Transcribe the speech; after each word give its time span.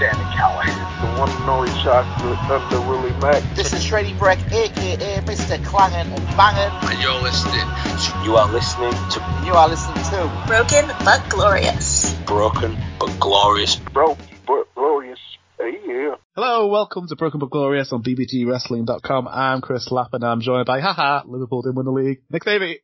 Sami 0.00 0.24
Callihan. 0.32 0.80
The 1.02 1.20
one 1.20 1.28
and 1.28 1.50
only 1.50 1.68
chocolate 1.84 2.38
Thunder 2.48 2.80
Willie 2.88 3.12
Mack. 3.20 3.42
This 3.54 3.74
is 3.74 3.84
Shreddy 3.84 4.18
Breck, 4.18 4.38
aka 4.50 5.20
Mr. 5.26 5.62
Clangin' 5.62 6.10
and 6.10 6.26
Bangin'. 6.38 6.72
And 6.88 7.02
you're 7.02 7.20
listening 7.20 7.68
to. 8.00 8.24
You 8.24 8.36
are 8.36 8.50
listening 8.50 8.92
to. 8.92 9.42
You 9.44 9.52
are 9.52 9.68
listening 9.68 10.02
to. 10.04 10.44
Broken 10.46 10.88
but 11.04 11.28
glorious. 11.28 12.14
Broken 12.24 12.78
but 12.98 13.20
glorious. 13.20 13.76
Broken 13.76 14.24
but 14.46 14.74
glorious. 14.74 15.18
Hey, 15.58 15.78
yeah. 15.86 16.14
Hello, 16.34 16.68
welcome 16.68 17.06
to 17.06 17.16
Broken 17.16 17.38
but 17.38 17.50
Glorious 17.50 17.92
on 17.92 18.02
BBGWrestling.com. 18.02 19.28
I'm 19.28 19.60
Chris 19.60 19.92
Lapp 19.92 20.14
and 20.14 20.24
I'm 20.24 20.40
joined 20.40 20.64
by, 20.64 20.80
haha, 20.80 21.24
Liverpool 21.26 21.60
didn't 21.60 21.76
win 21.76 21.84
the 21.84 21.92
league, 21.92 22.22
Nick 22.30 22.46
Davey. 22.46 22.78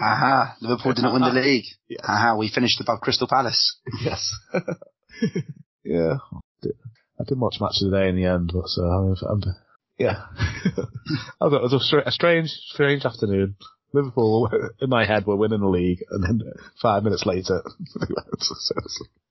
Haha, 0.00 0.54
Liverpool 0.62 0.94
didn't 0.94 1.12
win 1.12 1.20
the 1.20 1.32
league. 1.42 1.66
Yes. 1.86 2.00
Haha, 2.02 2.38
we 2.38 2.48
finished 2.48 2.80
above 2.80 3.02
Crystal 3.02 3.28
Palace. 3.28 3.78
Yes. 4.02 4.34
yeah. 5.84 6.16
I 7.20 7.22
didn't 7.24 7.40
watch 7.40 7.60
much 7.60 7.76
of 7.80 7.90
the 7.90 7.96
day 7.96 8.08
in 8.08 8.16
the 8.16 8.24
end, 8.24 8.50
but 8.52 8.66
so, 8.68 8.82
I 8.82 9.00
mean, 9.02 9.16
I'm, 9.28 9.42
yeah. 9.98 10.24
I 11.40 11.44
was, 11.46 11.72
it 11.72 11.74
was 11.74 11.94
a, 12.06 12.10
strange, 12.10 12.48
strange 12.48 13.04
afternoon. 13.04 13.56
Liverpool, 13.92 14.50
in 14.80 14.90
my 14.90 15.06
head, 15.06 15.26
were 15.26 15.36
winning 15.36 15.60
the 15.60 15.68
league, 15.68 16.02
and 16.10 16.24
then 16.24 16.40
five 16.82 17.04
minutes 17.04 17.24
later, 17.24 17.62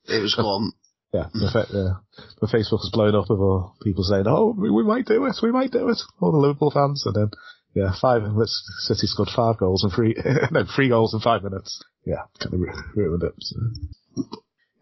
It 0.06 0.22
was 0.22 0.36
gone. 0.36 0.74
yeah, 1.14 1.28
my, 1.34 1.52
fa- 1.52 1.68
yeah, 1.72 2.24
my 2.42 2.50
Facebook 2.50 2.84
was 2.84 2.92
blown 2.92 3.16
up 3.16 3.30
with 3.30 3.40
all 3.40 3.76
people 3.82 4.04
saying, 4.04 4.26
"Oh, 4.28 4.54
we, 4.58 4.70
we 4.70 4.84
might 4.84 5.06
do 5.06 5.26
it, 5.26 5.36
we 5.42 5.52
might 5.52 5.72
do 5.72 5.88
it." 5.90 6.02
All 6.20 6.32
the 6.32 6.38
Liverpool 6.38 6.72
fans, 6.72 7.04
and 7.06 7.16
then 7.16 7.32
yeah, 7.74 7.94
five 8.02 8.22
minutes. 8.22 8.64
City 8.80 9.08
scored 9.08 9.30
five 9.34 9.58
goals 9.58 9.84
in 9.84 9.90
three, 9.92 10.16
no, 10.52 10.66
three 10.76 10.90
goals 10.90 11.14
in 11.14 11.20
five 11.22 11.44
minutes. 11.44 11.84
Yeah, 12.06 12.24
kind 12.40 12.54
of 12.54 12.62
ruined 12.96 13.24
it. 13.24 13.34
So. 13.40 13.56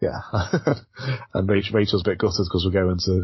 Yeah, 0.02 0.18
and 1.32 1.48
Rach- 1.48 1.72
Rachel's 1.72 2.02
a 2.02 2.10
bit 2.10 2.18
gutted 2.18 2.42
because 2.42 2.66
we're 2.66 2.72
going 2.72 2.98
to 3.06 3.22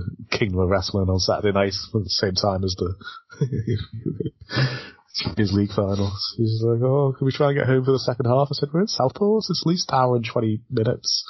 of 0.55 0.69
Wrestling 0.69 1.11
on 1.11 1.19
Saturday 1.19 1.51
night 1.51 1.75
at 1.95 2.05
the 2.05 2.09
same 2.09 2.35
time 2.35 2.63
as 2.63 2.77
the 2.79 2.95
Champions 5.17 5.53
League 5.53 5.75
finals. 5.75 6.35
She's 6.37 6.63
like, 6.63 6.81
"Oh, 6.81 7.15
can 7.19 7.27
we 7.27 7.33
try 7.33 7.49
and 7.49 7.59
get 7.59 7.67
home 7.67 7.85
for 7.85 7.91
the 7.91 7.99
second 7.99 8.27
half?" 8.27 8.47
I 8.53 8.55
said, 8.55 8.69
"We're 8.73 8.83
in 8.83 8.87
Southport. 8.87 9.47
It's 9.51 9.61
at 9.61 9.69
least 9.69 9.91
an 9.91 9.99
hour 9.99 10.15
and 10.15 10.25
twenty 10.25 10.63
minutes." 10.71 11.25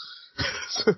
so, 0.69 0.93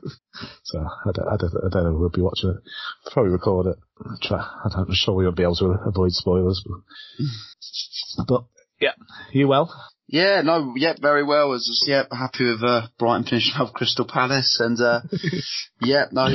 so 0.65 0.79
I, 0.81 1.11
don't, 1.15 1.29
I, 1.29 1.37
don't, 1.39 1.55
I 1.55 1.69
don't 1.71 1.85
know. 1.85 1.97
We'll 1.97 2.11
be 2.11 2.21
watching 2.21 2.51
it. 2.51 3.13
Probably 3.13 3.31
record 3.31 3.67
it. 3.67 3.79
Try. 4.21 4.45
I'm 4.65 4.87
sure 4.91 5.15
we 5.15 5.25
won't 5.27 5.37
be 5.37 5.45
able 5.45 5.55
to 5.63 5.79
avoid 5.87 6.11
spoilers, 6.11 6.61
but, 6.67 8.27
but 8.27 8.45
yeah, 8.81 8.99
you 9.31 9.47
well? 9.47 9.73
Yeah, 10.13 10.43
no, 10.43 10.75
yeah, 10.77 10.95
very 11.01 11.23
well. 11.23 11.47
I 11.47 11.51
was 11.51 11.67
just, 11.67 11.89
yeah, 11.89 12.03
happy 12.11 12.51
with, 12.51 12.65
uh, 12.65 12.89
Brighton 12.99 13.25
finishing 13.25 13.55
off 13.61 13.73
Crystal 13.73 14.05
Palace 14.05 14.59
and, 14.59 14.81
uh, 14.81 15.03
yeah, 15.81 16.07
no, 16.11 16.27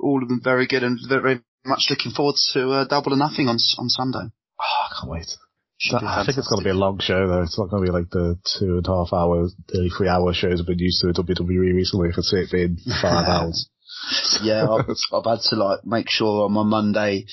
all 0.00 0.22
of 0.22 0.28
them 0.28 0.40
very 0.42 0.66
good 0.66 0.82
and 0.82 0.98
very 1.08 1.40
much 1.64 1.86
looking 1.88 2.10
forward 2.10 2.34
to, 2.52 2.70
uh, 2.70 2.84
double 2.84 3.14
or 3.14 3.16
nothing 3.16 3.46
on, 3.46 3.58
on 3.78 3.88
Sunday. 3.88 4.26
Oh, 4.60 4.86
I 4.90 5.00
can't 5.00 5.10
wait. 5.10 5.26
Be 5.90 5.96
I 5.96 6.24
think 6.26 6.38
it's 6.38 6.48
going 6.48 6.62
to 6.62 6.64
be 6.64 6.70
a 6.70 6.74
long 6.74 6.98
show 7.00 7.26
though. 7.26 7.42
It's 7.42 7.58
not 7.58 7.70
going 7.70 7.84
to 7.84 7.90
be 7.90 7.96
like 7.96 8.10
the 8.10 8.38
two 8.58 8.78
and 8.78 8.86
a 8.86 8.90
half 8.90 9.12
hour, 9.12 9.48
nearly 9.72 9.90
three 9.90 10.08
hour 10.08 10.32
shows 10.32 10.60
I've 10.60 10.66
been 10.66 10.78
used 10.78 11.00
to 11.02 11.08
at 11.08 11.16
WWE 11.16 11.74
recently. 11.74 12.10
I 12.10 12.14
could 12.14 12.24
see 12.24 12.36
it 12.38 12.52
being 12.52 12.78
five 13.00 13.26
hours. 13.28 13.68
Yeah, 14.42 14.68
I've, 14.68 14.86
I've 15.12 15.24
had 15.24 15.40
to 15.50 15.56
like 15.56 15.80
make 15.84 16.08
sure 16.08 16.44
on 16.44 16.52
my 16.52 16.62
Monday, 16.62 17.26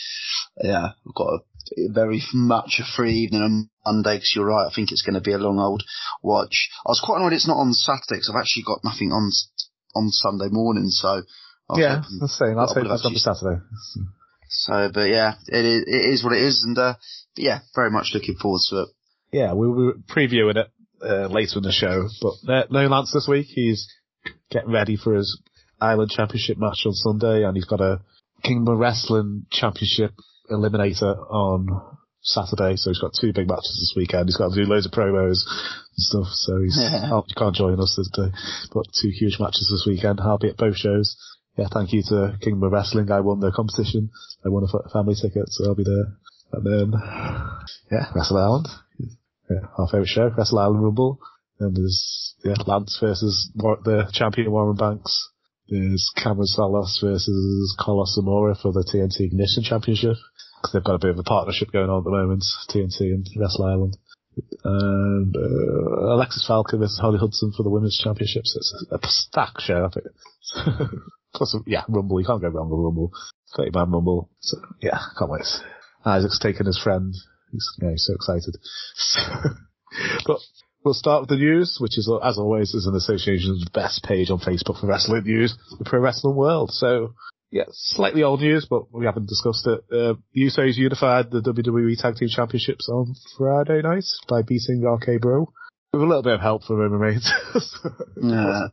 yeah, 0.64 0.94
I've 0.98 1.16
got 1.16 1.28
a 1.28 1.40
very 1.90 2.22
much 2.34 2.80
a 2.80 2.96
free 2.96 3.14
evening 3.14 3.42
on 3.42 3.70
Monday 3.86 4.18
because 4.18 4.34
you're 4.36 4.46
right. 4.46 4.68
I 4.70 4.74
think 4.74 4.92
it's 4.92 5.02
going 5.04 5.16
to 5.16 5.22
be 5.22 5.34
a 5.34 5.38
long 5.38 5.60
old 5.60 5.84
watch. 6.22 6.70
I 6.86 6.90
was 6.90 7.02
quite 7.04 7.18
annoyed 7.20 7.34
it's 7.34 7.48
not 7.48 7.58
on 7.58 7.74
Saturday 7.74 8.18
because 8.20 8.32
I've 8.34 8.42
actually 8.42 8.64
got 8.64 8.84
nothing 8.84 9.12
on 9.12 9.32
on 9.96 10.10
Sunday 10.10 10.50
morning. 10.50 10.90
So 10.90 11.24
I 11.70 11.80
yeah, 11.80 11.96
hoping- 12.02 12.20
that's 12.20 12.38
the 12.40 12.46
same. 12.46 12.84
Say 12.84 12.90
that's 12.90 13.06
on 13.06 13.16
Saturday. 13.16 13.62
So, 14.52 14.90
but 14.92 15.10
yeah, 15.10 15.36
it 15.48 15.64
is, 15.64 15.84
it 15.86 16.10
is 16.14 16.24
what 16.24 16.34
it 16.34 16.42
is, 16.42 16.64
and 16.64 16.78
uh, 16.78 16.96
yeah, 17.36 17.60
very 17.76 17.92
much 17.92 18.12
looking 18.14 18.36
forward 18.36 18.62
to 18.70 18.82
it. 18.82 18.90
Yeah, 19.32 19.54
we 19.54 19.70
were 19.70 19.94
previewing 19.94 20.56
it 20.56 20.72
uh, 21.04 21.28
later 21.28 21.58
in 21.58 21.64
the 21.64 21.72
show, 21.72 22.08
but 22.20 22.68
no, 22.72 22.88
Lance 22.88 23.12
this 23.14 23.28
week. 23.28 23.46
He's 23.48 23.88
getting 24.50 24.72
ready 24.72 24.98
for 24.98 25.14
his 25.14 25.40
Island 25.80 26.10
Championship 26.10 26.58
match 26.58 26.82
on 26.88 26.94
Sunday, 26.94 27.44
and 27.44 27.56
he's 27.56 27.66
got 27.66 27.80
a 27.80 28.02
Kingdom 28.44 28.80
Wrestling 28.80 29.46
Championship 29.52 30.14
Eliminator 30.52 31.16
on 31.32 31.68
Saturday. 32.22 32.76
So 32.76 32.90
he's 32.90 33.00
got 33.00 33.12
two 33.20 33.34
big 33.34 33.48
matches 33.48 33.76
this 33.80 33.94
weekend. 33.96 34.28
He's 34.28 34.38
got 34.38 34.50
to 34.50 34.56
do 34.56 34.70
loads 34.70 34.86
of 34.86 34.92
promos 34.92 35.44
and 35.48 35.98
stuff. 35.98 36.28
So 36.32 36.62
he's 36.62 36.78
Yeah. 36.82 37.10
oh, 37.14 37.24
he 37.28 37.34
can't 37.34 37.56
join 37.56 37.80
us 37.80 37.96
today. 37.96 38.32
but 38.74 38.86
two 39.00 39.10
huge 39.10 39.38
matches 39.40 39.70
this 39.72 39.86
weekend. 39.88 40.20
I'll 40.22 40.38
be 40.38 40.50
at 40.50 40.58
both 40.58 40.76
shows. 40.76 41.16
Yeah, 41.58 41.68
thank 41.74 41.92
you 41.94 42.02
to 42.10 42.38
Kingdom 42.42 42.64
of 42.64 42.72
Wrestling. 42.72 43.12
I 43.12 43.20
won 43.20 43.40
the 43.42 43.52
competition. 43.52 44.10
I 44.46 44.50
won 44.50 44.64
a 44.64 44.90
family 44.90 45.16
ticket, 45.16 45.50
so 45.50 45.66
I'll 45.66 45.76
be 45.76 45.84
there. 45.84 46.16
And 46.54 46.66
then, 46.66 47.00
yeah, 47.92 48.06
Wrestle 48.16 48.38
Island. 48.38 48.68
Yeah, 49.50 49.68
our 49.78 49.88
favourite 49.88 50.08
show, 50.08 50.32
Wrestle 50.38 50.60
Island 50.60 50.84
Rumble. 50.84 51.20
And 51.60 51.76
there's, 51.76 52.36
yeah, 52.46 52.54
Lance 52.66 52.98
versus 53.02 53.52
War- 53.56 53.80
the 53.84 54.10
champion 54.14 54.50
Warren 54.52 54.78
Banks. 54.78 55.30
There's 55.70 56.12
Cameron 56.16 56.48
Salas 56.48 57.00
versus 57.04 57.76
Carlos 57.80 58.16
Zamora 58.16 58.56
for 58.56 58.72
the 58.72 58.84
TNT 58.84 59.28
Ignition 59.28 59.64
Championship. 59.64 60.18
Because 60.60 60.74
they've 60.74 60.84
got 60.84 60.96
a 60.96 61.00
bit 61.00 61.12
of 61.12 61.20
a 61.20 61.24
partnership 61.24 61.72
going 61.72 61.90
on 61.90 62.00
at 62.00 62.04
the 62.04 62.10
moment, 62.10 62.44
TNT 62.70 63.14
and 63.14 63.26
Wrestle 63.38 63.66
Island. 63.66 63.98
And, 64.64 65.36
uh, 65.36 66.14
Alexis 66.16 66.46
Falcon 66.48 66.80
versus 66.80 67.00
Holly 67.00 67.20
Hudson 67.20 67.54
for 67.56 67.64
the 67.64 67.70
Women's 67.70 68.00
Championship. 68.04 68.42
It's 68.44 68.86
a, 68.92 68.96
a 68.96 69.00
stack 69.04 69.60
show, 69.60 69.86
I 69.86 69.90
think. 69.90 70.92
Plus, 71.34 71.56
yeah, 71.66 71.84
Rumble, 71.88 72.20
you 72.20 72.26
can't 72.26 72.42
go 72.42 72.50
wrong 72.50 72.70
with 72.70 72.80
Rumble. 72.80 73.12
30 73.56 73.72
man 73.74 73.92
Rumble. 73.92 74.30
So, 74.40 74.58
yeah, 74.82 75.00
can't 75.18 75.32
wait. 75.32 75.46
Isaac's 76.06 76.40
taken 76.40 76.66
his 76.66 76.80
friend. 76.82 77.14
He's, 77.52 77.68
he's 77.80 78.08
so 78.08 78.16
excited. 78.16 78.58
but 80.26 80.40
we'll 80.84 80.94
start 80.94 81.22
with 81.22 81.30
the 81.30 81.36
news, 81.36 81.78
which 81.80 81.98
is, 81.98 82.10
as 82.24 82.38
always, 82.38 82.74
is 82.74 82.88
an 82.88 82.96
association 82.96 83.52
with 83.52 83.66
the 83.66 83.72
best 83.74 84.04
page 84.04 84.30
on 84.30 84.40
Facebook 84.40 84.80
for 84.80 84.88
wrestling 84.88 85.24
news, 85.24 85.58
the 85.78 85.86
Pro 85.86 86.00
Wrestling 86.00 86.36
World. 86.36 86.72
So, 86.72 87.14
yeah, 87.52 87.66
slightly 87.72 88.24
old 88.24 88.42
news, 88.42 88.68
but 88.70 88.94
we 88.94 89.06
haven't 89.06 89.28
discussed 89.28 89.68
it. 89.68 89.84
Uh, 89.92 90.16
Usos 90.38 90.78
unified 90.78 91.32
the 91.32 91.42
WWE 91.42 92.00
Tag 92.00 92.16
Team 92.16 92.30
Championships 92.30 92.90
on 92.90 93.16
Friday 93.38 93.82
night 93.82 94.06
by 94.28 94.42
beating 94.42 94.84
RK 94.86 95.22
Bro. 95.22 95.52
With 95.94 96.02
a 96.04 96.06
little 96.06 96.24
bit 96.24 96.34
of 96.34 96.42
help 96.42 96.64
from 96.64 96.78
Roman 96.78 97.00
Reigns. 97.00 97.32
Yeah. 98.22 98.68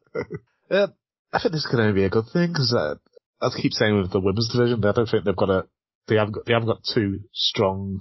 Uh, 0.69 0.89
I 1.33 1.39
think 1.39 1.53
this 1.53 1.67
could 1.67 1.79
only 1.79 1.93
be 1.93 2.05
a 2.05 2.11
good 2.11 2.27
thing 2.33 2.49
because 2.49 2.75
uh, 2.77 2.97
I 3.41 3.51
keep 3.57 3.73
saying 3.73 3.97
with 3.97 4.11
the 4.11 4.21
women's 4.21 4.49
division, 4.53 4.81
but 4.81 4.89
I 4.89 4.93
don't 4.93 5.07
think 5.09 5.25
they've 5.25 5.37
got 5.37 5.51
a 5.51 5.67
they 6.09 6.17
haven't 6.17 6.33
got 6.33 6.47
they 6.47 6.53
haven't 6.53 6.69
got 6.69 6.83
two 6.83 7.21
strong 7.33 7.99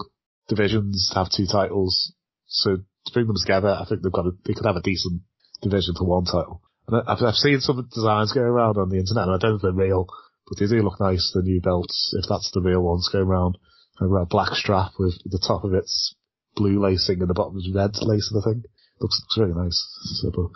divisions 0.48 1.10
to 1.12 1.20
have 1.20 1.30
two 1.30 1.46
titles. 1.46 2.14
So 2.48 2.78
bring 3.14 3.28
them 3.28 3.36
together, 3.40 3.70
I 3.70 3.86
think 3.88 4.02
they've 4.02 4.12
got 4.12 4.28
a, 4.28 4.32
they 4.46 4.54
could 4.54 4.66
have 4.66 4.76
a 4.76 4.82
decent 4.82 5.22
division 5.62 5.96
for 5.98 6.06
one 6.06 6.26
title. 6.26 6.62
And 6.88 7.02
I've, 7.08 7.22
I've 7.22 7.36
seen 7.36 7.60
some 7.62 7.88
designs 7.94 8.34
going 8.34 8.48
around 8.48 8.78
on 8.78 8.90
the 8.90 8.98
internet, 8.98 9.28
and 9.28 9.36
I 9.36 9.38
don't 9.38 9.52
know 9.52 9.56
if 9.58 9.62
they're 9.62 9.72
real, 9.72 10.08
but 10.48 10.60
they 10.60 10.68
do 10.68 10.82
look 10.84 11.00
nice. 11.00 11.32
The 11.34 11.42
new 11.42 11.62
belts, 11.62 12.16
if 12.18 12.30
that's 12.30 12.52
the 12.54 12.62
real 12.62 12.82
ones, 12.82 13.10
going 13.12 13.26
around. 13.28 13.58
I've 14.00 14.10
got 14.10 14.22
a 14.22 14.26
black 14.26 14.54
strap 14.54 14.92
with 15.00 15.16
the 15.24 15.40
top 15.40 15.64
of 15.64 15.74
it's 15.74 16.16
blue 16.56 16.82
lacing 16.82 17.22
and 17.22 17.30
the 17.30 17.34
bottom 17.34 17.58
is 17.58 17.70
red 17.74 17.92
lacing. 18.02 18.38
I 18.38 18.44
think 18.44 18.66
looks 19.00 19.22
looks 19.22 19.38
really 19.38 19.54
nice. 19.54 19.88
So, 20.22 20.32
but 20.32 20.52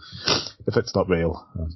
if 0.67 0.77
it's 0.77 0.93
not 0.95 1.09
real, 1.09 1.47
um, 1.57 1.69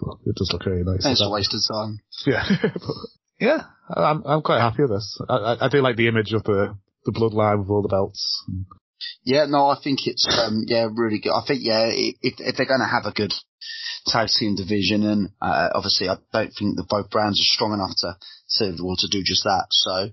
but 0.00 0.16
it 0.26 0.36
does 0.36 0.50
look 0.52 0.64
really 0.66 0.84
nice. 0.84 1.04
It's 1.04 1.20
a 1.20 1.24
that- 1.24 1.30
waste 1.30 1.54
of 1.54 1.60
time. 1.70 2.00
yeah, 2.26 2.44
but, 2.62 2.96
yeah, 3.38 3.58
I'm 3.94 4.22
I'm 4.24 4.42
quite 4.42 4.60
happy 4.60 4.82
with 4.82 4.90
this. 4.92 5.20
I, 5.28 5.34
I, 5.36 5.66
I 5.66 5.68
do 5.68 5.82
like 5.82 5.96
the 5.96 6.08
image 6.08 6.32
of 6.32 6.44
the 6.44 6.76
the 7.04 7.12
bloodline 7.12 7.58
with 7.60 7.68
all 7.70 7.82
the 7.82 7.88
belts. 7.88 8.44
Yeah, 9.24 9.46
no, 9.48 9.68
I 9.68 9.76
think 9.82 10.06
it's 10.06 10.26
um, 10.26 10.64
yeah, 10.66 10.88
really 10.92 11.20
good. 11.20 11.32
I 11.32 11.44
think 11.46 11.60
yeah, 11.62 11.90
if 11.92 12.34
if 12.38 12.56
they're 12.56 12.66
going 12.66 12.80
to 12.80 12.86
have 12.86 13.06
a 13.06 13.14
good 13.14 13.32
tag 14.06 14.28
team 14.28 14.56
division, 14.56 15.04
and 15.04 15.30
uh, 15.40 15.68
obviously 15.74 16.08
I 16.08 16.16
don't 16.32 16.52
think 16.52 16.76
that 16.76 16.88
both 16.88 17.10
brands 17.10 17.40
are 17.40 17.54
strong 17.54 17.72
enough 17.72 17.94
to 17.98 18.16
to 18.58 18.76
to 18.76 19.08
do 19.08 19.22
just 19.24 19.44
that. 19.44 19.66
So 19.70 20.10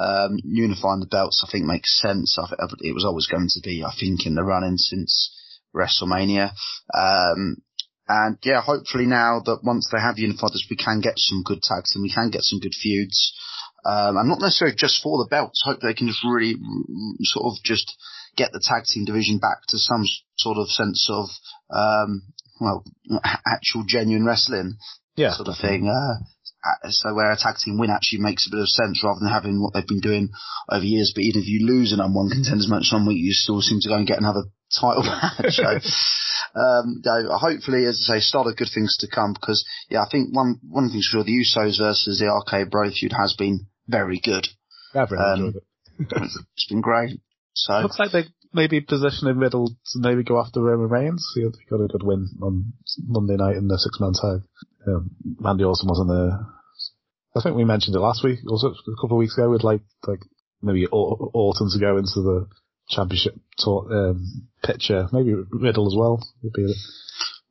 um, 0.00 0.38
unifying 0.44 1.00
the 1.00 1.06
belts, 1.10 1.44
I 1.46 1.50
think, 1.50 1.66
makes 1.66 2.00
sense. 2.00 2.38
I, 2.38 2.46
it 2.80 2.94
was 2.94 3.04
always 3.04 3.26
going 3.26 3.48
to 3.48 3.60
be, 3.62 3.84
I 3.84 3.92
think, 3.98 4.26
in 4.26 4.34
the 4.34 4.44
running 4.44 4.76
since 4.76 5.30
WrestleMania. 5.74 6.52
Um, 6.94 7.56
and 8.08 8.38
yeah, 8.42 8.60
hopefully 8.60 9.06
now 9.06 9.40
that 9.44 9.60
once 9.62 9.88
they 9.90 10.00
have 10.00 10.18
unified 10.18 10.52
this, 10.52 10.66
we 10.68 10.76
can 10.76 11.00
get 11.00 11.14
some 11.16 11.42
good 11.44 11.62
tags 11.62 11.94
and 11.94 12.02
we 12.02 12.12
can 12.12 12.30
get 12.30 12.42
some 12.42 12.60
good 12.60 12.74
feuds. 12.74 13.32
Um, 13.84 14.16
and 14.16 14.28
not 14.28 14.40
necessarily 14.40 14.76
just 14.76 15.02
for 15.02 15.18
the 15.18 15.28
belts. 15.28 15.62
Hope 15.64 15.80
they 15.80 15.94
can 15.94 16.06
just 16.06 16.24
really 16.24 16.54
sort 17.22 17.46
of 17.46 17.62
just 17.64 17.96
get 18.36 18.52
the 18.52 18.60
tag 18.62 18.84
team 18.84 19.04
division 19.04 19.38
back 19.38 19.58
to 19.68 19.78
some 19.78 20.04
sort 20.38 20.56
of 20.58 20.68
sense 20.70 21.08
of, 21.10 21.28
um, 21.70 22.22
well, 22.60 22.84
actual 23.46 23.84
genuine 23.86 24.24
wrestling 24.24 24.76
Yeah. 25.16 25.32
sort 25.32 25.48
of 25.48 25.58
thing. 25.58 25.88
Uh, 25.88 26.22
uh, 26.64 26.88
so 26.90 27.12
where 27.14 27.30
a 27.32 27.36
tag 27.36 27.56
team 27.56 27.76
win 27.78 27.90
actually 27.90 28.20
makes 28.20 28.46
a 28.46 28.50
bit 28.50 28.60
of 28.60 28.68
sense 28.68 29.02
rather 29.02 29.18
than 29.20 29.28
having 29.32 29.60
what 29.60 29.74
they've 29.74 29.86
been 29.86 30.00
doing 30.00 30.30
over 30.70 30.84
years. 30.84 31.12
But 31.14 31.24
even 31.24 31.42
if 31.42 31.48
you 31.48 31.66
lose 31.66 31.92
an 31.92 31.98
one 32.14 32.30
contenders 32.30 32.68
match 32.68 32.84
some 32.84 33.04
week, 33.06 33.18
you 33.18 33.32
still 33.32 33.60
seem 33.60 33.80
to 33.80 33.88
go 33.88 33.96
and 33.96 34.06
get 34.06 34.18
another 34.20 34.44
title 34.80 35.02
match. 35.02 35.58
So, 36.54 36.60
um, 36.60 37.02
hopefully, 37.30 37.84
as 37.86 38.06
I 38.08 38.14
say, 38.14 38.20
start 38.20 38.46
of 38.46 38.56
good 38.56 38.68
things 38.72 38.96
to 39.00 39.08
come 39.08 39.32
because, 39.32 39.64
yeah, 39.88 40.02
I 40.02 40.08
think 40.10 40.34
one, 40.34 40.60
one 40.68 40.90
thing's 40.90 41.04
sure, 41.10 41.24
the 41.24 41.32
Usos 41.32 41.78
versus 41.78 42.18
the 42.20 42.26
RK 42.32 42.70
Bro 42.70 42.90
feud 42.90 43.12
has 43.12 43.34
been 43.38 43.66
very 43.88 44.20
good. 44.22 44.46
I've 44.94 45.10
really 45.10 45.24
Um, 45.24 45.38
enjoyed 45.46 45.56
it. 45.56 45.64
It's 46.54 46.66
been 46.68 46.80
great. 46.80 47.20
So, 47.54 47.80
Looks 47.80 47.98
like 47.98 48.12
they 48.12 48.24
maybe 48.52 48.80
position 48.80 49.28
in 49.28 49.38
middle 49.38 49.68
to 49.68 49.98
maybe 49.98 50.22
go 50.22 50.38
after 50.40 50.60
Roman 50.60 50.88
Reigns. 50.88 51.26
They 51.36 51.42
got 51.70 51.84
a 51.84 51.88
good 51.88 52.02
win 52.02 52.28
on 52.42 52.72
Monday 53.06 53.36
night 53.36 53.56
in 53.56 53.68
the 53.68 53.78
six 53.78 53.98
man 54.00 54.12
tag. 54.12 54.48
Um, 54.86 55.10
Randy 55.40 55.64
Orton 55.64 55.88
wasn't 55.88 56.08
there. 56.08 56.46
I 57.34 57.40
think 57.40 57.56
we 57.56 57.64
mentioned 57.64 57.96
it 57.96 58.00
last 58.00 58.24
week, 58.24 58.40
also 58.48 58.68
a 58.68 59.00
couple 59.00 59.16
of 59.16 59.20
weeks 59.20 59.36
ago, 59.36 59.50
with 59.50 59.64
like 59.64 59.80
like 60.06 60.20
maybe 60.60 60.86
Or- 60.86 61.30
Orton 61.32 61.70
to 61.72 61.78
go 61.80 61.96
into 61.96 62.20
the 62.20 62.46
championship 62.88 63.34
tour, 63.58 63.86
um, 63.90 64.48
picture. 64.62 65.08
Maybe 65.12 65.34
Riddle 65.50 65.86
as 65.86 65.96
well 65.96 66.22
would 66.42 66.52
be. 66.52 66.72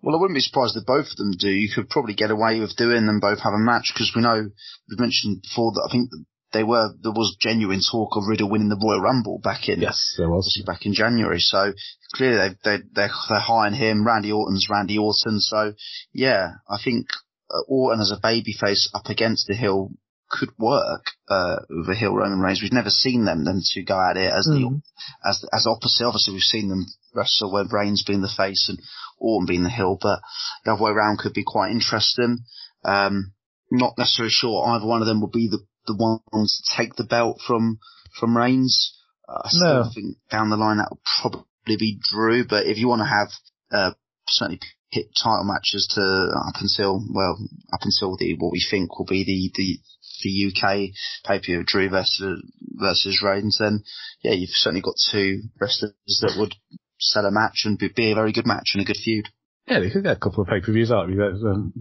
Well, 0.04 0.16
I 0.16 0.20
wouldn't 0.20 0.36
be 0.38 0.42
surprised 0.42 0.76
if 0.78 0.86
both 0.86 1.12
of 1.12 1.18
them 1.18 1.32
do. 1.38 1.50
You 1.50 1.70
could 1.74 1.90
probably 1.90 2.16
get 2.16 2.32
away 2.32 2.60
with 2.60 2.76
doing 2.76 3.06
them 3.06 3.20
both 3.20 3.40
have 3.40 3.54
a 3.54 3.60
match 3.60 3.92
because 3.94 4.12
we 4.16 4.22
know 4.22 4.50
we've 4.90 5.00
mentioned 5.00 5.44
before 5.44 5.72
that 5.74 5.88
I 5.88 5.92
think 5.92 6.10
they 6.54 6.64
were 6.64 6.90
there 7.02 7.12
was 7.12 7.36
genuine 7.40 7.80
talk 7.92 8.16
of 8.18 8.24
Riddle 8.28 8.50
winning 8.50 8.70
the 8.70 8.80
Royal 8.82 9.02
Rumble 9.02 9.40
back 9.44 9.70
in 9.70 9.82
Yes, 9.82 10.16
there 10.18 10.30
was. 10.30 10.62
back 10.66 10.86
in 10.86 10.94
January. 10.94 11.40
So 11.40 11.74
clearly 12.14 12.38
they 12.38 12.78
they 12.78 12.84
they're, 12.94 13.12
they're 13.30 13.40
hiring 13.40 13.74
him. 13.76 14.06
Randy 14.06 14.32
Orton's 14.32 14.68
Randy 14.70 14.98
Orton. 14.98 15.40
So 15.40 15.74
yeah, 16.14 16.54
I 16.70 16.78
think 16.84 17.08
uh, 17.50 17.62
Orton 17.68 18.02
as 18.02 18.12
a 18.12 18.20
babyface 18.20 18.88
up 18.94 19.06
against 19.08 19.48
the 19.48 19.56
Hill 19.56 19.92
could 20.30 20.50
work 20.58 21.04
uh, 21.30 21.58
with 21.70 21.90
a 21.90 21.96
Hill 21.96 22.16
Roman 22.16 22.40
Reigns. 22.40 22.62
We've 22.62 22.72
never 22.72 22.90
seen 22.90 23.26
them 23.26 23.44
them 23.44 23.60
two 23.74 23.84
go 23.84 24.00
at 24.00 24.16
it 24.18 24.32
as 24.32 24.46
the 24.46 24.60
Mhm. 24.64 24.82
as 25.26 25.44
as 25.54 25.68
opposite. 25.68 26.06
Obviously, 26.06 26.34
we've 26.34 26.42
seen 26.44 26.70
them 26.70 26.86
wrestle 27.14 27.52
where 27.52 27.66
Reigns 27.70 28.04
being 28.08 28.22
the 28.22 28.30
face 28.38 28.68
and 28.70 28.80
Orton 29.20 29.46
being 29.46 29.64
the 29.64 29.70
heel, 29.70 29.98
but 30.02 30.20
the 30.64 30.72
other 30.72 30.82
way 30.84 30.92
around 30.92 31.20
could 31.20 31.34
be 31.34 31.44
quite 31.46 31.72
interesting. 31.72 32.40
Um, 32.86 33.34
not 33.70 33.98
necessarily 33.98 34.32
sure 34.32 34.66
either 34.70 34.86
one 34.86 35.02
of 35.02 35.08
them 35.08 35.20
will 35.22 35.30
be 35.30 35.48
the 35.50 35.60
the 35.88 35.96
ones 36.32 36.62
to 36.64 36.76
take 36.78 36.96
the 36.96 37.04
belt 37.04 37.40
from 37.46 37.80
from 38.20 38.36
Reigns. 38.38 38.98
Uh, 39.28 39.42
I 39.46 39.50
still 39.50 39.84
No. 39.86 39.90
think 39.94 40.18
down 40.30 40.50
the 40.50 40.58
line 40.58 40.78
that 40.78 40.90
will 40.92 41.02
probably 41.22 41.78
be 41.78 42.00
Drew, 42.02 42.46
but 42.46 42.66
if 42.66 42.78
you 42.78 42.88
want 42.88 43.02
to 43.02 43.06
have 43.06 43.30
uh, 43.72 43.94
certainly 44.28 44.60
hit 44.90 45.08
title 45.16 45.46
matches 45.46 45.88
to 45.96 46.02
up 46.02 46.56
until 46.60 47.02
well 47.14 47.38
up 47.74 47.80
until 47.84 48.18
the 48.18 48.36
what 48.38 48.52
we 48.52 48.60
think 48.70 48.98
will 49.00 49.06
be 49.06 49.24
the 49.24 49.52
the 49.56 49.80
the 50.24 50.52
UK 50.52 50.94
pay 51.26 51.40
per 51.40 51.46
view 51.46 51.64
Drew 51.66 51.90
versus 51.90 52.44
versus 52.74 53.22
Reigns, 53.24 53.58
then 53.60 53.84
yeah, 54.22 54.34
you've 54.34 54.50
certainly 54.52 54.82
got 54.82 54.96
two 55.12 55.44
wrestlers 55.60 55.94
that 56.22 56.36
would 56.38 56.56
sell 57.00 57.26
a 57.26 57.32
match 57.32 57.64
and 57.66 57.78
be, 57.80 57.88
be 57.88 58.12
a 58.12 58.16
very 58.16 58.32
good 58.32 58.46
match 58.46 58.72
and 58.74 58.82
a 58.82 58.86
good 58.86 58.98
feud. 58.98 59.28
Yeah, 59.68 59.80
they 59.80 59.90
could 59.90 60.04
get 60.04 60.18
a 60.18 60.20
couple 60.20 60.44
of 60.44 60.50
pay 60.50 60.60
per 60.60 60.72
views 60.74 60.92
out. 60.92 61.08
You 61.10 61.16
get 61.16 61.48
um, 61.48 61.72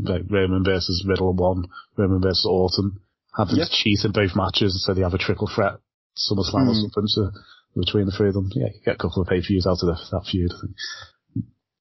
like 0.00 0.22
Roman 0.30 0.64
versus 0.64 1.04
Riddle 1.06 1.34
one, 1.34 1.66
Roman 1.96 2.20
versus 2.22 2.46
Orton. 2.48 3.00
Have 3.36 3.48
them 3.48 3.58
Yeah. 3.58 3.66
cheat 3.70 4.04
in 4.04 4.12
both 4.12 4.36
matches, 4.36 4.84
so 4.84 4.94
they 4.94 5.02
have 5.02 5.14
a 5.14 5.18
triple 5.18 5.48
threat 5.48 5.78
SummerSlam 6.16 6.68
or 6.68 6.74
Mm. 6.74 6.80
something 6.82 7.06
so 7.08 7.30
between 7.76 8.06
the 8.06 8.12
three 8.12 8.28
of 8.28 8.34
them. 8.34 8.48
Yeah, 8.54 8.68
you 8.72 8.80
get 8.84 8.94
a 8.94 8.98
couple 8.98 9.22
of 9.22 9.28
pay 9.28 9.40
per 9.40 9.46
views 9.48 9.66
out 9.66 9.82
of 9.82 9.86
the, 9.90 9.98
that 10.12 10.26
feud. 10.30 10.52
I 10.52 10.60
think. 10.60 10.76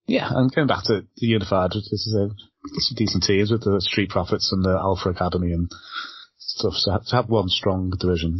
Yeah, 0.08 0.30
and 0.34 0.52
going 0.54 0.68
back 0.68 0.84
to 0.86 1.06
the 1.18 1.28
Unified, 1.28 1.72
this 1.72 2.08
is 2.08 2.14
a, 2.16 2.30
some 2.80 2.96
decent 2.96 3.24
teams 3.24 3.52
with 3.52 3.64
the 3.64 3.80
Street 3.80 4.10
Profits 4.10 4.52
and 4.52 4.64
the 4.66 4.72
Alpha 4.72 5.10
Academy 5.10 5.54
and 5.54 5.72
stuff. 6.38 6.74
So 6.76 6.98
to 6.98 7.16
have 7.16 7.30
one 7.30 7.48
strong 7.50 7.92
division 7.98 8.34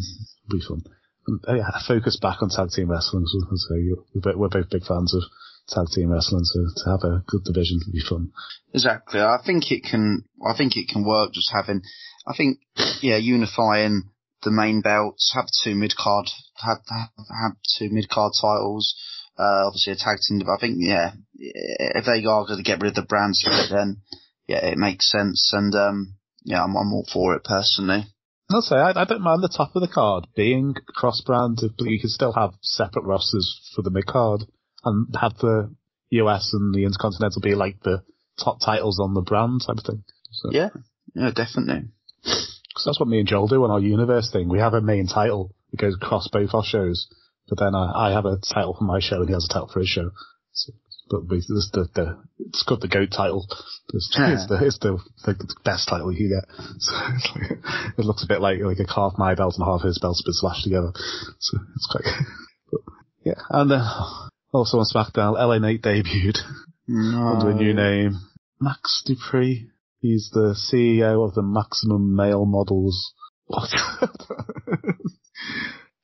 would 0.50 0.60
be 0.60 0.66
fun. 0.66 0.84
And, 1.28 1.40
uh, 1.48 1.54
yeah, 1.54 1.70
focus 1.88 2.18
back 2.20 2.42
on 2.42 2.50
tag 2.50 2.70
team 2.72 2.90
wrestling. 2.90 3.26
So, 3.28 3.40
so 3.56 4.36
we're 4.36 4.50
both 4.50 4.70
big 4.70 4.84
fans 4.84 5.14
of 5.14 5.24
tag 5.70 5.88
team 5.94 6.12
wrestling, 6.12 6.44
so 6.44 6.60
to 6.76 6.90
have 6.90 7.04
a 7.04 7.24
good 7.28 7.44
division 7.44 7.80
would 7.86 7.94
be 7.94 8.02
fun. 8.02 8.32
Exactly. 8.74 9.20
I 9.20 9.38
think 9.46 9.72
it 9.72 9.84
can. 9.84 10.26
I 10.46 10.56
think 10.58 10.76
it 10.76 10.88
can 10.88 11.06
work. 11.06 11.34
Just 11.34 11.52
having. 11.54 11.82
I 12.28 12.34
think 12.36 12.60
yeah, 13.02 13.18
unifying 13.18 14.10
the 14.44 14.52
main 14.52 14.82
belts, 14.82 15.32
have 15.36 15.48
two 15.64 15.76
mid 15.76 15.96
card, 15.96 16.30
have 16.58 16.80
have 16.90 17.56
two 17.78 17.90
mid 17.90 18.10
card 18.10 18.34
titles. 18.40 18.96
Uh, 19.38 19.66
obviously 19.66 19.94
a 19.94 19.96
tag 19.96 20.18
team. 20.28 20.40
But 20.40 20.54
I 20.54 20.58
think 20.60 20.78
yeah, 20.80 21.12
if 21.36 22.06
they 22.06 22.26
are 22.26 22.46
going 22.46 22.58
to 22.58 22.64
get 22.64 22.82
rid 22.82 22.90
of 22.90 22.96
the 22.96 23.02
brands, 23.02 23.44
then 23.70 24.02
yeah, 24.48 24.66
it 24.66 24.78
makes 24.78 25.10
sense. 25.10 25.52
And 25.54 25.74
um, 25.76 26.16
yeah, 26.44 26.64
I'm, 26.64 26.76
I'm 26.76 26.94
all 26.94 27.08
for 27.12 27.36
it 27.36 27.44
personally. 27.44 28.06
I'll 28.52 28.62
say 28.62 28.76
I, 28.76 29.02
I 29.02 29.06
don't 29.06 29.22
mind 29.22 29.42
the 29.42 29.50
top 29.56 29.76
of 29.76 29.82
the 29.82 29.88
card 29.88 30.28
being 30.36 30.76
cross 30.88 31.22
brand, 31.22 31.60
but 31.62 31.88
you 31.88 32.00
can 32.00 32.10
still 32.10 32.34
have 32.34 32.54
separate 32.62 33.06
rosters 33.06 33.72
for 33.76 33.82
the 33.82 33.90
mid 33.90 34.06
card 34.06 34.44
and 34.84 35.08
have 35.20 35.38
the 35.38 35.74
US 36.12 36.54
and 36.54 36.74
the 36.74 36.86
Intercontinental 36.86 37.42
be 37.42 37.56
like 37.56 37.82
the 37.82 38.04
top 38.44 38.60
titles 38.60 39.00
on 39.00 39.14
the 39.14 39.22
brand 39.22 39.62
type 39.66 39.78
of 39.78 39.86
thing. 39.86 40.04
So, 40.32 40.50
Yeah, 40.52 40.70
yeah, 41.14 41.32
definitely. 41.36 41.90
Cause 42.24 42.86
that's 42.86 43.00
what 43.00 43.10
me 43.10 43.20
and 43.20 43.28
Joel 43.28 43.48
do 43.48 43.64
on 43.64 43.72
our 43.72 43.80
universe 43.80 44.32
thing. 44.32 44.50
We 44.50 44.60
have 44.60 44.74
a 44.74 44.82
main 44.82 45.08
title 45.08 45.54
that 45.72 45.80
goes 45.80 45.96
across 45.96 46.28
both 46.28 46.54
our 46.54 46.64
shows, 46.64 47.08
but 47.48 47.60
then 47.60 47.76
I, 47.76 48.10
I 48.10 48.12
have 48.14 48.26
a 48.26 48.38
title 48.38 48.76
for 48.78 48.84
my 48.84 49.00
show 49.00 49.18
and 49.18 49.28
he 49.28 49.34
has 49.34 49.46
a 49.50 49.54
title 49.54 49.70
for 49.72 49.80
his 49.80 49.90
show. 49.90 50.10
So, 50.54 50.74
but 51.10 51.30
we, 51.30 51.38
this 51.38 51.70
the, 51.72 51.88
the, 51.94 52.18
it's 52.40 52.64
got 52.64 52.80
the 52.80 52.88
GOAT 52.88 53.12
title. 53.12 53.46
It's, 53.94 54.16
it's 54.18 54.48
the, 54.48 54.66
it's 54.66 54.80
the, 54.80 54.98
the 55.26 55.56
best 55.64 55.88
title 55.88 56.12
you 56.12 56.30
can 56.30 56.40
get. 56.40 56.66
So 56.80 56.96
it's 57.14 57.30
like, 57.36 57.98
it 58.00 58.06
looks 58.06 58.24
a 58.24 58.28
bit 58.28 58.42
like, 58.42 58.60
like 58.60 58.80
a 58.80 58.92
half 58.92 59.14
my 59.18 59.36
belt 59.36 59.56
and 59.58 59.66
half 59.66 59.82
his 59.82 60.00
belt's 60.00 60.24
been 60.24 60.34
slashed 60.34 60.64
together. 60.64 60.92
So 61.40 61.60
it's 61.76 61.88
quite, 61.92 62.06
but, 62.72 62.82
yeah. 63.24 63.42
And, 63.52 63.72
uh, 63.72 64.30
Oh, 64.54 64.60
also 64.60 64.78
on 64.78 64.86
SmackDown, 64.86 65.34
LA 65.34 65.58
Knight 65.58 65.82
debuted 65.82 66.38
under 66.88 67.50
a 67.50 67.56
new 67.56 67.74
name. 67.74 68.20
Max 68.62 69.02
Dupree. 69.06 69.70
He's 70.00 70.30
the 70.34 70.54
CEO 70.54 71.26
of 71.26 71.34
the 71.34 71.42
Maximum 71.42 72.16
Male 72.16 72.46
Models. 72.46 73.14
What? 73.46 73.70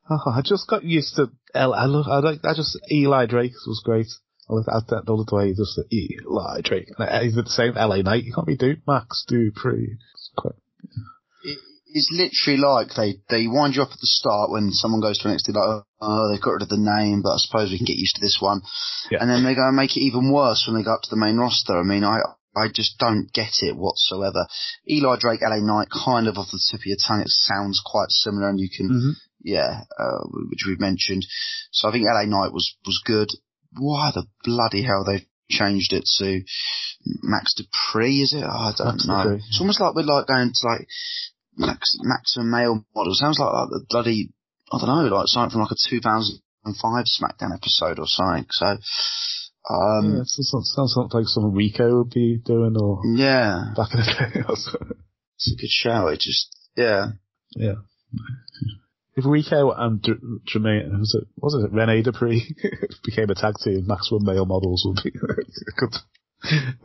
oh, 0.10 0.31
I 0.34 0.42
just 0.44 0.68
got 0.68 0.84
used 0.84 1.16
to 1.18 1.30
L. 1.54 1.74
I 1.74 1.86
love. 1.86 2.07
I 2.07 2.19
like. 2.19 2.40
I 2.44 2.54
just 2.56 2.80
Eli 2.92 3.25
Drake 3.28 3.51
was 3.68 3.81
great. 3.84 4.07
I 4.50 4.54
love 4.54 4.66
that. 4.66 5.04
I 5.07 5.12
love 5.12 5.28
the 5.28 5.36
way 5.36 5.48
he 5.48 5.54
just 5.54 5.75
said 5.75 5.86
Eli 5.92 6.62
Drake. 6.62 6.90
And 6.98 7.24
He's 7.24 7.36
the 7.36 7.45
same 7.45 7.75
LA 7.75 8.02
Knight. 8.02 8.24
You 8.24 8.34
can't 8.34 8.48
be 8.48 8.57
dude. 8.57 8.81
Max 8.88 9.25
Dupree. 9.28 9.97
It's 10.14 10.31
quite. 10.35 10.56
It, 11.90 11.98
it's 11.98 12.10
literally 12.12 12.60
like 12.60 12.94
they, 12.96 13.19
they 13.30 13.48
wind 13.48 13.76
you 13.76 13.81
up 13.81 13.92
at 13.92 14.00
the 14.00 14.08
start 14.08 14.52
when 14.52 14.72
someone 14.72 15.02
goes 15.02 15.18
to 15.19 15.28
an 15.30 15.36
NXT 15.36 15.56
like, 15.56 15.84
oh, 16.02 16.31
they've 16.31 16.42
got 16.42 16.52
rid 16.52 16.62
of 16.64 16.69
the 16.69 16.78
name, 16.78 17.22
but 17.22 17.34
I 17.34 17.38
suppose 17.38 17.72
we 17.72 17.78
can 17.78 17.86
get 17.86 17.98
used 17.98 18.16
to 18.16 18.22
this 18.22 18.38
one. 18.40 18.62
Yeah. 19.12 19.19
And 19.22 19.30
then 19.30 19.44
they 19.44 19.56
go 19.56 19.68
and 19.68 19.76
make 19.76 19.98
it 19.98 20.02
even 20.02 20.31
worse 20.31 20.66
when 20.68 20.78
they 20.78 20.84
go 20.86 20.94
up 20.94 21.02
to 21.04 21.10
the 21.10 21.18
main 21.19 21.38
roster. 21.38 21.78
I 21.80 21.84
mean, 21.84 22.04
I, 22.04 22.19
I 22.56 22.68
just 22.74 22.98
don't 22.98 23.30
get 23.34 23.62
it 23.62 23.76
whatsoever. 23.76 24.48
Eli 24.90 25.18
Drake, 25.19 25.42
LA 25.42 25.60
Knight, 25.62 25.88
kind 25.90 26.28
of 26.28 26.38
off 26.38 26.52
the 26.52 26.60
tip 26.72 26.81
of 26.81 26.86
your 26.86 26.98
tongue, 26.98 27.22
it 27.22 27.30
sounds 27.30 27.81
quite 27.86 28.10
similar 28.10 28.50
and 28.50 28.60
you 28.60 28.69
can, 28.76 28.90
Mhm. 28.90 29.12
yeah, 29.44 29.81
uh, 30.00 30.24
which 30.50 30.66
we've 30.68 30.80
mentioned. 30.80 31.26
So 31.72 31.88
I 31.88 31.92
think 31.92 32.06
LA 32.06 32.26
Knight 32.26 32.52
was, 32.54 32.76
was 32.86 33.02
good. 33.06 33.30
Why 33.78 34.12
the 34.14 34.26
bloody 34.44 34.81
hell 34.84 35.04
they 35.06 35.26
changed 35.50 35.94
it 35.94 36.06
to 36.18 36.42
Max 37.24 37.54
Dupree, 37.56 38.22
is 38.22 38.34
it? 38.34 38.44
Oh, 38.44 38.50
I 38.50 38.74
don't 38.78 38.88
Max 38.96 39.06
know. 39.08 39.24
Dupree. 39.24 39.44
It's 39.48 39.60
almost 39.60 39.80
like 39.80 39.96
we're 39.96 40.04
like 40.04 40.28
going 40.28 40.52
to 40.54 40.68
like 40.68 40.88
Max, 41.59 41.97
maximum 42.01 42.51
male 42.51 42.85
model. 42.95 43.13
Sounds 43.13 43.37
like, 43.37 43.51
like 43.51 43.69
the 43.69 43.85
bloody, 43.89 44.31
I 44.71 44.80
don't 44.80 44.87
know, 44.87 45.16
like 45.16 45.28
something 45.28 45.51
from 45.51 45.61
like 45.61 45.71
a 45.71 45.89
2005 45.89 47.06
SmackDown 47.06 47.54
episode 47.54 47.99
or 47.99 48.07
something. 48.07 48.45
So, 48.49 48.66
um, 48.66 50.16
yeah, 50.16 50.21
it 50.21 50.28
sounds, 50.28 50.73
sounds 50.73 50.95
like 51.13 51.25
something 51.28 51.54
Rico 51.54 51.97
would 51.97 52.11
be 52.11 52.39
doing 52.44 52.78
or 52.80 53.01
yeah, 53.06 53.73
back 53.75 53.94
in 53.94 53.99
the 53.99 54.06
day. 54.06 54.42
it's 54.47 55.51
a 55.51 55.56
good 55.59 55.69
show. 55.69 56.07
It 56.07 56.21
just, 56.21 56.49
yeah. 56.78 57.07
Yeah. 57.56 57.75
If 59.16 59.25
Rico 59.25 59.71
and 59.71 60.01
Jermaine, 60.47 60.97
was 60.97 61.13
it, 61.13 61.28
was 61.35 61.61
it 61.61 61.73
Rene 61.73 62.04
Dupree 62.04 62.56
became 63.04 63.30
a 63.30 63.35
tag 63.35 63.56
team, 63.61 63.85
Maximum 63.85 64.23
Male 64.23 64.45
Models 64.45 64.85
would 64.85 65.04
be 65.04 65.09
a 65.19 65.71
good, 65.75 65.95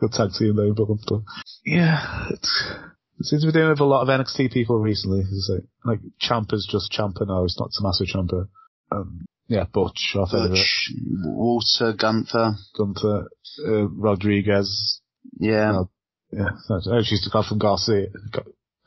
good 0.01 0.11
tag 0.11 0.31
team 0.37 0.57
name 0.57 0.75
for 0.75 0.85
them. 0.85 0.99
But 1.07 1.21
yeah, 1.63 2.27
it's, 2.31 2.73
it 3.19 3.25
seems 3.25 3.43
to 3.43 3.47
be 3.47 3.53
doing 3.53 3.69
with 3.69 3.79
a 3.79 3.85
lot 3.85 4.01
of 4.01 4.07
NXT 4.09 4.51
people 4.51 4.79
recently. 4.79 5.23
Like, 5.49 5.63
like 5.85 5.99
Ciampa's 6.21 6.67
just 6.69 6.91
Champa 6.91 7.25
now, 7.25 7.43
it's 7.43 7.59
not 7.59 7.71
Tommaso 7.75 8.05
Ciampa. 8.05 8.47
Um, 8.91 9.25
yeah, 9.47 9.65
Butch, 9.71 10.15
Butch, 10.49 10.91
Walter, 11.23 11.93
Gunther, 11.93 12.55
Gunther, 12.77 13.27
uh, 13.67 13.87
Rodriguez, 13.89 15.01
yeah. 15.39 15.71
No. 15.71 15.89
yeah, 16.31 16.49
that's- 16.67 16.87
oh, 16.91 17.01
she's 17.03 17.27
gone 17.27 17.43
from 17.47 17.59
Garcia, 17.59 18.07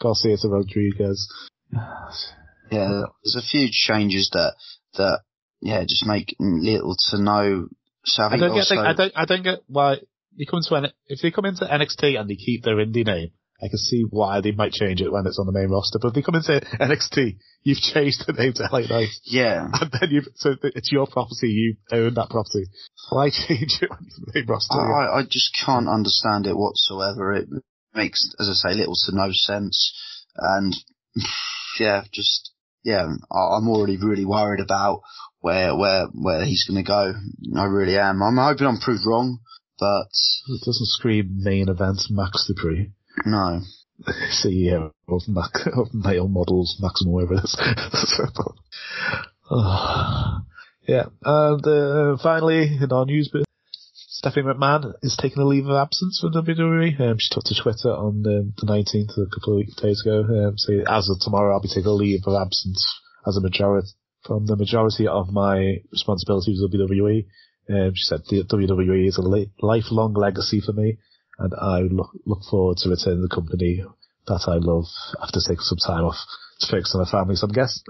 Garcia 0.00 0.36
to 0.38 0.48
Rodriguez. 0.48 1.28
Yeah, 2.70 3.02
there's 3.24 3.36
a 3.36 3.42
few 3.48 3.68
changes 3.70 4.30
that, 4.34 4.54
that, 4.96 5.20
yeah, 5.60 5.82
just 5.82 6.06
make 6.06 6.36
little 6.38 6.96
to 7.10 7.18
no, 7.22 7.68
so 8.04 8.22
I 8.22 8.26
I 8.26 8.36
don't 8.36 8.50
get. 8.50 8.58
also, 8.58 8.74
The, 8.76 8.80
I 8.82 8.92
don't. 8.92 9.12
I 9.16 9.24
don't 9.24 9.42
get 9.42 9.60
why 9.66 9.96
they 10.36 10.44
come 10.44 10.60
to 10.62 10.92
if 11.06 11.20
they 11.20 11.30
come 11.30 11.46
into 11.46 11.64
NXT 11.64 12.18
and 12.20 12.28
they 12.28 12.36
keep 12.36 12.62
their 12.62 12.76
indie 12.76 13.04
name, 13.06 13.30
I 13.60 13.68
can 13.68 13.78
see 13.78 14.04
why 14.08 14.40
they 14.40 14.52
might 14.52 14.72
change 14.72 15.00
it 15.00 15.10
when 15.10 15.26
it's 15.26 15.38
on 15.38 15.46
the 15.46 15.52
main 15.52 15.68
roster. 15.68 15.98
But 16.00 16.08
if 16.08 16.14
they 16.14 16.22
come 16.22 16.36
into 16.36 16.60
NXT, 16.80 17.38
you've 17.64 17.78
changed 17.78 18.24
the 18.26 18.32
name 18.32 18.52
to 18.54 18.68
LA 18.70 18.80
Knight, 18.88 19.08
Yeah. 19.24 19.66
and 19.72 19.90
then 19.90 20.10
you've 20.10 20.28
so 20.36 20.54
it's 20.62 20.92
your 20.92 21.06
property, 21.08 21.48
you 21.48 21.76
own 21.90 22.14
that 22.14 22.30
property. 22.30 22.66
Why 23.10 23.30
change 23.48 23.78
it 23.82 23.90
when 23.90 23.98
it's 24.06 24.18
on 24.18 24.24
the 24.26 24.32
main 24.34 24.46
roster? 24.46 24.78
I, 24.80 25.18
I 25.18 25.22
just 25.28 25.56
can't 25.64 25.88
understand 25.88 26.46
it 26.46 26.56
whatsoever. 26.56 27.32
It 27.34 27.48
makes, 27.94 28.30
as 28.38 28.48
I 28.48 28.52
say, 28.70 28.76
little 28.76 28.94
to 28.94 29.16
no 29.16 29.30
sense. 29.32 29.92
And 30.36 30.74
yeah, 31.80 32.04
just 32.12 32.52
yeah, 32.84 33.04
I'm 33.04 33.68
already 33.68 33.96
really 33.96 34.24
worried 34.24 34.60
about 34.60 35.00
where 35.40 35.74
where 35.76 36.06
where 36.14 36.44
he's 36.44 36.64
going 36.68 36.82
to 36.84 36.86
go. 36.88 37.12
I 37.60 37.64
really 37.64 37.98
am. 37.98 38.22
I'm 38.22 38.36
hoping 38.36 38.66
I'm 38.68 38.78
proved 38.80 39.04
wrong, 39.04 39.40
but 39.80 40.06
It 40.48 40.60
doesn't 40.64 40.86
scream 40.86 41.38
main 41.42 41.68
event 41.68 42.02
Max 42.10 42.46
Dupree. 42.46 42.92
No. 43.26 43.60
CEO 44.30 44.92
of 45.08 45.22
Mac 45.26 45.66
of 45.76 45.92
male 45.92 46.28
models, 46.28 46.78
Maximum 46.80 47.12
whatever 47.12 47.34
it 47.34 47.44
is. 47.44 47.56
Yeah, 50.88 51.04
and 51.22 51.66
uh, 51.66 52.16
finally 52.22 52.78
in 52.80 52.90
our 52.90 53.04
news 53.04 53.28
bit, 53.30 53.44
Stephanie 53.92 54.46
McMahon 54.46 54.94
is 55.02 55.18
taking 55.20 55.42
a 55.42 55.46
leave 55.46 55.66
of 55.66 55.76
absence 55.76 56.18
from 56.18 56.32
WWE. 56.32 56.98
Um, 56.98 57.18
she 57.18 57.28
took 57.30 57.44
to 57.44 57.54
Twitter 57.54 57.90
on 57.90 58.24
um, 58.26 58.54
the 58.56 58.66
19th, 58.66 59.12
a 59.20 59.28
couple 59.28 59.60
of 59.60 59.76
days 59.76 60.00
ago. 60.00 60.24
Um, 60.24 60.56
as 60.88 61.10
of 61.10 61.20
tomorrow, 61.20 61.52
I'll 61.52 61.60
be 61.60 61.68
taking 61.68 61.84
a 61.84 61.90
leave 61.92 62.22
of 62.26 62.40
absence 62.40 62.82
as 63.26 63.36
a 63.36 63.42
majority 63.42 63.88
from 64.24 64.46
the 64.46 64.56
majority 64.56 65.06
of 65.06 65.30
my 65.30 65.76
responsibilities 65.92 66.60
with 66.62 66.72
WWE. 66.72 67.26
Um, 67.68 67.92
she 67.94 68.04
said 68.04 68.22
WWE 68.24 69.08
is 69.08 69.18
a 69.18 69.22
li- 69.22 69.50
lifelong 69.60 70.14
legacy 70.14 70.62
for 70.64 70.72
me, 70.72 70.96
and 71.38 71.54
I 71.54 71.80
look 71.80 72.10
look 72.26 72.42
forward 72.50 72.78
to 72.78 72.90
returning 72.90 73.18
to 73.18 73.28
the 73.28 73.34
company 73.34 73.84
that 74.26 74.44
I 74.46 74.56
love 74.56 74.86
after 75.22 75.40
taking 75.40 75.60
some 75.60 75.78
time 75.78 76.04
off 76.04 76.18
to 76.60 76.66
focus 76.66 76.94
on 76.94 77.02
my 77.02 77.10
family. 77.10 77.36
So 77.36 77.46
I'm 77.46 77.52
guess 77.52 77.82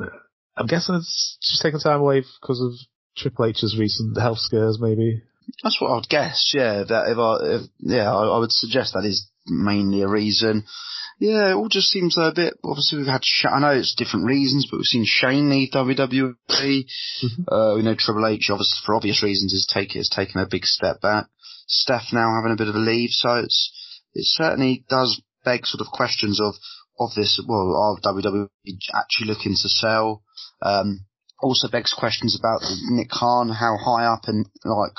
I'm 0.56 0.66
guessing 0.66 0.96
it's 0.96 1.38
just 1.40 1.62
taking 1.62 1.80
time 1.80 2.00
away 2.00 2.22
because 2.40 2.60
of 2.60 2.72
Triple 3.16 3.46
H's 3.46 3.76
recent 3.78 4.18
health 4.18 4.38
scares, 4.38 4.78
maybe. 4.80 5.22
That's 5.62 5.80
what 5.80 5.90
I'd 5.96 6.08
guess. 6.08 6.52
Yeah, 6.54 6.84
that 6.84 7.08
if 7.08 7.18
I, 7.18 7.56
if, 7.56 7.70
yeah, 7.78 8.12
I, 8.12 8.26
I 8.26 8.38
would 8.38 8.52
suggest 8.52 8.92
that 8.94 9.04
is 9.04 9.30
mainly 9.46 10.02
a 10.02 10.08
reason. 10.08 10.64
Yeah, 11.20 11.50
it 11.50 11.54
all 11.54 11.68
just 11.68 11.88
seems 11.88 12.16
a 12.16 12.32
bit. 12.34 12.54
Obviously, 12.62 12.98
we've 12.98 13.08
had. 13.08 13.22
I 13.50 13.58
know 13.58 13.70
it's 13.70 13.94
different 13.96 14.26
reasons, 14.26 14.68
but 14.70 14.76
we've 14.76 14.84
seen 14.84 15.04
Shane 15.04 15.50
leave 15.50 15.70
WWE. 15.72 16.84
Uh, 17.48 17.74
we 17.74 17.82
know 17.82 17.96
Triple 17.98 18.26
H, 18.26 18.50
obviously 18.50 18.78
for 18.86 18.94
obvious 18.94 19.22
reasons, 19.22 19.52
is 19.52 19.68
take 19.72 19.92
has 19.92 20.08
taken 20.08 20.40
a 20.40 20.46
big 20.46 20.64
step 20.64 21.00
back. 21.00 21.26
Steph 21.68 22.12
now 22.12 22.34
having 22.34 22.52
a 22.52 22.56
bit 22.56 22.68
of 22.68 22.74
a 22.74 22.78
leave, 22.78 23.10
so 23.10 23.34
it's 23.36 23.70
it 24.14 24.24
certainly 24.26 24.84
does 24.88 25.20
beg 25.44 25.66
sort 25.66 25.80
of 25.80 25.92
questions 25.92 26.40
of 26.40 26.54
of 26.98 27.10
this. 27.14 27.40
Well, 27.46 27.76
are 27.76 28.12
WWE 28.12 28.48
actually 28.94 29.28
looking 29.28 29.52
to 29.52 29.68
sell? 29.68 30.22
Um, 30.62 31.00
also 31.40 31.68
begs 31.68 31.94
questions 31.96 32.36
about 32.36 32.62
Nick 32.90 33.10
Khan, 33.10 33.48
how 33.48 33.76
high 33.76 34.06
up 34.06 34.22
and 34.26 34.46
like 34.64 34.96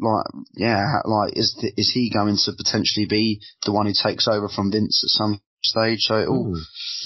like 0.00 0.26
yeah, 0.54 1.00
like 1.04 1.36
is 1.36 1.56
th- 1.60 1.74
is 1.76 1.92
he 1.92 2.10
going 2.10 2.36
to 2.44 2.52
potentially 2.56 3.06
be 3.06 3.40
the 3.66 3.72
one 3.72 3.86
who 3.86 3.92
takes 3.92 4.26
over 4.26 4.48
from 4.48 4.72
Vince 4.72 5.04
at 5.04 5.10
some 5.10 5.40
stage? 5.62 5.98
So 6.00 6.14
it 6.16 6.28
all, 6.28 6.56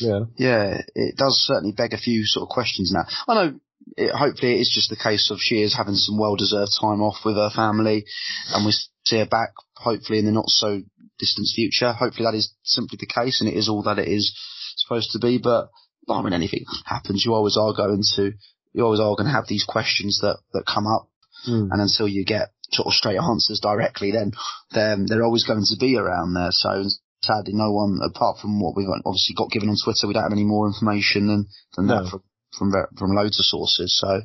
Yeah. 0.01 0.21
yeah, 0.37 0.81
it 0.95 1.17
does 1.17 1.37
certainly 1.47 1.75
beg 1.77 1.95
a 1.95 1.99
few 1.99 2.25
sort 2.27 2.45
of 2.45 2.49
questions 2.49 2.93
now. 2.95 3.07
I 3.27 3.35
know. 3.35 3.61
It, 3.97 4.11
hopefully, 4.15 4.57
it 4.57 4.61
is 4.61 4.73
just 4.75 4.91
the 4.91 4.97
case 4.97 5.31
of 5.31 5.39
she 5.41 5.63
is 5.63 5.75
having 5.77 5.95
some 5.95 6.19
well-deserved 6.19 6.73
time 6.81 7.01
off 7.01 7.25
with 7.25 7.37
her 7.37 7.51
family, 7.55 8.05
and 8.53 8.67
we 8.67 8.73
see 9.05 9.19
her 9.19 9.27
back 9.27 9.51
hopefully 9.77 10.19
in 10.19 10.27
the 10.27 10.33
not 10.33 10.49
so 10.49 10.83
distant 11.19 11.47
future. 11.55 11.93
Hopefully, 11.93 12.25
that 12.27 12.37
is 12.37 12.53
simply 12.63 12.99
the 13.01 13.07
case, 13.07 13.41
and 13.41 13.49
it 13.49 13.57
is 13.57 13.69
all 13.69 13.83
that 13.85 13.99
it 13.99 14.09
is 14.09 14.37
supposed 14.77 15.13
to 15.13 15.19
be. 15.19 15.39
But 15.39 15.71
I 16.09 16.21
mean, 16.23 16.33
anything 16.33 16.65
happens. 16.85 17.25
You 17.25 17.35
always 17.35 17.57
are 17.57 17.73
going 17.75 18.03
to, 18.17 18.33
you 18.73 18.85
always 18.85 19.01
are 19.01 19.15
going 19.17 19.27
to 19.27 19.33
have 19.33 19.47
these 19.49 19.65
questions 19.65 20.19
that 20.23 20.39
that 20.53 20.65
come 20.67 20.87
up, 20.87 21.09
Mm. 21.47 21.69
and 21.71 21.81
until 21.81 22.09
you 22.09 22.25
get 22.25 22.49
sort 22.73 22.87
of 22.89 22.95
straight 22.95 23.19
answers 23.21 23.61
directly, 23.61 24.11
then 24.11 24.33
then 24.73 25.07
they're 25.07 25.23
always 25.23 25.45
going 25.45 25.63
to 25.65 25.77
be 25.79 25.97
around 25.97 26.35
there. 26.35 26.51
So 26.51 26.83
sadly, 27.23 27.53
no 27.55 27.71
one 27.73 28.01
apart 28.03 28.39
from 28.41 28.59
what 28.61 28.75
we've 28.77 28.89
obviously 29.05 29.35
got 29.37 29.51
given 29.51 29.69
on 29.69 29.77
Twitter, 29.83 30.09
we 30.09 30.15
don't 30.15 30.25
have 30.25 30.33
any 30.33 30.45
more 30.45 30.67
information 30.67 31.29
than 31.29 31.47
than 31.77 31.87
No. 31.87 32.03
that 32.03 32.11
from 32.11 32.23
from 32.59 32.73
from 32.99 33.15
loads 33.15 33.39
of 33.39 33.45
sources. 33.45 33.97
So 33.99 34.23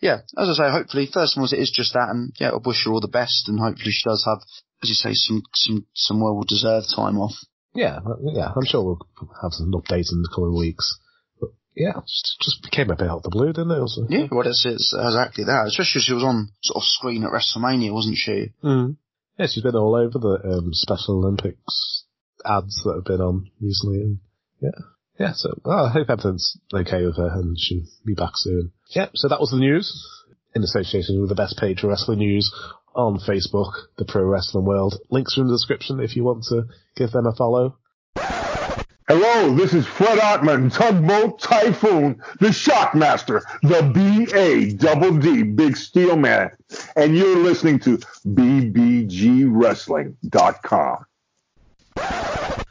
yeah, 0.00 0.20
as 0.36 0.48
I 0.48 0.54
say, 0.54 0.70
hopefully, 0.70 1.06
first 1.06 1.36
and 1.36 1.40
foremost, 1.40 1.54
it 1.54 1.60
is 1.60 1.70
just 1.70 1.92
that, 1.94 2.08
and 2.10 2.32
yeah, 2.38 2.50
I'll 2.50 2.62
wish 2.64 2.84
her 2.84 2.92
all 2.92 3.00
the 3.00 3.08
best, 3.08 3.48
and 3.48 3.58
hopefully 3.58 3.92
she 3.92 4.08
does 4.08 4.24
have, 4.26 4.38
as 4.82 4.88
you 4.88 4.94
say, 4.94 5.12
some 5.14 5.42
some 5.54 5.86
some 5.94 6.20
well 6.20 6.42
deserved 6.46 6.88
time 6.94 7.18
off. 7.18 7.34
Yeah, 7.74 8.00
yeah, 8.22 8.52
I'm 8.54 8.66
sure 8.66 8.84
we'll 8.84 9.06
have 9.42 9.52
some 9.52 9.72
updates 9.72 10.12
in 10.12 10.22
the 10.22 10.32
coming 10.34 10.56
weeks. 10.56 10.98
But 11.40 11.50
yeah, 11.74 11.92
just, 12.00 12.36
just 12.40 12.62
became 12.62 12.90
a 12.90 12.96
bit 12.96 13.08
out 13.08 13.18
of 13.18 13.22
the 13.22 13.30
blue, 13.30 13.52
didn't 13.52 13.70
it? 13.70 13.80
Also? 13.80 14.06
Yeah, 14.10 14.26
well, 14.30 14.46
it's, 14.46 14.66
it's 14.66 14.92
exactly 14.92 15.44
that. 15.44 15.68
Especially 15.68 16.02
she 16.02 16.12
was 16.12 16.24
on 16.24 16.50
sort 16.62 16.82
of 16.82 16.84
screen 16.84 17.24
at 17.24 17.32
WrestleMania, 17.32 17.92
wasn't 17.92 18.18
she? 18.18 18.52
Mm. 18.62 18.96
Yeah, 19.38 19.46
she's 19.46 19.62
been 19.62 19.76
all 19.76 19.94
over 19.96 20.18
the 20.18 20.38
um, 20.44 20.74
Special 20.74 21.16
Olympics 21.16 22.04
ads 22.44 22.82
that 22.84 22.94
have 22.96 23.04
been 23.04 23.20
on 23.20 23.50
recently, 23.60 24.02
and 24.02 24.18
yeah, 24.60 24.76
yeah. 25.22 25.32
So 25.32 25.54
well, 25.64 25.86
I 25.86 25.90
hope 25.90 26.10
everything's 26.10 26.56
okay 26.74 27.06
with 27.06 27.16
her, 27.16 27.28
and 27.28 27.58
she'll 27.58 27.84
be 28.04 28.12
back 28.14 28.32
soon. 28.34 28.72
Yeah. 28.90 29.06
So 29.14 29.28
that 29.28 29.40
was 29.40 29.50
the 29.50 29.56
news 29.58 29.90
in 30.54 30.62
association 30.62 31.18
with 31.20 31.30
the 31.30 31.34
best 31.34 31.56
page 31.58 31.80
for 31.80 31.88
wrestling 31.88 32.18
news 32.18 32.52
on 32.94 33.18
Facebook, 33.20 33.72
the 33.96 34.04
Pro 34.04 34.22
Wrestling 34.24 34.66
World. 34.66 34.98
Links 35.10 35.38
are 35.38 35.40
in 35.42 35.46
the 35.46 35.54
description 35.54 36.00
if 36.00 36.14
you 36.16 36.24
want 36.24 36.44
to 36.48 36.64
give 36.96 37.10
them 37.12 37.24
a 37.26 37.32
follow. 37.34 37.78
Hello, 39.08 39.54
this 39.54 39.72
is 39.74 39.86
Fred 39.86 40.18
Ottman, 40.18 40.70
Tugboat 40.72 41.40
Typhoon, 41.40 42.22
the 42.40 42.48
Shockmaster, 42.48 43.42
the 43.62 43.82
B-A 43.92 44.72
double 44.74 45.18
D, 45.18 45.42
Big 45.42 45.76
Steel 45.76 46.16
Man, 46.16 46.50
and 46.96 47.16
you're 47.16 47.36
listening 47.38 47.78
to 47.80 47.98
BBGWrestling.com. 48.26 51.04
Uh, 51.96 52.62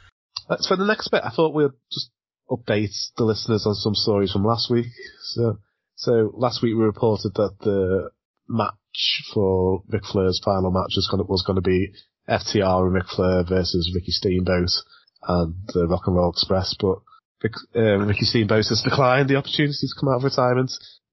So 0.58 0.74
the 0.76 0.86
next 0.86 1.08
bit, 1.08 1.20
I 1.22 1.30
thought 1.30 1.54
we'd 1.54 1.70
just 1.92 2.10
update 2.52 2.94
the 3.16 3.24
listeners 3.24 3.66
on 3.66 3.74
some 3.74 3.94
stories 3.94 4.32
from 4.32 4.44
last 4.44 4.70
week. 4.70 4.86
So, 5.34 5.58
so 5.96 6.30
last 6.34 6.62
week 6.62 6.74
we 6.76 6.82
reported 6.82 7.32
that 7.34 7.56
the 7.60 8.10
match 8.48 9.22
for 9.32 9.82
Ric 9.88 10.04
Flair's 10.04 10.40
final 10.44 10.70
match 10.70 10.92
was 10.96 11.08
going 11.10 11.24
to, 11.24 11.30
was 11.30 11.42
going 11.46 11.56
to 11.56 11.62
be 11.62 11.92
FTR 12.28 12.84
and 12.84 12.94
Ric 12.94 13.06
Flair 13.06 13.44
versus 13.48 13.90
Ricky 13.94 14.12
Steamboat 14.12 14.70
and 15.28 15.54
the 15.72 15.86
Rock 15.86 16.02
and 16.06 16.16
Roll 16.16 16.30
Express, 16.30 16.74
but 16.78 16.98
Rick, 17.42 17.54
um, 17.74 18.06
Ricky 18.06 18.24
Steamboat 18.24 18.66
has 18.68 18.82
declined 18.82 19.28
the 19.28 19.36
opportunity 19.36 19.74
to 19.80 19.96
come 19.98 20.08
out 20.08 20.18
of 20.18 20.24
retirement 20.24 20.72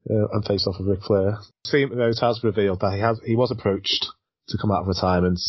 uh, 0.09 0.27
and 0.31 0.45
face 0.45 0.67
off 0.67 0.75
with 0.79 0.87
Ric 0.87 1.03
Flair. 1.03 1.37
Steamboat 1.65 2.19
has 2.21 2.43
revealed 2.43 2.79
that 2.81 2.93
he 2.93 2.99
has 2.99 3.19
he 3.25 3.35
was 3.35 3.51
approached 3.51 4.07
to 4.49 4.57
come 4.57 4.71
out 4.71 4.81
of 4.81 4.87
retirement, 4.87 5.39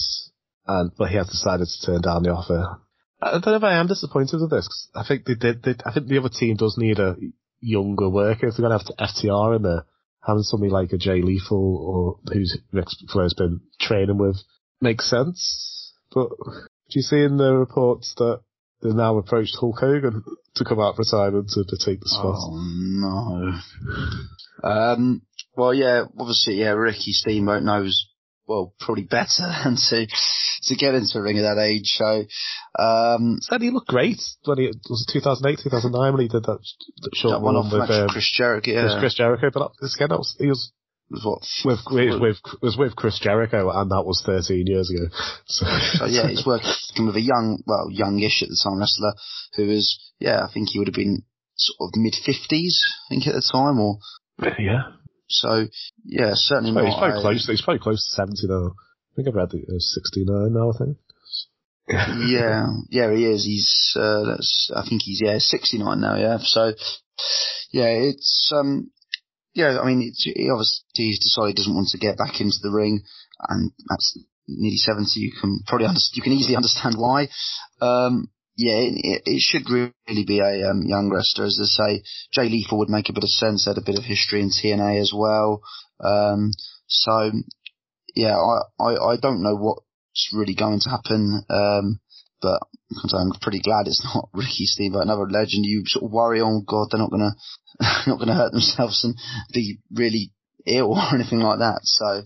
and 0.66 0.90
but 0.97 1.11
he 1.11 1.16
has 1.16 1.28
decided 1.28 1.66
to 1.66 1.87
turn 1.87 2.00
down 2.00 2.23
the 2.23 2.30
offer. 2.30 2.80
I 3.22 3.32
don't 3.32 3.46
know 3.46 3.56
if 3.56 3.62
I 3.62 3.78
am 3.78 3.86
disappointed 3.86 4.40
with 4.40 4.50
this. 4.50 4.88
I 4.94 5.04
think 5.06 5.24
they 5.24 5.34
did. 5.34 5.62
They, 5.62 5.74
I 5.84 5.92
think 5.92 6.06
the 6.06 6.18
other 6.18 6.30
team 6.30 6.56
does 6.56 6.76
need 6.78 6.98
a 6.98 7.16
younger 7.60 8.08
worker. 8.08 8.46
If 8.46 8.56
they're 8.56 8.68
going 8.68 8.78
to 8.78 8.84
have 8.98 9.10
FTR 9.10 9.56
in 9.56 9.62
there, 9.62 9.84
having 10.26 10.42
somebody 10.42 10.70
like 10.70 10.92
a 10.92 10.98
Jay 10.98 11.22
Lethal 11.22 11.76
or 11.76 12.32
who's 12.32 12.58
Ric 12.72 12.86
Flair's 13.12 13.34
been 13.34 13.60
training 13.80 14.18
with 14.18 14.36
makes 14.80 15.08
sense. 15.08 15.92
But 16.12 16.30
do 16.30 16.98
you 16.98 17.02
see 17.02 17.22
in 17.22 17.36
the 17.36 17.54
reports 17.54 18.14
that 18.16 18.40
they've 18.82 18.94
now 18.94 19.18
approached 19.18 19.56
Hulk 19.58 19.78
Hogan 19.78 20.24
to 20.56 20.64
come 20.64 20.80
out 20.80 20.96
for 20.96 21.02
retirement 21.02 21.50
to, 21.50 21.64
to 21.64 21.76
take 21.84 22.00
the 22.00 22.08
spot? 22.08 22.36
Oh 22.38 23.60
no. 24.62 24.68
Um. 24.68 25.22
Well, 25.56 25.74
yeah. 25.74 26.04
Obviously, 26.18 26.60
yeah. 26.60 26.70
Ricky 26.70 27.12
Steamboat 27.12 27.62
knows 27.62 28.08
well 28.50 28.75
probably 28.80 29.04
better 29.04 29.47
than 29.64 29.76
to 29.88 30.07
to 30.64 30.75
get 30.76 30.95
into 30.95 31.19
a 31.19 31.23
ring 31.23 31.38
at 31.38 31.47
that 31.47 31.62
age. 31.62 31.95
So, 31.97 32.26
um, 32.83 33.38
Said 33.40 33.62
he 33.62 33.71
looked 33.71 33.88
great 33.88 34.21
when 34.45 34.59
he 34.59 34.66
was 34.66 35.07
it 35.09 35.12
2008, 35.12 35.61
2009 35.62 36.12
when 36.12 36.23
he 36.23 36.28
did 36.28 36.42
that, 36.42 36.59
that 36.59 37.14
short 37.14 37.38
that 37.38 37.40
one 37.40 37.54
run 37.54 37.64
off 37.64 37.73
with 37.73 37.90
um, 37.90 38.09
Chris 38.09 38.30
Jericho. 38.37 38.75
with 38.75 38.92
Yeah. 38.92 38.99
Chris 39.00 39.14
Jericho. 39.14 39.50
But 39.54 39.71
that- 39.80 39.95
again, 39.97 40.09
that 40.11 40.19
was, 40.19 40.37
he 40.38 40.49
was 40.49 40.73
was 41.11 41.25
what 41.25 41.42
with 41.64 41.80
with, 41.90 42.21
with 42.21 42.37
was 42.62 42.76
with 42.76 42.95
Chris 42.95 43.19
Jericho, 43.19 43.71
and 43.71 43.90
that 43.90 44.04
was 44.04 44.23
13 44.26 44.66
years 44.66 44.90
ago. 44.90 45.07
So, 45.47 45.66
So 45.99 46.04
yeah, 46.07 46.28
he's 46.28 46.47
working 46.47 47.07
with 47.07 47.16
a 47.16 47.21
young, 47.21 47.62
well, 47.66 47.88
youngish 47.90 48.42
at 48.42 48.49
the 48.49 48.61
time 48.62 48.78
wrestler 48.78 49.14
who 49.57 49.71
is, 49.71 49.99
yeah, 50.21 50.45
I 50.45 50.52
think 50.52 50.69
he 50.71 50.78
would 50.78 50.88
have 50.88 50.95
been 50.95 51.23
sort 51.57 51.88
of 51.90 52.00
mid 52.00 52.14
fifties, 52.14 52.80
I 53.07 53.14
think 53.14 53.26
at 53.26 53.35
the 53.35 53.42
time, 53.42 53.80
or 53.80 53.99
yeah, 54.59 54.92
so. 55.30 55.66
Yeah, 56.04 56.32
certainly 56.34 56.72
Well, 56.72 56.87
he's 56.87 56.94
probably 56.94 57.20
close. 57.20 57.46
He's 57.46 57.62
probably 57.62 57.80
close 57.80 58.04
to 58.04 58.14
70 58.16 58.46
now. 58.46 58.75
I 58.76 59.12
think 59.16 59.28
I've 59.28 59.34
read 59.34 59.50
the 59.50 59.62
uh, 59.62 59.78
69 59.78 60.52
now. 60.52 60.70
I 60.70 60.78
think. 60.78 60.96
yeah, 62.28 62.66
yeah, 62.90 63.12
he 63.12 63.25
is. 63.25 63.44
He's, 63.44 63.96
uh, 63.96 64.25
that's, 64.25 64.70
I 64.75 64.87
think 64.88 65.02
he's, 65.02 65.20
yeah, 65.20 65.38
69 65.38 66.00
now, 66.00 66.16
yeah. 66.16 66.38
So, 66.40 66.72
yeah, 67.72 67.88
it's, 67.88 68.52
um, 68.54 68.92
yeah, 69.54 69.80
I 69.80 69.87
mean, 69.87 70.02
it's, 70.02 70.22
he 70.22 70.49
obviously 70.50 70.84
he's 70.94 71.18
decided 71.18 71.49
he 71.49 71.54
doesn't 71.54 71.75
want 71.75 71.88
to 71.88 71.99
get 71.99 72.16
back 72.16 72.40
into 72.40 72.58
the 72.62 72.70
ring, 72.70 73.02
and 73.49 73.72
that's, 73.88 74.18
nearly 74.50 74.76
70. 74.76 75.08
You 75.14 75.32
can 75.40 75.60
probably 75.66 75.87
understand. 75.87 76.16
you 76.16 76.22
can 76.22 76.32
easily 76.32 76.56
understand 76.56 76.96
why. 76.99 77.28
Um, 77.80 78.30
yeah, 78.61 78.76
it, 78.76 79.23
it, 79.25 79.40
should 79.40 79.71
really 79.71 80.25
be 80.26 80.40
a 80.40 80.69
um, 80.69 80.83
young 80.85 81.11
wrestler, 81.11 81.47
as 81.47 81.57
they 81.57 81.64
say. 81.64 82.02
Jay 82.33 82.49
Lethal 82.50 82.79
would 82.79 82.90
make 82.90 83.09
a 83.09 83.14
bit 83.14 83.25
of 83.25 83.31
sense. 83.31 83.64
Had 83.64 83.79
a 83.79 83.85
bit 83.85 83.97
of 83.97 84.05
history 84.05 84.40
in 84.40 84.50
TNA 84.50 85.00
as 85.00 85.12
well. 85.14 85.62
Um, 85.99 86.52
so 86.87 87.33
yeah, 88.14 88.37
I, 88.37 88.83
I, 88.83 89.12
I 89.12 89.17
don't 89.17 89.43
know 89.43 89.57
what's 89.57 90.31
really 90.35 90.55
going 90.55 90.81
to 90.81 90.90
happen. 90.90 91.43
Um, 91.49 92.00
but 92.43 92.61
I'm 93.14 93.33
pretty 93.40 93.61
glad 93.61 93.87
it's 93.87 94.05
not 94.14 94.29
Ricky 94.35 94.67
Steamboat, 94.67 95.02
another 95.02 95.29
legend. 95.31 95.64
You 95.64 95.83
sort 95.87 96.05
of 96.05 96.12
worry, 96.12 96.40
oh 96.40 96.61
god, 96.67 96.88
they're 96.90 97.00
not 97.00 97.11
gonna, 97.11 97.35
not 98.07 98.19
gonna 98.19 98.35
hurt 98.35 98.52
themselves 98.52 99.05
and 99.05 99.14
be 99.55 99.79
really 99.90 100.33
ill 100.67 100.93
or 100.97 101.14
anything 101.14 101.40
like 101.40 101.61
that. 101.61 101.81
So, 101.85 102.23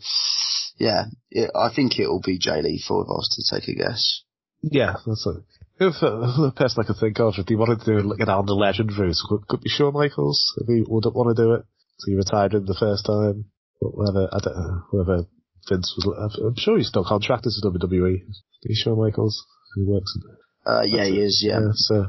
yeah, 0.79 1.05
it, 1.31 1.51
I 1.55 1.73
think 1.75 1.99
it 1.99 2.09
will 2.09 2.23
be 2.25 2.39
Jay 2.39 2.61
Lethal 2.61 3.03
if 3.03 3.09
I 3.09 3.13
was 3.13 3.29
to 3.37 3.61
take 3.61 3.69
a 3.69 3.79
guess. 3.79 4.23
Yeah, 4.63 4.97
that's 5.07 5.27
a, 5.27 5.45
if, 5.81 6.03
uh, 6.03 6.41
the 6.41 6.53
person 6.55 6.83
I 6.83 6.87
could 6.87 7.01
think 7.01 7.19
of, 7.21 7.35
if 7.39 7.49
he 7.49 7.57
wanted 7.57 7.81
to 7.81 7.87
do 7.87 8.09
like 8.09 8.21
an 8.21 8.29
under 8.29 8.53
legend 8.53 8.97
route, 8.97 9.17
could, 9.29 9.47
could 9.49 9.61
be 9.61 9.71
Shawn 9.71 9.93
Michaels, 9.93 10.55
if 10.61 10.67
he 10.67 10.85
wouldn't 10.87 11.15
want 11.15 11.37
to 11.37 11.43
do 11.43 11.53
it. 11.55 11.63
So 11.99 12.11
he 12.11 12.17
retired 12.17 12.55
in 12.55 12.65
the 12.65 12.77
first 12.79 13.07
time. 13.07 13.47
Whatever, 13.81 14.29
I 14.33 14.39
don't 14.43 14.57
know, 14.57 14.83
whoever 14.91 15.27
Vince 15.69 15.93
was, 15.97 16.39
I'm 16.41 16.57
sure 16.57 16.79
he's 16.79 16.89
still 16.89 17.05
contracted 17.05 17.53
to 17.53 17.69
WWE. 17.69 18.17
Is 18.63 18.79
Shawn 18.79 18.99
Michaels? 18.99 19.45
He 19.75 19.83
works. 19.83 20.17
Uh, 20.65 20.83
yeah, 20.87 21.05
he 21.05 21.21
is. 21.21 21.43
Yeah. 21.45 21.61
yeah 21.61 21.73
so. 21.75 22.07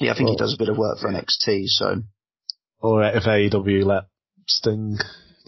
Yeah, 0.00 0.12
I 0.12 0.14
think 0.14 0.28
well, 0.28 0.34
he 0.34 0.38
does 0.38 0.54
a 0.54 0.58
bit 0.58 0.68
of 0.68 0.78
work 0.78 0.98
for 0.98 1.08
NXT. 1.08 1.66
So. 1.66 2.02
Or 2.80 3.04
if 3.04 3.22
AEW 3.24 3.84
let 3.84 4.04
Sting 4.48 4.98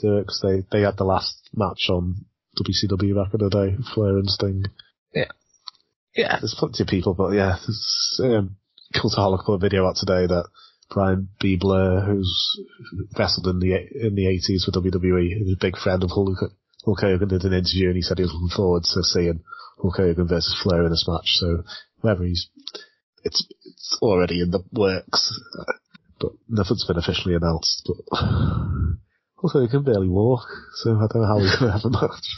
do 0.00 0.18
it 0.18 0.22
because 0.22 0.40
they 0.42 0.64
they 0.70 0.84
had 0.84 0.96
the 0.96 1.04
last 1.04 1.34
match 1.54 1.88
on 1.88 2.26
WCW 2.60 3.14
back 3.16 3.34
in 3.34 3.40
the 3.40 3.50
day, 3.50 3.76
Flair 3.94 4.18
and 4.18 4.30
Sting. 4.30 4.64
Yeah. 5.12 5.32
Yeah, 6.14 6.38
there's 6.40 6.56
plenty 6.56 6.82
of 6.82 6.88
people, 6.88 7.14
but 7.14 7.32
yeah, 7.32 7.56
there's 7.66 8.20
um, 8.22 8.56
Cultaholic 8.94 9.44
put 9.44 9.54
a 9.54 9.58
video 9.58 9.86
out 9.86 9.96
today 9.96 10.26
that 10.26 10.48
Brian 10.90 11.28
B. 11.40 11.56
Blair, 11.56 12.02
who's 12.02 12.60
wrestled 13.18 13.48
in 13.48 13.58
the 13.58 13.74
in 13.74 14.14
the 14.14 14.26
80s 14.26 14.66
with 14.66 14.76
WWE, 14.76 15.42
is 15.42 15.52
a 15.52 15.60
big 15.60 15.76
friend 15.76 16.02
of 16.04 16.10
Hulk, 16.10 16.38
Hulk 16.84 17.00
Hogan, 17.00 17.28
did 17.28 17.44
an 17.44 17.52
interview 17.52 17.88
and 17.88 17.96
he 17.96 18.02
said 18.02 18.18
he 18.18 18.24
was 18.24 18.32
looking 18.32 18.56
forward 18.56 18.84
to 18.84 19.02
seeing 19.02 19.42
Hulk 19.80 19.96
Hogan 19.96 20.28
versus 20.28 20.56
Flair 20.62 20.84
in 20.84 20.90
this 20.90 21.06
match. 21.08 21.34
So 21.34 21.64
whether 22.00 22.22
he's, 22.22 22.48
it's, 23.24 23.44
it's 23.64 23.98
already 24.00 24.40
in 24.40 24.50
the 24.50 24.62
works, 24.72 25.40
but 26.20 26.32
nothing's 26.48 26.84
been 26.84 26.98
officially 26.98 27.34
announced. 27.34 27.82
But 27.86 28.18
Hulk 29.40 29.52
Hogan 29.52 29.68
can 29.68 29.82
barely 29.82 30.08
walk, 30.08 30.46
so 30.82 30.94
I 30.94 31.06
don't 31.10 31.22
know 31.22 31.26
how 31.26 31.38
he's 31.38 31.58
to 31.58 31.72
have 31.72 31.84
a 31.84 31.90
match. 31.90 32.28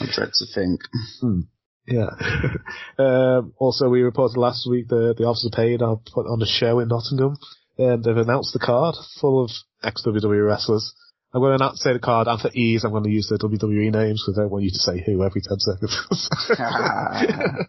I 0.00 0.06
dread 0.14 0.32
to 0.32 0.46
think. 0.54 0.80
Hmm. 1.20 1.40
Yeah. 1.86 2.10
um, 2.98 3.52
also, 3.58 3.88
we 3.88 4.02
reported 4.02 4.38
last 4.38 4.68
week 4.68 4.88
the 4.88 5.14
the 5.16 5.24
Office 5.24 5.48
paid 5.54 5.82
are 5.82 5.96
put 6.12 6.26
on 6.26 6.42
a 6.42 6.46
show 6.46 6.80
in 6.80 6.88
Nottingham, 6.88 7.36
and 7.78 8.02
they've 8.02 8.16
announced 8.16 8.52
the 8.52 8.58
card 8.58 8.96
full 9.20 9.44
of 9.44 9.50
ex 9.82 10.02
WWE 10.04 10.46
wrestlers. 10.46 10.94
I'm 11.32 11.42
going 11.42 11.58
to 11.58 11.62
not 11.62 11.76
say 11.76 11.92
the 11.92 11.98
card, 11.98 12.28
and 12.28 12.40
for 12.40 12.50
ease, 12.54 12.84
I'm 12.84 12.92
going 12.92 13.04
to 13.04 13.10
use 13.10 13.28
the 13.28 13.36
WWE 13.36 13.92
names 13.92 14.22
because 14.24 14.38
I 14.38 14.42
don't 14.42 14.50
want 14.50 14.64
you 14.64 14.70
to 14.70 14.78
say 14.78 15.02
who 15.04 15.22
every 15.22 15.42
10 15.42 15.58
seconds. 15.58 16.30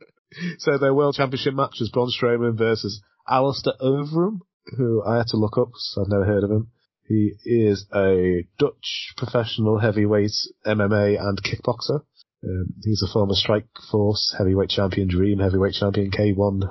so 0.60 0.78
their 0.78 0.94
World 0.94 1.16
Championship 1.16 1.54
match 1.54 1.76
is 1.82 1.90
Braun 1.90 2.10
Strowman 2.10 2.58
versus 2.58 3.02
Alistair 3.28 3.74
Overeem, 3.82 4.40
who 4.78 5.04
I 5.04 5.18
had 5.18 5.28
to 5.28 5.38
look 5.38 5.58
up, 5.58 5.70
so 5.74 6.02
I've 6.02 6.08
never 6.08 6.26
heard 6.26 6.44
of 6.44 6.52
him. 6.52 6.72
He 7.08 7.34
is 7.46 7.86
a 7.94 8.46
Dutch 8.60 9.14
professional 9.18 9.80
heavyweight 9.80 10.32
MMA 10.66 11.20
and 11.20 11.42
kickboxer. 11.42 12.02
Um, 12.44 12.74
he's 12.84 13.03
a 13.03 13.12
former 13.12 13.34
Strike 13.34 13.67
Force 13.91 14.36
heavyweight 14.38 14.70
champion, 14.70 15.08
Dream 15.08 15.39
heavyweight 15.39 15.74
champion, 15.74 16.12
K1 16.12 16.62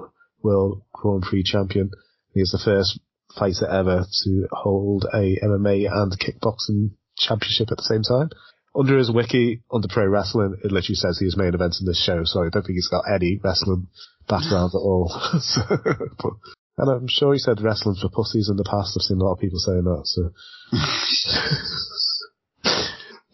World 0.42 0.82
Grand 0.92 1.22
Prix 1.22 1.42
champion. 1.42 1.90
He 2.34 2.40
is 2.40 2.52
the 2.52 2.62
first 2.62 3.00
fighter 3.38 3.66
ever 3.66 4.04
to 4.24 4.48
hold 4.52 5.04
a 5.12 5.36
MMA 5.42 5.90
and 5.90 6.12
kickboxing 6.18 6.90
championship 7.18 7.70
at 7.70 7.78
the 7.78 7.82
same 7.82 8.02
time. 8.02 8.30
Under 8.74 8.98
his 8.98 9.10
wiki, 9.10 9.62
under 9.72 9.88
pro 9.88 10.06
wrestling, 10.06 10.56
it 10.62 10.70
literally 10.70 10.96
says 10.96 11.18
he 11.18 11.24
he's 11.24 11.36
main 11.36 11.54
event 11.54 11.76
in 11.80 11.86
this 11.86 12.02
show, 12.02 12.24
so 12.24 12.40
I 12.40 12.50
don't 12.50 12.62
think 12.62 12.76
he's 12.76 12.88
got 12.88 13.04
any 13.12 13.40
wrestling 13.42 13.88
background 14.28 14.72
at 14.74 14.78
all. 14.78 15.08
so, 15.40 15.62
but, 15.66 16.32
and 16.78 16.90
I'm 16.90 17.08
sure 17.08 17.32
he 17.32 17.38
said 17.38 17.62
wrestling 17.62 17.96
for 18.00 18.10
pussies 18.10 18.50
in 18.50 18.56
the 18.56 18.64
past. 18.64 18.96
I've 18.96 19.02
seen 19.02 19.18
a 19.18 19.24
lot 19.24 19.34
of 19.34 19.40
people 19.40 19.58
saying 19.58 19.84
that, 19.84 20.02
so. 20.04 20.30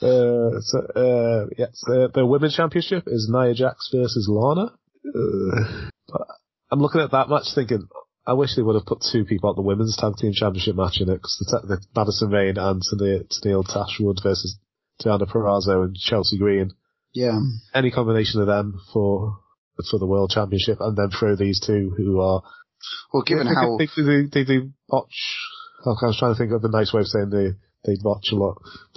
uh, 0.02 0.60
so, 0.60 0.78
uh, 0.96 1.46
yes, 1.56 1.80
the, 1.86 2.10
the 2.12 2.26
women's 2.26 2.56
championship 2.56 3.04
is 3.06 3.30
Nia 3.32 3.54
Jax 3.54 3.90
versus 3.92 4.26
Lana. 4.28 4.72
Uh, 5.06 6.24
I'm 6.70 6.80
looking 6.80 7.00
at 7.00 7.12
that 7.12 7.28
match 7.28 7.46
thinking, 7.54 7.86
I 8.26 8.34
wish 8.34 8.54
they 8.54 8.62
would 8.62 8.76
have 8.76 8.86
put 8.86 9.04
two 9.10 9.24
people 9.24 9.50
at 9.50 9.56
the 9.56 9.62
women's 9.62 9.96
tag 9.96 10.16
team 10.16 10.32
championship 10.32 10.76
match 10.76 11.00
in 11.00 11.08
it 11.08 11.16
because 11.16 11.36
the, 11.38 11.76
the 11.76 11.80
Madison 11.94 12.30
Rayne 12.30 12.58
and 12.58 12.82
Tenille 12.82 13.66
Dashwood 13.66 14.20
versus 14.22 14.58
Deonna 15.02 15.28
Purrazzo 15.28 15.84
and 15.84 15.96
Chelsea 15.96 16.38
Green. 16.38 16.70
Yeah. 17.12 17.38
Any 17.74 17.90
combination 17.90 18.40
of 18.40 18.46
them 18.46 18.80
for 18.92 19.38
for 19.90 19.98
the 19.98 20.06
world 20.06 20.30
championship, 20.30 20.78
and 20.80 20.96
then 20.96 21.10
throw 21.10 21.34
these 21.34 21.60
two 21.60 21.92
who 21.96 22.20
are. 22.20 22.42
Well, 23.12 23.22
given 23.24 23.46
they, 23.46 23.54
how 23.54 23.78
they, 23.78 23.86
they, 23.96 24.28
they, 24.30 24.44
do 24.44 24.70
botch. 24.88 25.38
I 25.84 25.90
was 25.90 26.16
trying 26.18 26.34
to 26.34 26.38
think 26.38 26.52
of 26.52 26.62
a 26.62 26.68
nice 26.68 26.92
way 26.92 27.00
of 27.00 27.06
saying 27.06 27.30
they 27.30 27.56
they 27.84 27.96
botch 28.02 28.30
a 28.32 28.36
lot. 28.36 28.62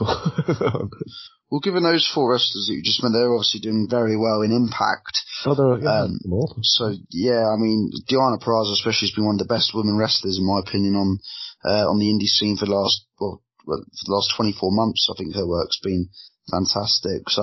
well, 1.50 1.60
given 1.62 1.84
those 1.84 2.10
four 2.13 2.32
wrestlers 2.32 2.67
that 2.67 2.74
you 2.74 2.84
just 2.84 3.02
mentioned, 3.02 3.21
they're 3.21 3.34
obviously 3.34 3.60
doing 3.60 3.88
very 3.89 4.17
well 4.17 4.41
in 4.41 4.52
Impact. 4.52 5.17
Oh, 5.45 5.78
yeah, 5.78 6.06
um, 6.06 6.19
so 6.62 6.93
yeah, 7.10 7.48
I 7.48 7.58
mean, 7.58 7.91
Deonna 8.10 8.41
Purrazzo 8.41 8.74
especially 8.74 9.10
has 9.10 9.15
been 9.15 9.26
one 9.26 9.36
of 9.36 9.48
the 9.48 9.54
best 9.54 9.74
women 9.74 9.98
wrestlers 9.98 10.38
in 10.38 10.45
my 10.45 10.60
opinion 10.60 10.95
on 10.95 11.19
uh, 11.65 11.89
on 11.89 12.00
the 12.00 12.10
indie 12.10 12.30
scene 12.30 12.58
for 12.58 12.65
the 12.65 12.74
last 12.74 13.06
well, 13.19 13.41
for 13.65 14.06
the 14.06 14.13
last 14.13 14.34
24 14.36 14.71
months. 14.71 15.10
I 15.10 15.17
think 15.17 15.36
her 15.36 15.48
work's 15.48 15.80
been 15.82 16.10
fantastic. 16.50 17.30
So 17.30 17.41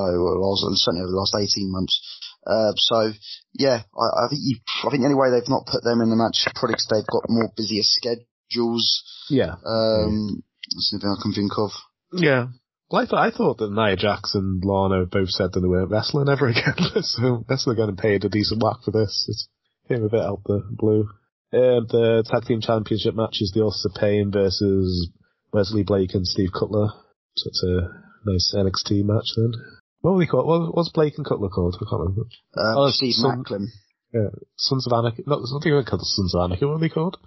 certainly 0.78 1.02
over 1.02 1.10
the 1.10 1.18
last 1.18 1.34
18 1.34 1.70
months. 1.70 1.98
Uh, 2.46 2.72
so 2.76 3.12
yeah, 3.54 3.82
I, 3.94 4.26
I 4.26 4.28
think 4.30 4.42
you, 4.42 4.58
I 4.86 4.90
think 4.90 5.02
the 5.02 5.10
only 5.10 5.18
way 5.18 5.30
they've 5.30 5.48
not 5.48 5.66
put 5.66 5.84
them 5.84 6.00
in 6.00 6.10
the 6.10 6.18
match 6.18 6.42
is 6.42 6.52
probably 6.54 6.74
because 6.74 6.90
they've 6.90 7.06
got 7.06 7.30
more 7.30 7.50
busier 7.56 7.82
schedules. 7.82 9.02
Yeah. 9.30 9.54
Um, 9.66 10.42
that's 10.70 10.90
the 10.92 10.98
thing 10.98 11.16
I 11.18 11.22
can 11.22 11.32
think 11.32 11.52
of. 11.58 11.70
Yeah. 12.12 12.46
Well, 12.90 13.02
I 13.02 13.06
thought, 13.06 13.26
I 13.26 13.30
thought 13.30 13.58
that 13.58 13.72
Nia 13.72 13.96
Jax 13.96 14.34
and 14.34 14.62
Lana 14.64 15.06
both 15.06 15.30
said 15.30 15.52
that 15.52 15.60
they 15.60 15.68
weren't 15.68 15.90
wrestling 15.90 16.28
ever 16.28 16.48
again, 16.48 16.76
so 17.00 17.44
guess 17.48 17.64
they're 17.64 17.74
getting 17.74 17.96
paid 17.96 18.24
a 18.24 18.28
decent 18.28 18.62
whack 18.62 18.84
for 18.84 18.90
this. 18.90 19.26
It's 19.28 19.48
came 19.88 20.04
a 20.04 20.08
bit 20.08 20.20
out 20.20 20.42
the 20.44 20.62
blue. 20.70 21.08
And 21.52 21.88
the 21.88 22.24
tag 22.26 22.44
team 22.44 22.60
championship 22.60 23.14
match 23.14 23.38
is 23.40 23.52
the 23.52 23.60
Authors 23.60 23.84
of 23.84 23.94
Pain 24.00 24.30
versus 24.30 25.10
Wesley 25.52 25.82
Blake 25.82 26.14
and 26.14 26.26
Steve 26.26 26.50
Cutler. 26.52 26.88
So 27.36 27.48
it's 27.48 27.62
a 27.62 27.80
nice 28.24 28.54
NXT 28.56 29.04
match 29.04 29.32
then. 29.36 29.52
What 30.00 30.14
were 30.14 30.20
they 30.20 30.26
called? 30.26 30.46
What 30.46 30.74
was 30.74 30.90
Blake 30.92 31.14
and 31.16 31.26
Cutler 31.26 31.48
called? 31.48 31.76
I 31.76 31.84
can't 31.88 32.00
remember. 32.00 32.22
Uh, 32.56 32.74
oh, 32.76 32.90
Steve 32.90 33.14
Son- 33.14 33.44
Maclin. 33.44 33.66
Yeah, 34.12 34.28
Sons 34.56 34.86
of 34.86 34.92
Anarchy. 34.92 35.24
No, 35.26 35.40
something 35.44 35.72
like 35.72 35.86
called 35.86 36.02
Sons 36.04 36.34
of 36.34 36.42
Anarchy. 36.44 36.64
What 36.64 36.74
were 36.74 36.80
they 36.80 36.88
called? 36.88 37.18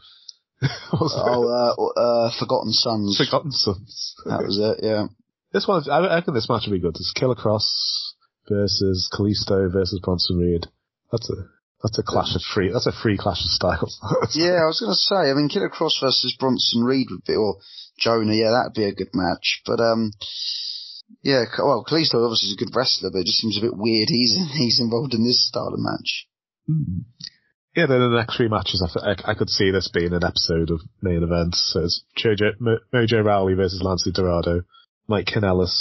oh, 0.93 1.75
uh, 1.97 1.99
uh, 1.99 2.31
Forgotten 2.39 2.71
Sons. 2.71 3.17
Forgotten 3.17 3.51
Sons. 3.51 4.15
That 4.25 4.43
was 4.43 4.57
it. 4.57 4.83
Yeah. 4.83 5.07
This 5.51 5.67
one, 5.67 5.83
I 5.89 6.15
reckon 6.15 6.33
this 6.33 6.49
match 6.49 6.63
would 6.67 6.73
be 6.73 6.79
good. 6.79 6.95
It's 6.95 7.13
Killer 7.15 7.35
Kross 7.35 7.65
versus 8.49 9.09
Kalisto 9.13 9.71
versus 9.71 9.99
Bronson 10.03 10.37
Reed. 10.37 10.67
That's 11.11 11.29
a 11.29 11.47
that's 11.83 11.99
a 11.99 12.03
clash 12.03 12.35
of 12.35 12.41
free. 12.41 12.71
That's 12.71 12.87
a 12.87 12.91
free 12.91 13.17
clash 13.17 13.41
of 13.43 13.51
styles. 13.51 13.99
yeah, 14.33 14.63
I 14.63 14.67
was 14.67 14.79
going 14.79 14.91
to 14.91 14.95
say. 14.95 15.29
I 15.29 15.33
mean, 15.33 15.49
Killer 15.49 15.69
Kross 15.69 16.01
versus 16.01 16.35
Bronson 16.39 16.83
Reed 16.83 17.07
would 17.11 17.23
be, 17.25 17.35
or 17.35 17.57
Jonah. 17.99 18.33
Yeah, 18.33 18.51
that'd 18.51 18.73
be 18.73 18.85
a 18.85 18.95
good 18.95 19.13
match. 19.13 19.61
But 19.65 19.79
um, 19.79 20.11
yeah. 21.21 21.45
Well, 21.59 21.85
Kalisto 21.87 22.23
obviously 22.25 22.49
is 22.49 22.57
a 22.57 22.63
good 22.63 22.75
wrestler, 22.75 23.11
but 23.11 23.19
it 23.19 23.27
just 23.27 23.37
seems 23.37 23.57
a 23.57 23.61
bit 23.61 23.77
weird. 23.77 24.09
He's 24.09 24.35
he's 24.57 24.79
involved 24.79 25.13
in 25.13 25.23
this 25.23 25.47
style 25.47 25.73
of 25.73 25.79
match. 25.79 26.27
Hmm. 26.67 27.05
Yeah, 27.75 27.87
then 27.87 27.99
the 27.99 28.15
next 28.15 28.37
three 28.37 28.47
matches, 28.47 28.79
I, 28.79 29.11
I, 29.11 29.31
I, 29.31 29.33
could 29.35 29.49
see 29.49 29.69
this 29.69 29.89
being 29.89 30.13
an 30.13 30.23
episode 30.23 30.71
of 30.71 30.79
main 31.01 31.23
events. 31.23 31.71
So 31.73 31.83
it's 31.83 32.05
Jojo, 32.15 32.57
Mo, 32.57 32.77
Mojo 32.93 33.23
Rawley 33.23 33.53
versus 33.53 33.83
Lince 33.83 34.13
Dorado, 34.13 34.61
Mike 35.09 35.27
Kanellis 35.27 35.75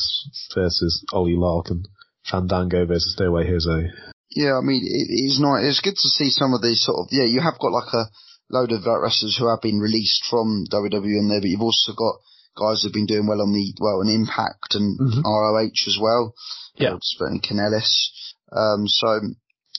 versus 0.54 1.04
Ollie 1.12 1.36
Larkin, 1.36 1.84
Fandango 2.28 2.84
versus 2.84 3.16
No 3.20 3.30
Way 3.30 3.46
Jose. 3.46 3.90
Yeah, 4.30 4.58
I 4.58 4.60
mean, 4.66 4.82
it, 4.82 5.06
it's 5.08 5.38
not, 5.38 5.62
it's 5.62 5.80
good 5.80 5.94
to 5.94 6.08
see 6.08 6.30
some 6.30 6.52
of 6.52 6.62
these 6.62 6.82
sort 6.82 6.98
of, 6.98 7.08
yeah, 7.12 7.24
you 7.24 7.40
have 7.40 7.60
got 7.60 7.70
like 7.70 7.92
a 7.94 8.10
load 8.50 8.72
of 8.72 8.82
wrestlers 8.84 9.36
who 9.38 9.48
have 9.48 9.62
been 9.62 9.78
released 9.78 10.24
from 10.28 10.66
WWE 10.72 11.18
in 11.18 11.28
there, 11.28 11.40
but 11.40 11.48
you've 11.48 11.62
also 11.62 11.92
got 11.94 12.18
guys 12.58 12.82
who've 12.82 12.92
been 12.92 13.06
doing 13.06 13.28
well 13.28 13.40
on 13.40 13.52
the, 13.52 13.72
well, 13.78 14.00
an 14.02 14.10
Impact 14.10 14.74
and 14.74 14.98
mm-hmm. 14.98 15.22
ROH 15.22 15.86
as 15.86 15.98
well. 16.00 16.34
Yeah. 16.74 16.94
Uh, 16.94 17.38
Kanellis. 17.38 18.10
Um, 18.50 18.88
so, 18.88 19.20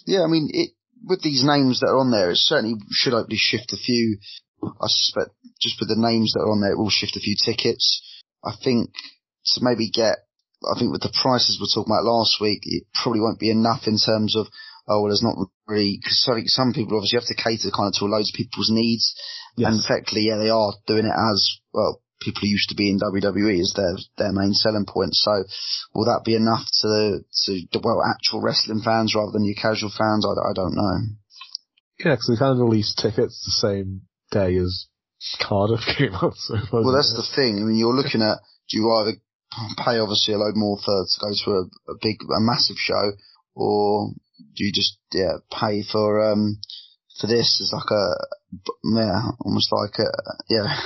yeah, 0.08 0.24
I 0.24 0.28
mean, 0.28 0.48
it, 0.54 0.72
with 1.04 1.22
these 1.22 1.44
names 1.44 1.80
that 1.80 1.90
are 1.90 2.00
on 2.00 2.12
there, 2.12 2.32
it 2.32 2.38
certainly 2.38 2.76
should 2.92 3.14
hopefully 3.14 3.38
shift 3.40 3.74
a 3.74 3.78
few. 3.78 4.18
I 4.64 4.88
suspect 4.88 5.32
just 5.62 5.80
with 5.80 5.90
the 5.90 6.00
names 6.00 6.34
that 6.34 6.42
are 6.42 6.52
on 6.52 6.62
there, 6.62 6.72
it 6.72 6.78
will 6.78 6.90
shift 6.90 7.18
a 7.18 7.20
few 7.20 7.36
tickets. 7.36 8.02
I 8.44 8.54
think 8.64 8.92
to 9.54 9.60
maybe 9.62 9.90
get 9.90 10.26
I 10.64 10.78
think 10.80 10.92
with 10.92 11.02
the 11.02 11.14
prices 11.14 11.60
we're 11.60 11.70
talking 11.70 11.92
about 11.92 12.08
last 12.08 12.40
week, 12.42 12.62
it 12.64 12.88
probably 12.94 13.20
won't 13.22 13.40
be 13.40 13.52
enough 13.52 13.88
in 13.88 13.98
terms 13.98 14.36
of, 14.36 14.48
oh, 14.88 15.02
well, 15.02 15.10
there's 15.10 15.24
not 15.24 15.36
really, 15.68 16.00
because 16.02 16.24
some 16.48 16.74
people 16.74 16.98
obviously 16.98 17.20
have 17.20 17.30
to 17.30 17.38
cater 17.38 17.70
kind 17.70 17.94
of 17.94 18.00
to 18.00 18.06
loads 18.06 18.32
of 18.32 18.38
people's 18.38 18.72
needs. 18.72 19.14
Yes. 19.58 19.72
And 19.72 19.84
effectively, 19.84 20.28
yeah, 20.28 20.38
they 20.38 20.50
are 20.50 20.74
doing 20.88 21.06
it 21.06 21.16
as, 21.16 21.60
well, 21.74 22.02
people 22.26 22.42
who 22.42 22.50
used 22.58 22.70
to 22.70 22.76
be 22.76 22.90
in 22.90 23.00
WWE 23.00 23.62
is 23.62 23.74
their, 23.78 23.94
their 24.18 24.34
main 24.34 24.54
selling 24.54 24.86
point. 24.86 25.14
So 25.14 25.46
will 25.94 26.06
that 26.06 26.26
be 26.26 26.36
enough 26.36 26.66
to, 26.82 27.22
to, 27.22 27.80
well, 27.84 28.02
actual 28.02 28.42
wrestling 28.42 28.82
fans 28.82 29.14
rather 29.14 29.32
than 29.32 29.46
your 29.46 29.56
casual 29.56 29.94
fans? 29.94 30.26
I, 30.26 30.34
I 30.34 30.54
don't 30.54 30.76
know. 30.76 30.98
Yeah, 32.02 32.18
because 32.18 32.28
they 32.34 32.42
kind 32.42 32.58
of 32.58 32.66
released 32.66 32.98
tickets 32.98 33.40
the 33.46 33.56
same 33.56 34.02
day 34.32 34.58
as 34.58 34.88
Cardiff 35.40 35.86
came 35.98 36.16
out. 36.16 36.36
So 36.36 36.58
Well, 36.74 36.92
that's 36.92 37.14
the 37.14 37.28
thing. 37.36 37.62
I 37.62 37.64
mean, 37.64 37.78
you're 37.78 37.96
looking 37.96 38.22
at, 38.22 38.42
do 38.70 38.78
you 38.78 38.92
either 38.92 39.14
pay 39.78 40.02
obviously 40.02 40.34
a 40.34 40.38
load 40.38 40.58
more 40.58 40.78
for, 40.84 41.06
to 41.06 41.18
go 41.22 41.32
to 41.32 41.52
a, 41.52 41.94
a 41.94 41.96
big, 42.02 42.18
a 42.26 42.42
massive 42.42 42.78
show 42.82 43.14
or 43.54 44.12
do 44.58 44.66
you 44.66 44.74
just, 44.74 44.98
yeah, 45.14 45.38
pay 45.54 45.84
for, 45.84 46.20
um, 46.32 46.60
for 47.22 47.28
this 47.28 47.62
as 47.62 47.72
like 47.72 47.92
a, 47.92 48.04
yeah, 48.84 49.22
almost 49.42 49.72
like 49.72 50.00
a, 50.00 50.10
yeah, 50.50 50.78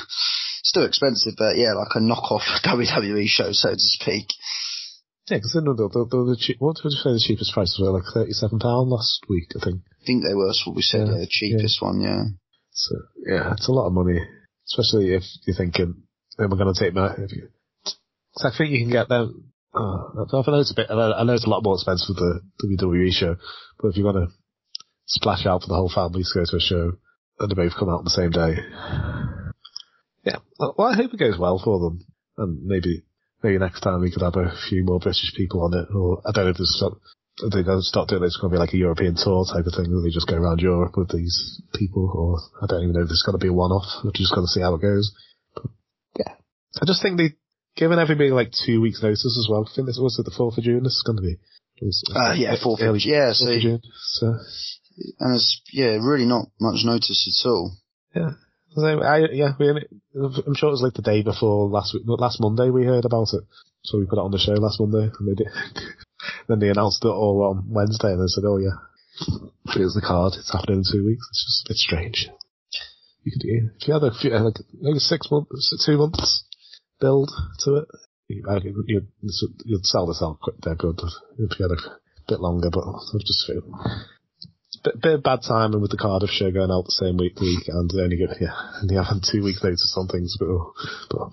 still 0.63 0.85
expensive, 0.85 1.33
but 1.37 1.57
yeah, 1.57 1.73
like 1.73 1.95
a 1.95 1.99
knockoff 1.99 2.45
WWE 2.63 3.27
show, 3.27 3.51
so 3.51 3.71
to 3.71 3.79
speak. 3.79 4.27
Yeah, 5.29 5.37
because 5.37 5.53
the, 5.53 5.61
the, 5.61 5.87
the, 6.09 6.33
the 6.33 6.37
cheap, 6.39 6.57
what 6.59 6.77
did 6.77 6.89
you 6.89 6.97
say 6.97 7.13
the 7.13 7.21
cheapest 7.21 7.53
prices 7.53 7.77
were? 7.79 7.91
Like 7.93 8.09
£37 8.09 8.61
last 8.89 9.21
week, 9.29 9.53
I 9.55 9.63
think. 9.63 9.81
I 10.01 10.05
think 10.05 10.23
they 10.23 10.33
were, 10.33 10.47
that's 10.47 10.65
what 10.65 10.75
we 10.75 10.81
said, 10.81 11.07
Yeah, 11.07 11.13
yeah, 11.13 11.19
the 11.19 11.27
cheapest 11.29 11.81
one, 11.81 12.01
yeah. 12.01 12.23
So, 12.71 12.95
yeah, 13.27 13.53
it's 13.53 13.67
a 13.67 13.71
lot 13.71 13.87
of 13.87 13.93
money. 13.93 14.19
Especially 14.65 15.13
if 15.13 15.23
you're 15.45 15.55
thinking, 15.55 16.01
am 16.39 16.53
I 16.53 16.57
going 16.57 16.73
to 16.73 16.79
take 16.79 16.93
my, 16.93 17.13
if 17.13 17.31
you, 17.31 17.49
so 18.35 18.47
I 18.47 18.51
think 18.57 18.71
you 18.71 18.79
can 18.79 18.91
get 18.91 19.09
them, 19.09 19.51
uh, 19.73 20.25
I 20.25 20.25
know 20.31 20.59
it's 20.59 20.71
a 20.71 20.75
bit, 20.75 20.87
I 20.89 20.95
know 20.95 21.13
I 21.13 21.23
know 21.23 21.33
it's 21.33 21.45
a 21.45 21.49
lot 21.49 21.63
more 21.63 21.75
expensive 21.75 22.09
with 22.09 22.17
the 22.17 22.41
WWE 22.65 23.11
show, 23.11 23.35
but 23.79 23.89
if 23.89 23.97
you're 23.97 24.11
going 24.11 24.25
to 24.25 24.33
splash 25.05 25.45
out 25.45 25.61
for 25.61 25.67
the 25.67 25.75
whole 25.75 25.91
family 25.93 26.23
to 26.23 26.39
go 26.39 26.45
to 26.45 26.57
a 26.57 26.59
show, 26.59 26.93
and 27.39 27.49
they 27.51 27.55
both 27.55 27.75
come 27.77 27.89
out 27.89 27.99
on 27.99 28.03
the 28.03 28.09
same 28.09 28.31
day. 28.31 28.57
Yeah, 30.25 30.37
well, 30.59 30.75
I 30.87 30.95
hope 30.95 31.13
it 31.13 31.19
goes 31.19 31.37
well 31.39 31.59
for 31.63 31.79
them. 31.79 32.05
And 32.37 32.63
maybe, 32.65 33.03
maybe 33.43 33.57
next 33.57 33.81
time 33.81 34.01
we 34.01 34.11
could 34.11 34.21
have 34.21 34.35
a 34.35 34.53
few 34.69 34.83
more 34.83 34.99
British 34.99 35.33
people 35.35 35.63
on 35.63 35.73
it, 35.73 35.87
or 35.93 36.21
I 36.25 36.31
don't 36.31 36.45
know 36.45 36.51
if 36.51 36.57
there's 36.57 36.77
some, 36.79 36.99
if 37.43 37.53
they 37.53 37.63
don't 37.63 37.81
start 37.83 38.09
doing 38.09 38.23
it, 38.23 38.27
it's 38.27 38.37
going 38.37 38.51
to 38.51 38.55
be 38.55 38.59
like 38.59 38.73
a 38.73 38.77
European 38.77 39.15
tour 39.15 39.45
type 39.45 39.65
of 39.65 39.73
thing, 39.73 39.91
where 39.91 40.01
they 40.03 40.09
just 40.11 40.27
go 40.27 40.35
around 40.35 40.59
Europe 40.59 40.95
with 40.97 41.09
these 41.11 41.61
people, 41.75 42.11
or 42.11 42.39
I 42.63 42.67
don't 42.67 42.83
even 42.83 42.93
know 42.95 43.01
if 43.03 43.07
there's 43.07 43.23
going 43.25 43.37
to 43.39 43.43
be 43.43 43.49
a 43.49 43.53
one-off. 43.53 44.03
We're 44.03 44.11
just 44.11 44.35
going 44.35 44.45
to 44.45 44.51
see 44.51 44.61
how 44.61 44.75
it 44.75 44.81
goes. 44.81 45.11
But, 45.55 45.65
yeah. 46.17 46.33
I 46.81 46.85
just 46.85 47.01
think 47.01 47.17
they, 47.17 47.35
given 47.75 47.99
everybody 47.99 48.31
like 48.31 48.51
two 48.51 48.81
weeks 48.81 49.01
notice 49.01 49.23
as 49.25 49.47
well, 49.49 49.67
I 49.67 49.71
think 49.73 49.87
this 49.87 49.99
was 49.99 50.19
it 50.19 50.23
the 50.27 50.35
4th 50.35 50.57
of 50.57 50.63
June, 50.63 50.83
this 50.83 50.99
is 50.99 51.03
going 51.05 51.17
to 51.17 51.23
be. 51.23 51.39
It 51.79 51.85
was- 51.85 52.03
Uh, 52.15 52.33
yeah, 52.35 52.55
4th 52.59 52.83
of- 52.83 52.99
June. 52.99 53.11
yeah, 53.11 53.31
so- 53.31 53.59
June. 53.59 53.81
So, 54.19 54.35
And 55.19 55.35
it's, 55.35 55.61
yeah, 55.71 55.97
really 56.01 56.25
not 56.25 56.47
much 56.59 56.83
notice 56.83 57.43
at 57.43 57.49
all. 57.49 57.73
yeah. 58.15 58.31
So, 58.75 58.85
I, 58.85 59.25
yeah, 59.31 59.53
we, 59.59 59.69
I'm 59.69 60.55
sure 60.55 60.69
it 60.69 60.77
was 60.77 60.83
like 60.83 60.93
the 60.93 61.01
day 61.01 61.23
before 61.23 61.67
last 61.69 61.93
week, 61.93 62.03
last 62.05 62.39
Monday 62.39 62.69
we 62.69 62.85
heard 62.85 63.05
about 63.05 63.33
it. 63.33 63.43
So 63.83 63.97
we 63.97 64.05
put 64.05 64.19
it 64.19 64.27
on 64.27 64.31
the 64.31 64.37
show 64.37 64.53
last 64.53 64.79
Monday, 64.79 65.09
and 65.09 65.27
they 65.27 65.33
did. 65.33 65.47
then 66.47 66.59
they 66.59 66.69
announced 66.69 67.03
it 67.03 67.07
all 67.07 67.41
on 67.49 67.65
Wednesday, 67.67 68.11
and 68.11 68.21
they 68.21 68.27
said, 68.27 68.43
"Oh 68.45 68.57
yeah, 68.57 68.77
here's 69.73 69.95
the 69.95 70.05
card. 70.05 70.33
It's 70.37 70.51
happening 70.51 70.79
in 70.79 70.85
two 70.85 71.05
weeks." 71.05 71.25
It's 71.31 71.45
just 71.45 71.65
a 71.65 71.69
bit 71.71 71.77
strange. 71.77 72.29
You 73.23 73.31
could, 73.31 73.41
if 73.81 73.87
you 73.87 73.93
had 73.93 74.03
a 74.03 74.13
few, 74.13 74.35
uh, 74.35 74.43
like 74.43 74.59
maybe 74.79 74.99
six 74.99 75.31
months, 75.31 75.83
two 75.85 75.97
months 75.97 76.43
build 76.99 77.31
to 77.63 77.75
it, 77.77 77.87
think 78.29 78.47
uh, 78.47 78.59
you'd, 78.85 79.07
you'd 79.65 79.85
sell 79.85 80.05
this 80.07 80.21
out 80.21 80.39
quite 80.39 80.61
dead 80.61 80.77
good 80.77 81.01
if 81.39 81.59
you 81.59 81.67
had 81.67 81.77
a 81.77 81.97
bit 82.27 82.39
longer. 82.39 82.69
But 82.69 82.85
I 82.85 83.17
just 83.25 83.45
feel 83.47 83.63
bit, 84.83 85.01
bit 85.01 85.13
of 85.15 85.23
bad 85.23 85.41
timing 85.47 85.81
with 85.81 85.91
the 85.91 85.97
Cardiff 85.97 86.29
show 86.29 86.51
going 86.51 86.71
out 86.71 86.85
the 86.85 86.99
same 86.99 87.17
week, 87.17 87.39
week 87.39 87.67
and 87.67 87.91
only 87.93 88.17
give, 88.17 88.29
yeah, 88.39 88.55
and 88.81 88.91
having 88.91 89.21
two 89.23 89.43
weeks 89.43 89.63
notice 89.63 89.95
on 89.97 90.07
things, 90.07 90.37
but, 90.39 90.47
but 91.09 91.31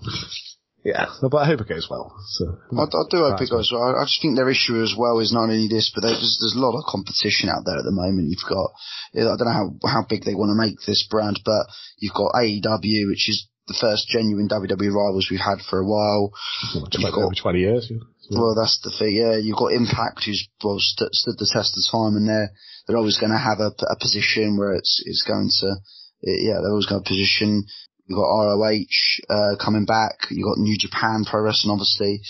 yeah, 0.87 1.11
but 1.19 1.35
I 1.35 1.45
hope 1.45 1.59
it 1.59 1.67
goes 1.67 1.87
well. 1.89 2.15
So 2.39 2.57
I, 2.71 2.87
I 2.87 3.03
do 3.11 3.19
hope 3.19 3.41
it 3.41 3.49
goes 3.49 3.71
well. 3.73 3.91
I 3.91 4.05
just 4.05 4.21
think 4.21 4.37
their 4.37 4.49
issue 4.49 4.81
as 4.81 4.95
well 4.97 5.19
is 5.19 5.33
not 5.33 5.51
only 5.51 5.67
this, 5.67 5.91
but 5.93 6.01
there's, 6.01 6.39
there's 6.39 6.55
a 6.55 6.63
lot 6.63 6.79
of 6.79 6.87
competition 6.87 7.49
out 7.49 7.65
there 7.65 7.75
at 7.75 7.83
the 7.83 7.91
moment. 7.91 8.31
You've 8.31 8.47
got, 8.47 8.71
I 9.11 9.35
don't 9.35 9.51
know 9.51 9.51
how, 9.51 9.67
how 9.83 10.05
big 10.07 10.23
they 10.23 10.35
want 10.35 10.55
to 10.55 10.55
make 10.55 10.79
this 10.87 11.05
brand, 11.11 11.41
but 11.43 11.67
you've 11.99 12.15
got 12.15 12.39
AEW, 12.39 13.11
which 13.11 13.27
is 13.27 13.47
the 13.67 13.75
first 13.75 14.07
genuine 14.07 14.47
WWE 14.47 14.95
rivals 14.95 15.27
we've 15.29 15.43
had 15.43 15.59
for 15.59 15.79
a 15.79 15.85
while. 15.85 16.31
Like, 16.75 16.93
You've 16.93 17.13
over 17.19 17.35
20 17.35 17.59
years. 17.59 17.91
Yeah. 17.91 18.07
Well, 18.31 18.55
that's 18.55 18.79
the 18.83 18.91
thing. 18.91 19.15
Yeah, 19.15 19.37
you've 19.37 19.57
got 19.57 19.71
Impact, 19.73 20.23
who's 20.25 20.47
well 20.63 20.79
st- 20.79 21.13
stood 21.13 21.37
the 21.37 21.49
test 21.51 21.77
of 21.77 21.83
time, 21.91 22.15
and 22.17 22.27
they're 22.27 22.51
they're 22.85 22.97
always 22.97 23.17
going 23.17 23.31
to 23.31 23.37
have 23.37 23.59
a, 23.59 23.71
a 23.87 23.97
position 23.99 24.57
where 24.57 24.73
it's 24.73 25.01
it's 25.05 25.23
going 25.23 25.49
to, 25.61 25.75
yeah, 26.23 26.59
they're 26.61 26.71
always 26.71 26.85
going 26.87 27.03
to 27.03 27.07
position. 27.07 27.65
You've 28.07 28.17
got 28.17 28.27
ROH 28.27 28.87
uh, 29.29 29.55
coming 29.63 29.85
back. 29.85 30.27
You've 30.31 30.47
got 30.47 30.57
New 30.57 30.77
Japan 30.77 31.25
Pro 31.29 31.41
Wrestling, 31.41 31.71
obviously. 31.71 32.21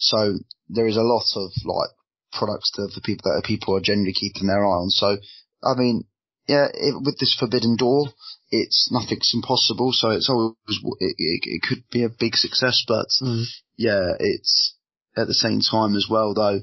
So 0.00 0.38
there 0.68 0.86
is 0.86 0.96
a 0.96 1.02
lot 1.04 1.24
of 1.36 1.52
like 1.64 1.90
products 2.32 2.72
that 2.76 2.92
for 2.94 3.00
people 3.00 3.30
that 3.32 3.44
people 3.44 3.76
are 3.76 3.80
generally 3.80 4.12
keeping 4.14 4.46
their 4.48 4.64
eye 4.64 4.68
on. 4.84 4.90
So 4.90 5.16
I 5.64 5.74
mean, 5.74 6.04
yeah, 6.48 6.68
it, 6.72 6.94
with 7.04 7.18
this 7.18 7.36
Forbidden 7.38 7.76
Door, 7.76 8.08
it's 8.50 8.88
nothing's 8.92 9.32
impossible. 9.34 9.92
So 9.92 10.10
it's 10.10 10.28
always 10.30 10.56
it, 11.00 11.14
it, 11.18 11.40
it 11.44 11.62
could 11.62 11.84
be 11.90 12.04
a 12.04 12.08
big 12.08 12.36
success, 12.36 12.84
but 12.86 13.06
Mm. 13.22 13.44
yeah, 13.76 14.12
it's 14.18 14.75
at 15.16 15.26
the 15.26 15.34
same 15.34 15.60
time 15.60 15.94
as 15.96 16.06
well 16.10 16.34
though. 16.34 16.60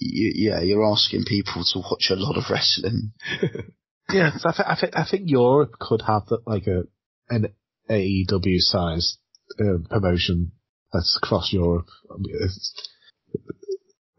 You, 0.00 0.32
yeah, 0.34 0.60
you're 0.60 0.86
asking 0.86 1.24
people 1.24 1.64
to 1.64 1.80
watch 1.80 2.10
a 2.10 2.14
lot 2.14 2.36
of 2.36 2.50
wrestling. 2.50 3.12
Yeah, 4.10 4.30
I, 4.42 4.52
th- 4.52 4.68
I 4.68 4.76
think 4.80 4.96
I 4.96 5.04
think 5.04 5.22
Europe 5.26 5.72
could 5.78 6.02
have 6.06 6.24
the, 6.26 6.38
like 6.46 6.66
a 6.66 6.84
an 7.28 7.52
AEW 7.90 8.58
sized 8.58 9.18
uh, 9.60 9.78
promotion 9.90 10.52
that's 10.92 11.18
across 11.22 11.52
Europe. 11.52 11.88
I 12.10 12.14
mean, 12.18 12.48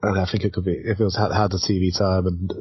and 0.03 0.19
I 0.19 0.27
think 0.29 0.43
it 0.43 0.53
could 0.53 0.65
be 0.65 0.79
if 0.83 0.99
it 0.99 1.03
was 1.03 1.17
had, 1.17 1.31
had 1.31 1.51
the 1.51 1.57
TV 1.57 1.97
time, 1.97 2.27
and 2.27 2.51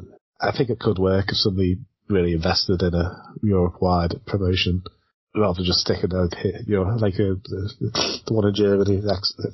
I 0.41 0.55
think 0.57 0.71
it 0.71 0.79
could 0.79 0.97
work 0.97 1.25
if 1.29 1.37
somebody 1.37 1.77
really 2.09 2.33
invested 2.33 2.81
in 2.81 2.95
a 2.95 3.21
Europe-wide 3.43 4.25
promotion 4.25 4.81
rather 5.35 5.57
than 5.57 5.65
just 5.65 5.81
sticking 5.81 6.11
out 6.15 6.33
here, 6.33 6.59
you 6.65 6.77
know, 6.77 6.95
like 6.95 7.13
a, 7.15 7.35
the, 7.35 8.21
the 8.25 8.33
one 8.33 8.47
in 8.47 8.55
Germany, 8.55 8.99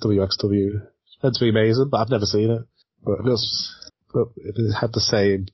WXW. 0.01 0.87
Meant 1.25 1.35
to 1.37 1.45
be 1.45 1.49
amazing, 1.49 1.89
but 1.89 2.01
I've 2.01 2.09
never 2.11 2.27
seen 2.27 2.51
it. 2.51 2.61
But 3.03 3.13
it 3.13 3.23
was, 3.23 3.89
but 4.13 4.27
it 4.37 4.73
had 4.79 4.93
the 4.93 5.01
same 5.01 5.47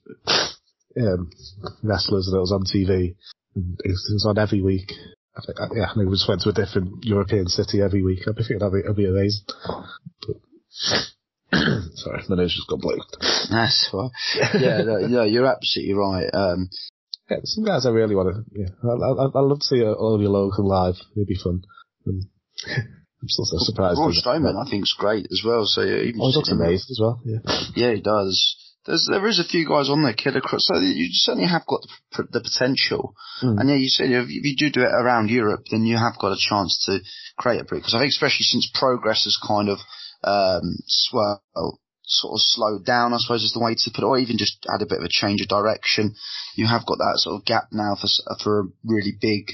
um, 1.00 1.30
wrestlers 1.82 2.28
and 2.28 2.36
it 2.36 2.40
was 2.40 2.52
on 2.52 2.64
TV, 2.64 3.16
and 3.54 3.80
it 3.82 3.88
was, 3.88 4.26
on 4.28 4.36
every 4.36 4.60
week. 4.60 4.92
I 5.34 5.40
think, 5.40 5.56
yeah, 5.74 5.92
and 5.94 6.06
it 6.06 6.12
just 6.12 6.28
went 6.28 6.42
to 6.42 6.50
a 6.50 6.52
different 6.52 7.04
European 7.04 7.46
city 7.46 7.80
every 7.80 8.02
week. 8.02 8.20
I'd 8.28 8.36
be 8.36 8.42
thinking 8.42 8.58
that'd 8.58 8.74
be, 8.74 8.82
that'd 8.82 8.96
be 8.96 9.08
amazing. 9.08 9.46
But, 10.20 10.36
sorry, 11.94 12.22
my 12.28 12.36
nose 12.36 12.52
just 12.52 12.68
got 12.68 12.80
blocked. 12.80 13.16
That's 13.50 13.88
right. 13.94 14.10
Yeah, 14.60 14.82
no, 14.82 14.98
no, 15.06 15.22
you're 15.24 15.46
absolutely 15.46 15.94
right. 15.94 16.28
Um, 16.34 16.68
Yeah, 17.30 17.38
some 17.44 17.64
guys 17.64 17.86
I 17.86 17.90
really 17.92 18.14
want 18.14 18.28
to. 18.28 18.44
Yeah, 18.52 18.68
I, 18.84 18.92
I, 18.92 19.24
I'd 19.24 19.48
love 19.48 19.60
to 19.60 19.64
see 19.64 19.82
all 19.82 20.20
your 20.20 20.32
local 20.32 20.68
live. 20.68 20.96
It'd 21.16 21.26
be 21.26 21.40
fun. 21.42 21.62
And 22.04 22.26
I'm 23.22 23.28
still 23.28 23.44
so 23.44 23.56
surprised. 23.58 23.96
Braun. 23.96 24.12
Strowman, 24.12 24.58
I 24.60 24.68
think, 24.68 24.82
is 24.82 24.96
great 24.98 25.26
as 25.30 25.42
well. 25.44 25.64
So 25.64 25.82
yeah, 25.82 26.02
even 26.02 26.20
Oh, 26.20 26.30
he 26.30 26.36
looks 26.36 26.50
amazing 26.50 26.90
as 26.90 26.98
well. 27.00 27.22
Yeah. 27.24 27.38
Yeah, 27.76 27.94
he 27.94 28.00
does. 28.00 28.56
There's 28.84 29.06
there 29.08 29.24
is 29.28 29.38
a 29.38 29.44
few 29.44 29.66
guys 29.68 29.88
on 29.88 30.02
there, 30.02 30.12
Kid 30.12 30.34
Across. 30.36 30.66
So 30.66 30.80
you 30.80 31.06
certainly 31.12 31.48
have 31.48 31.64
got 31.66 31.82
the, 32.16 32.24
the 32.32 32.40
potential. 32.40 33.14
Mm. 33.40 33.60
And 33.60 33.68
yeah, 33.70 33.76
you 33.76 33.88
said 33.88 34.10
if 34.10 34.28
you 34.28 34.40
if 34.40 34.44
you 34.44 34.56
do 34.58 34.70
do 34.70 34.82
it 34.82 34.90
around 34.90 35.30
Europe, 35.30 35.66
then 35.70 35.84
you 35.84 35.96
have 35.96 36.18
got 36.18 36.32
a 36.32 36.36
chance 36.36 36.82
to 36.86 36.98
create 37.38 37.60
a 37.60 37.64
break. 37.64 37.82
Because 37.82 37.94
I 37.94 38.00
think 38.00 38.10
especially 38.10 38.42
since 38.42 38.68
progress 38.74 39.22
has 39.22 39.38
kind 39.38 39.68
of 39.68 39.78
um, 40.24 40.74
swell, 40.86 41.42
sort 42.02 42.34
of 42.34 42.40
slowed 42.42 42.84
down, 42.84 43.14
I 43.14 43.18
suppose 43.18 43.44
is 43.44 43.52
the 43.52 43.62
way 43.62 43.74
to 43.76 43.90
put 43.94 44.02
it, 44.02 44.06
or 44.06 44.18
even 44.18 44.36
just 44.36 44.66
had 44.68 44.82
a 44.82 44.86
bit 44.86 44.98
of 44.98 45.04
a 45.04 45.08
change 45.08 45.40
of 45.42 45.48
direction. 45.48 46.16
You 46.56 46.66
have 46.66 46.84
got 46.84 46.98
that 46.98 47.22
sort 47.22 47.36
of 47.36 47.44
gap 47.44 47.68
now 47.70 47.94
for 47.94 48.08
for 48.42 48.60
a 48.60 48.64
really 48.84 49.14
big 49.20 49.52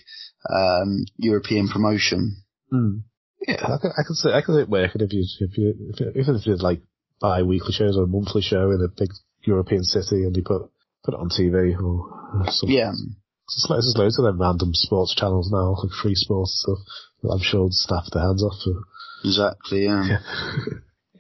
um, 0.49 1.05
European 1.19 1.69
promotion. 1.69 2.45
Mm. 2.73 3.03
Yeah, 3.47 3.63
I 3.63 3.79
can, 3.81 3.91
I 3.97 4.03
can 4.07 4.15
see, 4.15 4.31
I 4.31 4.41
can 4.43 4.55
see 4.57 4.63
it 4.63 4.69
working 4.69 5.01
if 5.01 5.13
you, 5.13 5.25
if 5.41 5.57
you, 5.59 5.75
if 5.93 6.01
you, 6.01 6.13
if 6.15 6.27
you 6.27 6.53
did 6.53 6.63
like 6.63 6.81
bi-weekly 7.21 7.73
shows 7.73 7.97
or 7.97 8.05
a 8.05 8.07
monthly 8.07 8.43
show 8.43 8.71
in 8.71 8.81
a 8.83 8.89
big 8.89 9.11
European 9.43 9.85
city 9.85 10.25
and 10.25 10.37
you 10.37 10.43
put, 10.43 10.63
put 11.05 11.15
it 11.15 11.21
on 11.21 11.31
TV 11.31 11.75
or 11.81 12.51
something. 12.51 12.77
Yeah. 12.77 12.91
There's, 12.93 13.67
lo- 13.71 13.77
there's 13.77 13.95
loads 13.97 14.19
of 14.19 14.25
them 14.25 14.41
random 14.41 14.71
sports 14.75 15.15
channels 15.15 15.51
now, 15.53 15.77
like 15.83 15.93
free 16.03 16.15
sports 16.15 16.63
stuff. 16.63 16.79
that 17.23 17.31
I'm 17.33 17.43
sure 17.43 17.69
the 17.69 17.73
staff 17.73 18.05
their 18.13 18.23
hands 18.23 18.43
off 18.45 18.59
for. 18.63 18.83
Exactly. 19.25 19.85
Yeah. 19.85 20.19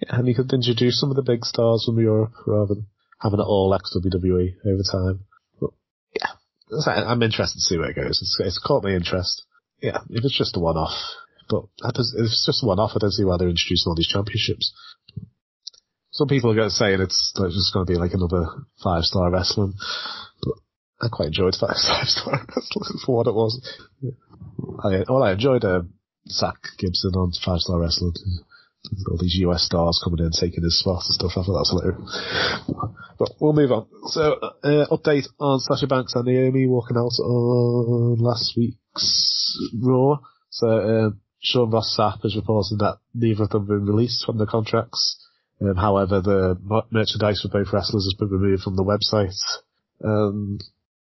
Yeah, 0.01 0.15
and 0.17 0.29
you 0.29 0.35
could 0.37 0.53
introduce 0.53 1.01
some 1.01 1.11
of 1.11 1.17
the 1.17 1.23
big 1.23 1.45
stars 1.45 1.83
from 1.85 1.99
Europe 1.99 2.31
rather 2.47 2.75
than 2.77 2.87
having 3.21 3.41
it 3.41 3.43
all 3.43 3.75
ex 3.75 3.93
WWE 3.97 4.55
over 4.65 4.83
time. 4.93 5.25
But 5.61 5.71
yeah, 6.15 6.31
I'm 6.87 7.21
interested 7.21 7.57
to 7.59 7.61
see 7.63 7.77
where 7.79 7.91
it 7.91 7.97
goes. 7.97 8.21
It's, 8.23 8.37
it's 8.39 8.59
caught 8.65 8.85
my 8.85 8.91
interest. 8.91 9.43
Yeah, 9.83 9.99
if 10.09 10.25
it's 10.25 10.39
just 10.39 10.57
a 10.57 10.61
one-off, 10.61 10.95
but 11.49 11.65
that 11.83 11.95
does, 11.95 12.15
it's 12.17 12.45
just 12.47 12.65
one-off, 12.65 12.93
I 12.95 12.99
don't 12.99 13.13
see 13.13 13.25
why 13.25 13.37
they're 13.39 13.49
introducing 13.49 13.89
all 13.91 13.97
these 13.97 14.09
championships. 14.09 14.73
some 16.11 16.29
people 16.29 16.51
are 16.51 16.57
going 16.57 16.69
to 16.69 16.75
say 16.75 16.95
it's 16.95 17.33
like, 17.37 17.51
just 17.51 17.73
going 17.73 17.87
to 17.87 17.93
be 17.93 17.99
like 17.99 18.13
another 18.13 18.47
five 18.83 19.05
star 19.05 19.31
wrestling, 19.31 19.75
but 20.43 20.55
I 21.01 21.09
quite 21.09 21.29
enjoyed 21.29 21.57
five 21.61 21.77
star 21.77 22.47
wrestling 22.49 23.01
for 23.05 23.17
what 23.17 23.27
it 23.27 23.35
was. 23.35 23.61
I, 24.85 25.05
well, 25.09 25.23
I 25.23 25.33
enjoyed 25.33 25.65
uh, 25.65 25.83
Zack 26.29 26.57
Gibson 26.79 27.13
on 27.15 27.33
five 27.45 27.61
star 27.61 27.81
wrestling. 27.81 28.15
All 29.11 29.19
these 29.19 29.37
US 29.43 29.65
stars 29.65 30.01
coming 30.03 30.25
in, 30.25 30.31
taking 30.31 30.63
his 30.63 30.79
spot 30.79 31.03
and 31.07 31.15
stuff. 31.15 31.33
I 31.33 31.43
thought 31.43 31.59
that 31.59 31.67
was 31.67 31.71
hilarious. 31.71 32.93
But 33.19 33.31
we'll 33.41 33.53
move 33.53 33.73
on. 33.73 33.87
So, 34.07 34.35
uh, 34.63 34.87
update 34.91 35.27
on 35.41 35.59
Sasha 35.59 35.89
Banks 35.89 36.15
and 36.15 36.25
Naomi 36.25 36.67
walking 36.67 36.97
out 36.97 37.19
on 37.21 38.19
last 38.19 38.55
week's 38.57 39.59
Raw. 39.83 40.19
So, 40.51 40.69
uh, 40.69 41.11
Sean 41.41 41.71
Ross 41.71 41.97
Sapp 41.99 42.23
has 42.23 42.37
reported 42.37 42.79
that 42.79 42.99
neither 43.15 43.45
of 43.45 43.51
them 43.51 43.63
have 43.63 43.69
been 43.69 43.87
released 43.87 44.25
from 44.25 44.39
their 44.39 44.47
contracts. 44.47 45.25
Um, 45.61 45.77
however, 45.77 46.21
the 46.21 46.57
merchandise 46.91 47.41
for 47.41 47.49
both 47.49 47.73
wrestlers 47.73 48.05
has 48.05 48.15
been 48.19 48.29
removed 48.29 48.63
from 48.63 48.77
the 48.77 48.85
website. 48.85 49.35
Um, 50.05 50.59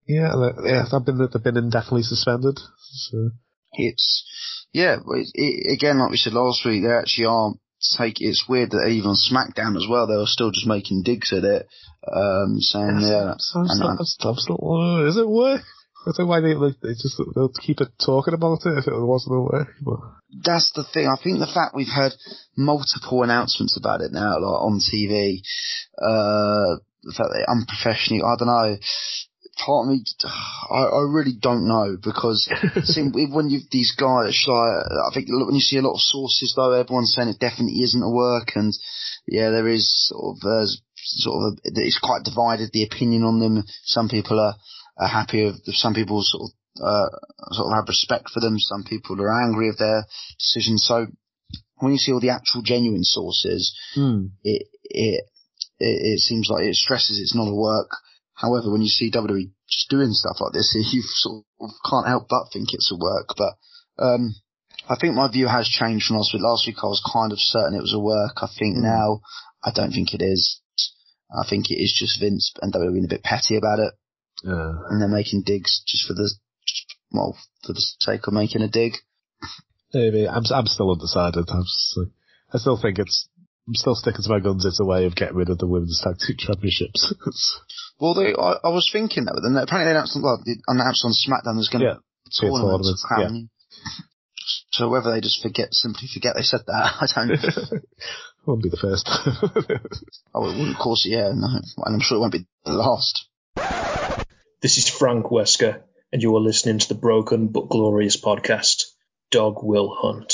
yeah, 0.08 0.34
yeah, 0.64 0.86
they've 0.92 1.06
been, 1.06 1.18
they've 1.32 1.44
been 1.44 1.58
indefinitely 1.58 2.04
suspended. 2.04 2.60
So. 2.90 3.32
It's, 3.74 4.68
yeah, 4.72 4.96
it, 4.96 5.28
it, 5.34 5.74
again, 5.74 6.00
like 6.00 6.12
we 6.12 6.18
said 6.18 6.34
last 6.34 6.66
week, 6.66 6.84
they 6.84 6.92
actually 6.92 7.26
are 7.26 7.54
take 7.98 8.16
it's 8.20 8.46
weird 8.50 8.72
that 8.72 8.88
even 8.88 9.12
on 9.12 9.16
SmackDown 9.16 9.78
as 9.78 9.86
well, 9.88 10.08
they 10.08 10.16
were 10.16 10.26
still 10.26 10.52
just 10.52 10.66
making 10.66 11.04
digs 11.04 11.32
at 11.32 11.44
it, 11.44 11.68
um, 12.12 12.60
saying 12.60 13.00
yeah. 13.02 13.36
So, 13.38 13.64
so, 13.68 13.96
so, 14.02 14.34
so, 14.36 15.06
is 15.06 15.18
it 15.18 15.28
work? 15.28 15.62
I 16.08 16.12
don't 16.16 16.26
know 16.26 16.30
why 16.32 16.40
they, 16.40 16.54
like, 16.54 16.80
they 16.82 16.94
just 16.94 17.20
they'll 17.36 17.50
keep 17.50 17.82
it 17.82 17.90
talking 18.04 18.34
about 18.34 18.66
it 18.66 18.78
if 18.78 18.88
it 18.88 18.96
wasn't 18.96 19.36
a 19.36 19.42
work. 19.42 19.68
But. 19.82 20.00
That's 20.44 20.72
the 20.72 20.84
thing. 20.84 21.08
I 21.08 21.22
think 21.22 21.40
the 21.40 21.52
fact 21.52 21.76
we've 21.76 21.88
heard 21.88 22.14
multiple 22.56 23.24
announcements 23.24 23.78
about 23.78 24.02
it 24.02 24.12
now, 24.12 24.40
like 24.40 24.62
on 24.62 24.80
TV, 24.80 25.42
uh, 26.00 26.80
the 27.04 27.14
fact 27.16 27.30
that 27.34 27.46
unprofessionally, 27.50 28.24
I 28.24 28.36
don't 28.38 28.48
know 28.48 28.78
part 29.58 29.86
of 29.86 29.90
me, 29.90 30.06
I, 30.70 30.84
I 30.86 31.02
really 31.10 31.34
don't 31.40 31.68
know 31.68 31.98
because 32.02 32.50
see, 32.84 33.10
when 33.12 33.50
you 33.50 33.60
these 33.72 33.94
guys, 33.98 34.46
like, 34.48 34.70
I 35.10 35.10
think 35.14 35.28
when 35.30 35.56
you 35.56 35.62
see 35.62 35.78
a 35.78 35.82
lot 35.82 35.96
of 35.96 36.02
sources 36.02 36.54
though, 36.56 36.72
everyone's 36.74 37.14
saying 37.14 37.30
it 37.30 37.40
definitely 37.40 37.82
isn't 37.82 38.04
a 38.04 38.10
work, 38.10 38.54
and 38.56 38.74
yeah, 39.28 39.50
there 39.50 39.68
is 39.68 39.90
sort 40.08 40.38
of 40.38 40.48
uh, 40.48 40.66
sort 40.96 41.36
of 41.36 41.60
a, 41.66 41.82
it's 41.82 42.00
quite 42.00 42.24
divided 42.24 42.70
the 42.72 42.84
opinion 42.84 43.24
on 43.24 43.40
them. 43.40 43.66
Some 43.84 44.10
people 44.10 44.40
are, 44.40 44.56
are 45.00 45.08
happy 45.08 45.46
with, 45.46 45.62
some 45.76 45.94
people 45.94 46.22
sort 46.24 46.50
of 46.50 46.84
uh, 46.84 47.10
sort 47.54 47.72
of 47.72 47.76
have 47.76 47.88
respect 47.88 48.30
for 48.30 48.40
them. 48.40 48.60
Some 48.60 48.84
people 48.84 49.22
are 49.22 49.44
angry 49.44 49.70
of 49.70 49.78
their 49.78 50.06
decision. 50.38 50.78
So 50.78 51.08
when 51.80 51.92
you 51.92 51.98
see 51.98 52.12
all 52.12 52.20
the 52.20 52.30
actual 52.30 52.62
genuine 52.62 53.04
sources, 53.04 53.76
mm. 53.96 54.30
it, 54.44 54.68
it 54.84 55.24
it 55.80 56.18
it 56.18 56.20
seems 56.20 56.50
like 56.50 56.66
it 56.66 56.76
stresses 56.76 57.20
it's 57.20 57.36
not 57.36 57.50
a 57.50 57.56
work 57.56 57.90
However, 58.38 58.70
when 58.72 58.84
you 58.84 58.88
see 58.88 59.10
WWE 59.10 59.50
just 59.68 59.90
doing 59.90 60.14
stuff 60.14 60.38
like 60.40 60.54
this, 60.54 60.76
you 60.94 61.02
sort 61.02 61.44
of 61.60 61.72
can't 61.90 62.08
help 62.08 62.28
but 62.30 62.54
think 62.54 62.72
it's 62.72 62.92
a 62.92 62.96
work. 62.96 63.34
But 63.36 63.58
um, 63.98 64.36
I 64.88 64.96
think 64.96 65.16
my 65.16 65.28
view 65.30 65.48
has 65.48 65.68
changed 65.68 66.06
from 66.06 66.18
last 66.18 66.34
week. 66.34 66.44
Last 66.44 66.68
week 66.68 66.78
I 66.84 66.88
was 66.88 67.02
kind 67.02 67.32
of 67.32 67.40
certain 67.42 67.74
it 67.74 67.82
was 67.82 67.96
a 67.96 68.00
work. 68.00 68.38
I 68.38 68.48
think 68.48 68.78
mm. 68.78 68.84
now 68.84 69.22
I 69.64 69.72
don't 69.74 69.92
think 69.92 70.14
it 70.14 70.22
is. 70.22 70.62
I 71.34 71.50
think 71.50 71.72
it 71.72 71.82
is 71.82 71.94
just 71.98 72.22
Vince 72.22 72.54
and 72.62 72.72
WWE 72.72 72.94
being 72.94 73.06
a 73.06 73.10
bit 73.10 73.24
petty 73.24 73.58
about 73.58 73.80
it, 73.80 73.94
uh. 74.46 74.90
and 74.90 75.02
they're 75.02 75.08
making 75.08 75.44
digs 75.46 75.84
just 75.88 76.08
for 76.08 76.14
the 76.14 76.30
just, 76.66 76.96
well 77.12 77.38
for 77.66 77.74
the 77.74 77.82
sake 78.00 78.28
of 78.28 78.34
making 78.34 78.62
a 78.62 78.68
dig. 78.68 78.94
Maybe 79.94 80.28
I'm 80.28 80.44
I'm 80.54 80.68
still 80.68 80.92
undecided. 80.92 81.46
I'm 81.50 81.64
just, 81.64 82.00
I 82.54 82.58
still 82.58 82.80
think 82.80 83.00
it's 83.00 83.30
I'm 83.68 83.76
still 83.76 83.96
sticking 83.96 84.24
to 84.24 84.30
my 84.30 84.40
guns. 84.40 84.66
It's 84.66 84.80
a 84.80 84.86
way 84.86 85.06
of 85.06 85.16
getting 85.16 85.36
rid 85.36 85.50
of 85.50 85.58
the 85.58 85.68
women's 85.68 86.02
tag 86.02 86.16
team 86.20 86.38
championships. 86.40 87.14
well, 88.00 88.14
they, 88.14 88.34
I, 88.34 88.56
I, 88.64 88.70
was 88.70 88.90
thinking 88.92 89.26
that, 89.26 89.34
but 89.36 89.44
then 89.44 89.62
apparently 89.62 89.92
they 89.92 89.98
announced, 89.98 90.18
well, 90.22 90.42
they 90.46 90.56
announced 90.68 91.04
on 91.04 91.12
SmackDown 91.12 91.60
there's 91.60 91.68
going 91.68 91.84
to 91.84 92.00
yeah, 92.00 92.00
be 92.00 92.48
tournaments, 92.48 93.06
tournaments 93.10 93.52
yeah. 93.52 94.06
So 94.72 94.90
whether 94.90 95.12
they 95.12 95.20
just 95.20 95.42
forget, 95.42 95.74
simply 95.74 96.08
forget 96.14 96.36
they 96.36 96.44
said 96.44 96.62
that, 96.68 96.96
I 97.02 97.08
don't. 97.12 97.32
won't 98.46 98.64
be 98.64 98.70
the 98.70 98.78
first. 98.80 99.04
oh, 100.34 100.46
it 100.48 100.56
wouldn't, 100.56 100.78
of 100.78 100.82
course, 100.82 101.06
yeah, 101.06 101.32
no, 101.36 101.48
and 101.52 101.96
I'm 101.96 102.00
sure 102.00 102.18
it 102.18 102.22
won't 102.22 102.34
be 102.34 102.48
the 102.64 102.72
last. 102.72 103.28
This 104.60 104.80
is 104.80 104.90
Frank 104.90 105.28
Wesker, 105.28 105.84
and 106.12 106.24
you 106.24 106.36
are 106.36 106.40
listening 106.40 106.80
to 106.80 106.88
the 106.88 106.96
Broken 106.96 107.50
but 107.50 107.70
Glorious 107.70 108.18
podcast. 108.20 108.86
Dog 109.30 109.62
will 109.62 109.96
hunt. 109.96 110.34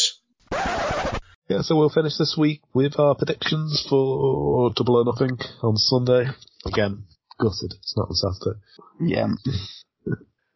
Yeah, 1.49 1.59
so 1.61 1.75
we'll 1.75 1.89
finish 1.89 2.15
this 2.15 2.37
week 2.37 2.61
with 2.73 2.97
our 2.97 3.15
predictions 3.15 3.85
for 3.89 4.71
Double 4.77 4.95
or 4.95 5.03
Nothing 5.03 5.37
on 5.61 5.75
Sunday. 5.75 6.29
Again, 6.65 7.03
gutted. 7.37 7.73
It's 7.77 7.97
not 7.97 8.07
on 8.07 8.15
Saturday. 8.15 8.59
Yeah. 9.01 9.27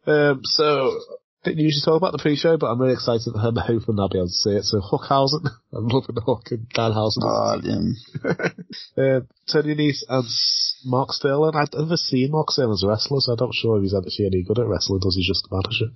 um, 0.08 0.42
so, 0.46 1.02
didn't 1.44 1.60
usually 1.60 1.86
talk 1.86 1.98
about 1.98 2.12
the 2.12 2.22
pre-show, 2.22 2.58
but 2.58 2.68
I'm 2.68 2.82
really 2.82 2.94
excited 2.94 3.32
for 3.32 3.40
him 3.40 3.56
hoping 3.56 4.00
I'll 4.00 4.10
be 4.10 4.18
able 4.18 4.28
to 4.28 4.34
see 4.34 4.58
it. 4.58 4.64
So 4.64 4.82
Hookhausen, 4.82 5.46
I'm 5.74 5.88
loving 5.88 6.18
Hook 6.18 6.52
and 6.52 6.68
Danhausen. 6.74 7.24
Oh, 7.24 7.62
uh, 8.98 9.22
Tony 9.52 9.76
Nese 9.76 10.04
and 10.10 10.26
Mark 10.86 11.14
Sterling. 11.14 11.56
I've 11.56 11.74
never 11.74 11.98
seen 11.98 12.32
Mark 12.32 12.52
Sterling 12.52 12.74
as 12.74 12.84
a 12.84 12.88
wrestler, 12.88 13.20
so 13.22 13.34
I'm 13.34 13.38
not 13.40 13.54
sure 13.54 13.78
if 13.78 13.84
he's 13.84 13.96
actually 13.96 14.28
any 14.28 14.44
good 14.44 14.60
at 14.60 14.68
wrestling. 14.68 15.00
Does 15.00 15.16
he 15.16 15.26
just 15.26 15.48
a 15.50 15.56
manager? 15.56 15.94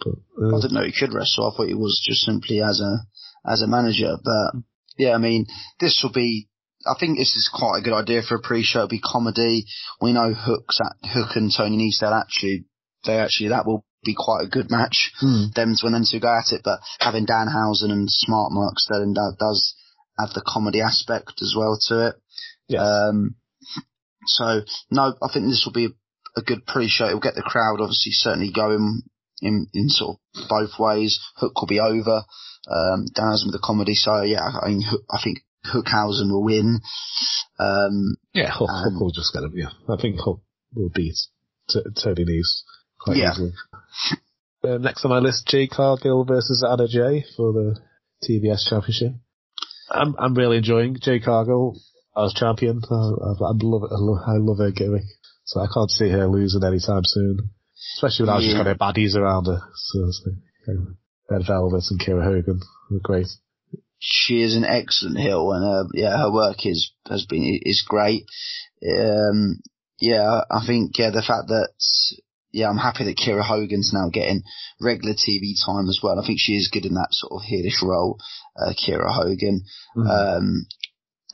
But, 0.00 0.14
uh, 0.42 0.56
I 0.56 0.60
didn't 0.60 0.74
know 0.74 0.84
he 0.84 0.92
could 0.98 1.14
wrestle. 1.14 1.46
I 1.46 1.56
thought 1.56 1.68
he 1.68 1.74
was 1.74 2.02
just 2.04 2.22
simply 2.22 2.60
as 2.60 2.80
a 2.80 3.06
as 3.46 3.62
a 3.62 3.66
manager. 3.66 4.16
But 4.24 4.62
yeah, 4.96 5.14
I 5.14 5.18
mean, 5.18 5.46
this 5.80 6.00
will 6.02 6.12
be. 6.12 6.48
I 6.84 6.94
think 6.98 7.16
this 7.16 7.36
is 7.36 7.48
quite 7.52 7.78
a 7.78 7.82
good 7.82 7.94
idea 7.94 8.22
for 8.22 8.34
a 8.34 8.42
pre-show. 8.42 8.80
It'll 8.80 8.88
be 8.88 8.98
comedy. 8.98 9.66
We 10.00 10.12
know 10.12 10.34
Hook's 10.34 10.80
at 10.80 11.10
Hook 11.10 11.36
and 11.36 11.52
Tony 11.56 11.76
Nese. 11.76 12.00
They'll 12.00 12.12
actually, 12.12 12.64
they 13.06 13.20
actually 13.20 13.50
that 13.50 13.66
will 13.66 13.84
be 14.04 14.14
quite 14.16 14.44
a 14.44 14.48
good 14.48 14.70
match. 14.70 15.12
Mm. 15.22 15.54
Them 15.54 15.74
when 15.82 15.92
them 15.92 16.04
two 16.10 16.20
go 16.20 16.28
at 16.28 16.52
it. 16.52 16.62
But 16.64 16.80
having 17.00 17.26
Danhausen 17.26 17.90
and 17.90 18.08
Smart 18.10 18.52
Mark 18.52 18.78
Sterling 18.78 19.14
that 19.14 19.36
does 19.38 19.74
have 20.18 20.30
the 20.34 20.42
comedy 20.46 20.80
aspect 20.80 21.40
as 21.40 21.54
well 21.56 21.78
to 21.88 22.08
it. 22.08 22.14
Yes. 22.68 22.80
Um, 22.80 23.36
so 24.26 24.62
no, 24.90 25.14
I 25.22 25.32
think 25.32 25.46
this 25.46 25.62
will 25.64 25.72
be 25.72 25.86
a, 25.86 26.40
a 26.40 26.42
good 26.42 26.66
pre-show. 26.66 27.06
It'll 27.06 27.20
get 27.20 27.34
the 27.34 27.42
crowd 27.42 27.80
obviously 27.80 28.12
certainly 28.12 28.50
going 28.52 29.02
in, 29.40 29.66
in 29.72 29.88
sort 29.88 30.18
of 30.36 30.48
both 30.48 30.78
ways. 30.78 31.20
Hook 31.36 31.60
will 31.60 31.68
be 31.68 31.80
over 31.80 32.22
um, 32.68 33.06
Danhausen 33.14 33.46
with 33.46 33.54
the 33.54 33.62
comedy. 33.62 33.94
So 33.94 34.22
yeah, 34.22 34.44
I 34.62 34.68
mean, 34.68 34.82
I 35.10 35.18
think 35.22 35.38
Hookhausen 35.66 36.30
will 36.30 36.44
win. 36.44 36.80
Um, 37.58 38.16
yeah, 38.34 38.50
Hook, 38.50 38.70
Hook 38.70 39.00
will 39.00 39.12
just 39.12 39.32
get 39.32 39.44
him. 39.44 39.52
Yeah, 39.54 39.70
I 39.88 40.00
think 40.00 40.20
Hook 40.20 40.42
will 40.74 40.90
beat 40.92 41.16
Tony 41.70 42.24
Nese 42.24 42.62
quite 43.02 43.16
yeah. 43.16 43.32
easily. 43.32 43.52
uh, 44.64 44.78
next 44.80 45.04
on 45.04 45.10
my 45.10 45.18
list, 45.18 45.46
Jade 45.46 45.70
Cargill 45.70 46.24
versus 46.24 46.64
Anna 46.68 46.88
Jay 46.88 47.24
for 47.36 47.52
the 47.52 47.80
TBS 48.28 48.68
Championship. 48.68 49.12
I'm 49.90 50.14
I'm 50.18 50.34
really 50.34 50.58
enjoying 50.58 50.96
Jade 51.00 51.24
Cargill 51.24 51.80
as 52.16 52.34
champion. 52.34 52.80
I, 52.90 52.94
I, 52.94 53.32
I 53.32 53.52
love 53.62 53.84
it. 53.84 53.90
I 53.92 53.98
love, 53.98 54.18
I 54.26 54.36
love 54.38 54.58
her 54.58 54.70
gimmick, 54.70 55.04
so 55.44 55.60
I 55.60 55.66
can't 55.72 55.90
see 55.90 56.08
her 56.08 56.26
losing 56.26 56.64
anytime 56.64 57.02
soon. 57.04 57.50
Especially 57.96 58.26
when 58.26 58.32
I 58.32 58.36
was 58.36 58.44
just 58.44 58.56
got 58.56 58.66
her 58.66 58.74
baddies 58.74 59.16
around 59.16 59.46
her. 59.46 59.60
So, 59.74 60.08
so 60.10 60.30
Red 61.30 61.46
Velvet 61.46 61.84
and 61.90 62.00
Kiera 62.00 62.24
Hogan 62.24 62.60
were 62.90 63.00
great. 63.00 63.26
She 63.98 64.42
is 64.42 64.56
an 64.56 64.64
excellent 64.64 65.18
heel, 65.18 65.52
and 65.52 65.64
uh, 65.64 65.88
yeah, 65.94 66.16
her 66.18 66.32
work 66.32 66.64
is 66.66 66.92
has 67.08 67.24
been 67.26 67.60
is 67.62 67.84
great. 67.86 68.26
Um, 68.82 69.60
yeah, 70.00 70.42
I 70.50 70.66
think 70.66 70.98
yeah 70.98 71.10
the 71.10 71.22
fact 71.22 71.48
that 71.48 71.70
yeah 72.52 72.68
I'm 72.68 72.78
happy 72.78 73.04
that 73.04 73.16
Kiera 73.16 73.42
Hogan's 73.42 73.92
now 73.92 74.08
getting 74.12 74.42
regular 74.80 75.14
TV 75.14 75.54
time 75.64 75.88
as 75.88 76.00
well. 76.02 76.18
I 76.18 76.26
think 76.26 76.38
she 76.40 76.56
is 76.56 76.70
good 76.72 76.86
in 76.86 76.94
that 76.94 77.08
sort 77.10 77.32
of 77.32 77.48
heelish 77.48 77.82
role, 77.82 78.18
uh, 78.56 78.72
Kiera 78.72 79.10
Hogan. 79.10 79.64
Mm-hmm. 79.96 80.08
Um, 80.08 80.66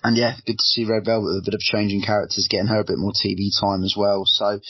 and 0.04 0.16
yeah, 0.16 0.36
good 0.46 0.58
to 0.58 0.64
see 0.64 0.84
Red 0.84 1.04
Velvet 1.04 1.26
with 1.26 1.42
a 1.42 1.44
bit 1.44 1.54
of 1.54 1.60
changing 1.60 2.02
characters, 2.02 2.46
getting 2.48 2.68
her 2.68 2.80
a 2.80 2.84
bit 2.84 2.98
more 2.98 3.12
TV 3.12 3.50
time 3.60 3.82
as 3.82 3.94
well. 3.96 4.22
So, 4.26 4.60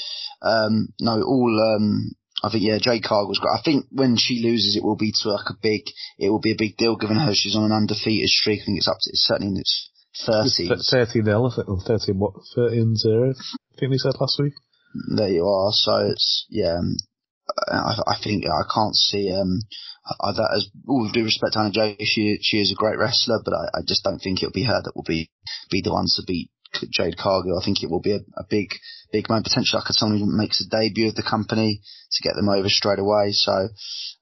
um, 0.41 0.89
no, 1.01 1.21
all, 1.23 1.77
um, 1.77 2.13
I 2.43 2.51
think 2.51 2.65
yeah, 2.65 2.79
Jade 2.81 3.05
Cargill's 3.05 3.39
great. 3.39 3.53
I 3.53 3.63
think 3.63 3.87
when 3.91 4.17
she 4.17 4.43
loses, 4.43 4.77
it 4.77 4.83
will 4.83 4.97
be 4.97 5.13
to 5.13 5.29
like 5.29 5.51
a 5.51 5.57
big, 5.61 5.83
it 6.19 6.31
will 6.31 6.41
be 6.41 6.53
a 6.53 6.59
big 6.59 6.77
deal 6.77 6.97
given 6.97 7.19
her 7.19 7.35
she's 7.35 7.57
on 7.57 7.65
an 7.65 7.73
undefeated 7.73 8.29
streak. 8.29 8.63
I 8.63 8.65
think 8.65 8.79
it's 8.79 8.89
up 8.89 8.99
to 9.01 9.11
it's 9.11 9.27
certainly 9.27 9.53
in 9.53 9.61
its 9.61 9.91
thirties. 10.25 10.89
Thirteen 10.89 11.25
nil, 11.25 11.51
I 11.53 11.57
think, 11.57 11.69
or 11.69 11.81
thirteen 11.81 12.19
what? 12.19 12.35
Thirteen 12.55 12.97
zero. 12.97 13.35
I 13.35 13.77
think 13.79 13.93
they 13.93 13.99
said 13.99 14.15
last 14.21 14.41
week. 14.41 14.55
There 15.17 15.29
you 15.29 15.47
are. 15.47 15.73
So 15.73 15.97
it's 16.11 16.47
yeah. 16.49 16.79
Um, 16.79 16.97
I, 17.69 17.97
I 18.07 18.17
think 18.23 18.45
I 18.45 18.63
can't 18.73 18.95
see 18.95 19.33
um 19.33 19.61
I, 20.21 20.33
that 20.33 20.53
as 20.57 20.69
all 20.87 21.09
due 21.13 21.25
respect 21.25 21.55
to 21.55 21.61
Anna 21.61 21.71
Jay, 21.71 21.97
she 22.01 22.39
she 22.41 22.61
is 22.61 22.73
a 22.73 22.77
great 22.77 22.99
wrestler, 22.99 23.41
but 23.45 23.55
I, 23.55 23.79
I 23.79 23.81
just 23.87 24.05
don't 24.05 24.19
think 24.19 24.43
it'll 24.43 24.53
be 24.53 24.65
her 24.65 24.81
that 24.83 24.95
will 24.95 25.05
be 25.07 25.31
be 25.71 25.83
the 25.83 25.93
ones 25.93 26.17
to 26.17 26.23
beat 26.27 26.51
Jade 26.91 27.17
Cargill. 27.17 27.59
I 27.59 27.65
think 27.65 27.83
it 27.83 27.91
will 27.91 28.01
be 28.01 28.13
a, 28.13 28.21
a 28.37 28.45
big 28.49 28.75
big 29.13 29.29
man, 29.29 29.43
potentially 29.43 29.81
like 29.81 29.93
someone 29.93 30.19
who 30.19 30.27
makes 30.27 30.61
a 30.61 30.69
debut 30.69 31.09
of 31.09 31.15
the 31.15 31.23
company 31.23 31.81
to 32.13 32.23
get 32.23 32.37
them 32.37 32.49
over 32.49 32.69
straight 32.69 32.99
away. 32.99 33.33
So 33.33 33.69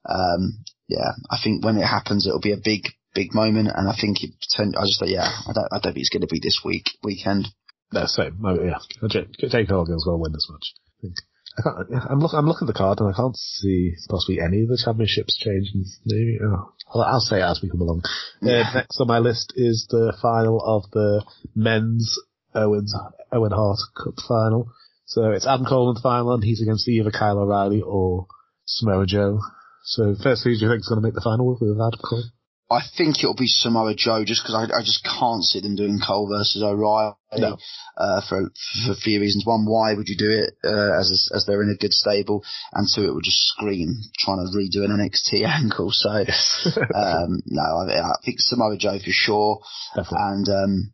um, 0.07 0.63
yeah, 0.87 1.11
I 1.29 1.37
think 1.41 1.63
when 1.63 1.77
it 1.77 1.85
happens, 1.85 2.25
it'll 2.25 2.39
be 2.39 2.53
a 2.53 2.63
big 2.63 2.87
big 3.13 3.33
moment, 3.33 3.69
and 3.73 3.87
I 3.89 3.95
think 3.99 4.23
it. 4.23 4.31
I 4.59 4.85
just 4.85 5.03
yeah, 5.05 5.29
I 5.47 5.53
don't 5.53 5.67
I 5.71 5.79
don't 5.79 5.93
think 5.93 5.97
it's 6.03 6.09
going 6.09 6.21
to 6.21 6.27
be 6.27 6.39
this 6.41 6.61
week 6.63 6.85
weekend. 7.03 7.47
No, 7.91 8.05
same. 8.05 8.39
Oh, 8.45 8.57
yeah, 8.63 8.79
Jake 9.09 9.69
Hogan's 9.69 10.03
going 10.03 10.17
to 10.17 10.21
win 10.21 10.33
this 10.33 10.49
match. 10.51 10.73
I 10.75 11.01
think. 11.01 11.15
I 11.57 11.61
can't, 11.63 12.11
I'm 12.11 12.19
looking. 12.19 12.37
I'm 12.37 12.45
looking 12.45 12.67
at 12.67 12.73
the 12.73 12.77
card 12.77 12.99
and 12.99 13.09
I 13.11 13.15
can't 13.15 13.35
see 13.35 13.93
possibly 14.09 14.39
any 14.39 14.61
of 14.61 14.69
the 14.69 14.81
championships 14.83 15.37
changing. 15.37 15.85
Maybe 16.05 16.37
oh, 16.43 16.71
I'll, 16.93 17.01
I'll, 17.01 17.19
say 17.19 17.39
it 17.39 17.43
as 17.43 17.61
we 17.63 17.69
come 17.69 17.81
along. 17.81 18.03
Yeah. 18.41 18.69
Uh, 18.69 18.73
next 18.75 19.01
on 19.01 19.07
my 19.07 19.19
list 19.19 19.53
is 19.55 19.87
the 19.89 20.15
final 20.21 20.61
of 20.61 20.91
the 20.91 21.25
men's 21.55 22.19
Owens 22.53 22.93
Owen 23.31 23.51
Hart 23.51 23.79
Cup 23.95 24.15
final. 24.27 24.69
So 25.05 25.31
it's 25.31 25.47
Adam 25.47 25.65
Cole 25.65 25.89
in 25.89 25.95
the 25.95 26.01
final, 26.01 26.33
and 26.33 26.43
he's 26.43 26.61
against 26.61 26.87
either 26.87 27.11
Kyle 27.11 27.39
O'Reilly 27.39 27.81
or 27.81 28.27
Samoa 28.65 29.05
Joe. 29.07 29.39
So 29.83 30.15
firstly, 30.21 30.53
do 30.53 30.65
you 30.65 30.69
think 30.69 30.81
is 30.81 30.87
going 30.89 31.01
to 31.01 31.07
make 31.07 31.15
the 31.15 31.21
final 31.21 31.47
with 31.47 31.71
Adam 31.71 31.99
Cole? 32.03 32.23
I 32.69 32.81
think 32.97 33.19
it'll 33.19 33.33
be 33.33 33.47
Samoa 33.47 33.95
Joe 33.95 34.25
just 34.25 34.43
because 34.43 34.55
I, 34.55 34.79
I 34.79 34.81
just 34.83 35.03
can't 35.05 35.43
see 35.43 35.61
them 35.61 35.77
doing 35.77 36.01
Cole 36.05 36.27
versus 36.27 36.61
O'Reilly 36.61 37.15
no. 37.37 37.57
uh, 37.97 38.21
for 38.27 38.51
for 38.85 38.91
a 38.91 38.95
few 38.95 39.21
reasons. 39.21 39.45
One, 39.45 39.65
why 39.65 39.93
would 39.93 40.09
you 40.09 40.17
do 40.17 40.29
it 40.29 40.53
uh, 40.65 40.99
as 40.99 41.29
as 41.33 41.45
they're 41.45 41.63
in 41.63 41.73
a 41.73 41.79
good 41.79 41.93
stable, 41.93 42.43
and 42.73 42.85
two, 42.93 43.05
it 43.05 43.13
would 43.13 43.23
just 43.23 43.39
scream 43.55 43.95
trying 44.19 44.43
to 44.43 44.51
redo 44.51 44.83
an 44.83 44.91
NXT 44.91 45.43
angle. 45.47 45.91
So 45.91 46.09
um, 46.95 47.39
no, 47.45 47.63
I, 47.63 48.01
I, 48.01 48.11
think 48.25 48.39
Samoa 48.39 48.77
Joe 48.77 48.99
for 48.99 49.11
sure, 49.11 49.61
Definitely. 49.95 50.17
and 50.19 50.49
um, 50.49 50.93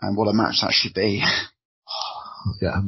and 0.00 0.16
what 0.16 0.28
a 0.28 0.32
match 0.32 0.62
that 0.62 0.72
should 0.72 0.94
be. 0.94 1.22
yeah, 2.62 2.80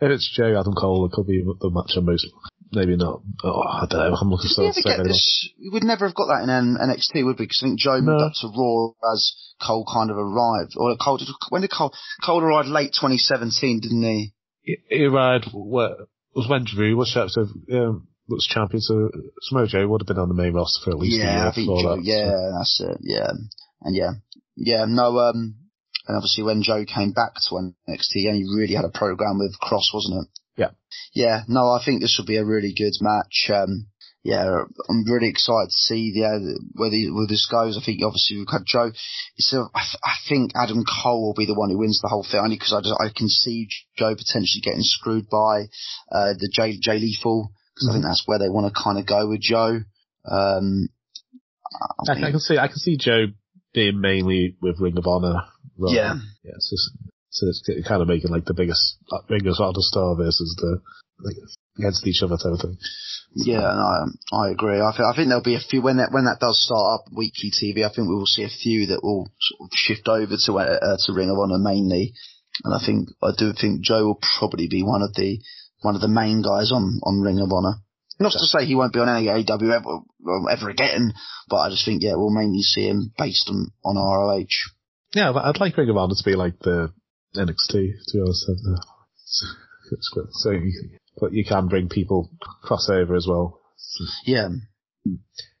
if 0.00 0.10
it's 0.10 0.34
Joe 0.36 0.58
Adam 0.58 0.74
Cole, 0.74 1.06
it 1.06 1.12
could 1.12 1.28
be 1.28 1.44
the 1.44 1.70
match 1.70 1.96
I'm 1.96 2.06
most 2.06 2.26
maybe 2.72 2.96
not. 2.96 3.22
Oh, 3.44 3.62
I 3.62 3.86
don't 3.88 4.10
know. 4.10 4.16
I'm 4.16 4.30
looking 4.30 4.48
so. 4.48 4.62
We 4.64 4.82
get 4.82 5.04
this. 5.04 5.48
We 5.58 5.68
would 5.70 5.84
never 5.84 6.06
have 6.06 6.14
got 6.14 6.26
that 6.26 6.42
in 6.42 6.48
NXT, 6.48 7.24
would 7.24 7.38
we? 7.38 7.46
Because 7.46 7.60
I 7.62 7.66
think 7.66 7.78
Joe 7.78 8.00
moved 8.00 8.22
up 8.22 8.32
to 8.40 8.48
Raw 8.48 8.92
as 9.12 9.32
Cole 9.60 9.86
kind 9.92 10.10
of 10.10 10.16
arrived, 10.16 10.74
or 10.76 10.96
Cole 10.96 11.18
did. 11.18 11.28
When 11.48 11.62
did 11.62 11.70
Cole? 11.70 11.92
Cole 12.24 12.42
arrived 12.42 12.68
late 12.68 12.92
2017, 12.92 13.80
didn't 13.80 14.02
he? 14.02 14.32
He, 14.62 14.76
he 14.88 15.04
arrived. 15.04 15.48
What 15.52 15.98
was 16.34 16.48
when 16.48 16.64
Drew 16.64 16.96
was 16.96 17.12
so 17.12 17.26
um, 17.72 18.08
was 18.28 18.46
champion. 18.46 18.80
So 18.80 19.10
Samoa 19.42 19.66
Joe 19.66 19.88
would 19.88 20.02
have 20.02 20.08
been 20.08 20.22
on 20.22 20.28
the 20.28 20.34
main 20.34 20.54
roster 20.54 20.84
for 20.84 20.90
at 20.90 20.98
least 20.98 21.18
yeah, 21.18 21.24
a 21.24 21.36
year. 21.36 21.46
I 21.48 21.54
think 21.54 21.66
Joe, 21.68 21.96
that, 21.96 22.04
yeah, 22.04 22.30
so. 22.30 22.52
that's 22.56 22.80
it. 22.80 22.98
Yeah, 23.02 23.30
and 23.82 23.96
yeah, 23.96 24.10
yeah. 24.56 24.84
No, 24.86 25.18
um, 25.18 25.56
and 26.06 26.16
obviously 26.16 26.44
when 26.44 26.62
Joe 26.62 26.84
came 26.84 27.12
back 27.12 27.34
to 27.34 27.54
NXT, 27.54 28.12
he 28.12 28.28
only 28.28 28.44
really 28.44 28.74
had 28.74 28.84
a 28.84 28.96
program 28.96 29.38
with 29.38 29.54
Kross, 29.60 29.92
wasn't 29.92 30.24
it? 30.24 30.39
Yeah. 30.60 30.70
Yeah, 31.14 31.42
no, 31.48 31.70
I 31.70 31.82
think 31.84 32.00
this 32.00 32.16
will 32.18 32.26
be 32.26 32.36
a 32.36 32.44
really 32.44 32.74
good 32.76 32.92
match. 33.00 33.50
Um, 33.52 33.86
yeah, 34.22 34.44
I'm 34.88 35.04
really 35.10 35.28
excited 35.28 35.70
to 35.70 35.78
see 35.78 36.12
the, 36.12 36.26
uh, 36.26 36.60
where, 36.74 36.90
the, 36.90 37.10
where 37.10 37.26
this 37.26 37.48
goes. 37.50 37.78
I 37.78 37.84
think 37.84 38.02
obviously 38.04 38.36
we've 38.36 38.52
had 38.52 38.66
Joe. 38.66 38.92
So 39.38 39.68
I, 39.74 39.80
I 40.04 40.14
think 40.28 40.52
Adam 40.54 40.84
Cole 40.84 41.22
will 41.22 41.34
be 41.34 41.46
the 41.46 41.54
one 41.54 41.70
who 41.70 41.78
wins 41.78 42.00
the 42.02 42.08
whole 42.08 42.26
thing 42.30 42.40
only 42.40 42.56
because 42.56 42.74
I 42.74 42.80
just, 42.82 43.00
I 43.00 43.08
can 43.16 43.28
see 43.28 43.68
Joe 43.96 44.14
potentially 44.14 44.60
getting 44.62 44.82
screwed 44.82 45.30
by, 45.30 45.72
uh, 46.12 46.36
the 46.36 46.50
Jay, 46.52 46.76
Jay 46.78 46.98
Lethal 46.98 47.50
because 47.74 47.88
mm-hmm. 47.88 47.90
I 47.90 47.92
think 47.94 48.04
that's 48.04 48.24
where 48.26 48.38
they 48.38 48.50
want 48.50 48.68
to 48.68 48.76
kind 48.76 48.98
of 48.98 49.06
go 49.06 49.26
with 49.26 49.40
Joe. 49.40 49.80
Um, 50.28 50.90
I, 52.06 52.12
I, 52.12 52.28
I, 52.28 52.30
can 52.30 52.40
see, 52.40 52.58
I 52.58 52.68
can 52.68 52.76
see 52.76 52.98
Joe 52.98 53.32
being 53.72 54.00
mainly 54.00 54.56
with 54.60 54.80
Ring 54.80 54.98
of 54.98 55.06
Honor. 55.06 55.48
Right? 55.78 55.94
Yeah. 55.94 56.14
Yeah, 56.44 56.58
so 56.58 56.76
so 57.30 57.46
it's 57.46 57.62
kind 57.86 58.02
of 58.02 58.08
making 58.08 58.30
like 58.30 58.44
the 58.44 58.54
biggest, 58.54 58.98
biggest 59.28 59.60
Honor 59.60 59.78
star 59.78 60.16
versus 60.16 60.54
the, 60.58 60.80
like, 61.22 61.36
against 61.78 62.06
each 62.06 62.22
other 62.22 62.36
type 62.36 62.52
of 62.52 62.60
thing. 62.60 62.78
Yeah, 63.34 63.60
no, 63.60 64.10
I 64.36 64.50
agree. 64.50 64.80
I 64.80 64.90
think, 64.90 65.06
I 65.06 65.14
think 65.14 65.28
there'll 65.28 65.42
be 65.42 65.54
a 65.54 65.60
few 65.60 65.82
when 65.82 65.98
that 65.98 66.10
when 66.10 66.24
that 66.24 66.40
does 66.40 66.58
start 66.58 67.00
up 67.00 67.12
weekly 67.14 67.52
TV. 67.54 67.86
I 67.86 67.94
think 67.94 68.08
we 68.08 68.16
will 68.16 68.26
see 68.26 68.42
a 68.42 68.50
few 68.50 68.86
that 68.86 69.04
will 69.04 69.30
sort 69.40 69.70
of 69.70 69.70
shift 69.72 70.08
over 70.08 70.34
to 70.34 70.58
uh, 70.58 70.96
to 71.06 71.12
Ring 71.12 71.30
of 71.30 71.38
Honor 71.38 71.62
mainly, 71.62 72.12
and 72.64 72.74
I 72.74 72.84
think 72.84 73.10
I 73.22 73.30
do 73.38 73.52
think 73.52 73.82
Joe 73.82 74.06
will 74.06 74.20
probably 74.38 74.66
be 74.66 74.82
one 74.82 75.02
of 75.02 75.14
the 75.14 75.38
one 75.82 75.94
of 75.94 76.00
the 76.00 76.08
main 76.08 76.42
guys 76.42 76.72
on 76.72 76.98
on 77.04 77.22
Ring 77.22 77.38
of 77.38 77.52
Honor. 77.52 77.78
Not 78.18 78.32
to 78.32 78.38
say 78.40 78.66
he 78.66 78.74
won't 78.74 78.92
be 78.92 79.00
on 79.00 79.08
any 79.08 79.28
AEW 79.28 79.72
ever, 79.72 80.50
ever 80.50 80.68
again, 80.68 81.14
but 81.48 81.56
I 81.56 81.70
just 81.70 81.84
think 81.84 82.02
yeah 82.02 82.16
we'll 82.16 82.34
mainly 82.34 82.62
see 82.62 82.88
him 82.88 83.12
based 83.16 83.48
on 83.48 83.70
on 83.84 83.96
ROH. 83.96 84.74
Yeah, 85.14 85.32
but 85.32 85.44
I'd 85.44 85.60
like 85.60 85.76
Ring 85.76 85.88
of 85.88 85.96
Honor 85.96 86.14
to 86.16 86.24
be 86.24 86.34
like 86.34 86.58
the 86.58 86.92
NXT 87.34 87.70
to 87.70 88.12
be 88.12 88.20
honest. 88.20 88.50
So 90.32 90.50
you, 90.50 90.98
but 91.20 91.32
you 91.32 91.44
can 91.44 91.68
bring 91.68 91.88
people 91.88 92.30
crossover 92.64 93.16
as 93.16 93.26
well. 93.28 93.60
Yeah. 94.24 94.48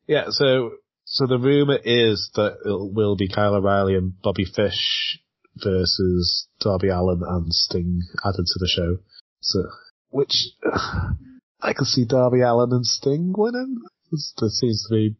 Yeah, 0.06 0.24
so, 0.28 0.72
so 1.04 1.26
the 1.26 1.38
rumor 1.38 1.78
is 1.82 2.30
that 2.34 2.58
it 2.64 2.94
will 2.94 3.16
be 3.16 3.28
Kyle 3.28 3.54
O'Reilly 3.54 3.94
and 3.94 4.20
Bobby 4.20 4.44
Fish 4.44 5.18
versus 5.56 6.48
Darby 6.60 6.88
Allin 6.88 7.22
and 7.26 7.52
Sting 7.52 8.00
added 8.24 8.46
to 8.46 8.58
the 8.58 8.68
show. 8.68 8.98
So, 9.40 9.64
which, 10.10 10.48
I 11.62 11.72
can 11.72 11.84
see 11.84 12.04
Darby 12.04 12.40
Allin 12.40 12.72
and 12.72 12.86
Sting 12.86 13.32
winning. 13.36 13.76
There 14.10 14.48
seems 14.48 14.86
to 14.88 14.94
be 14.94 15.16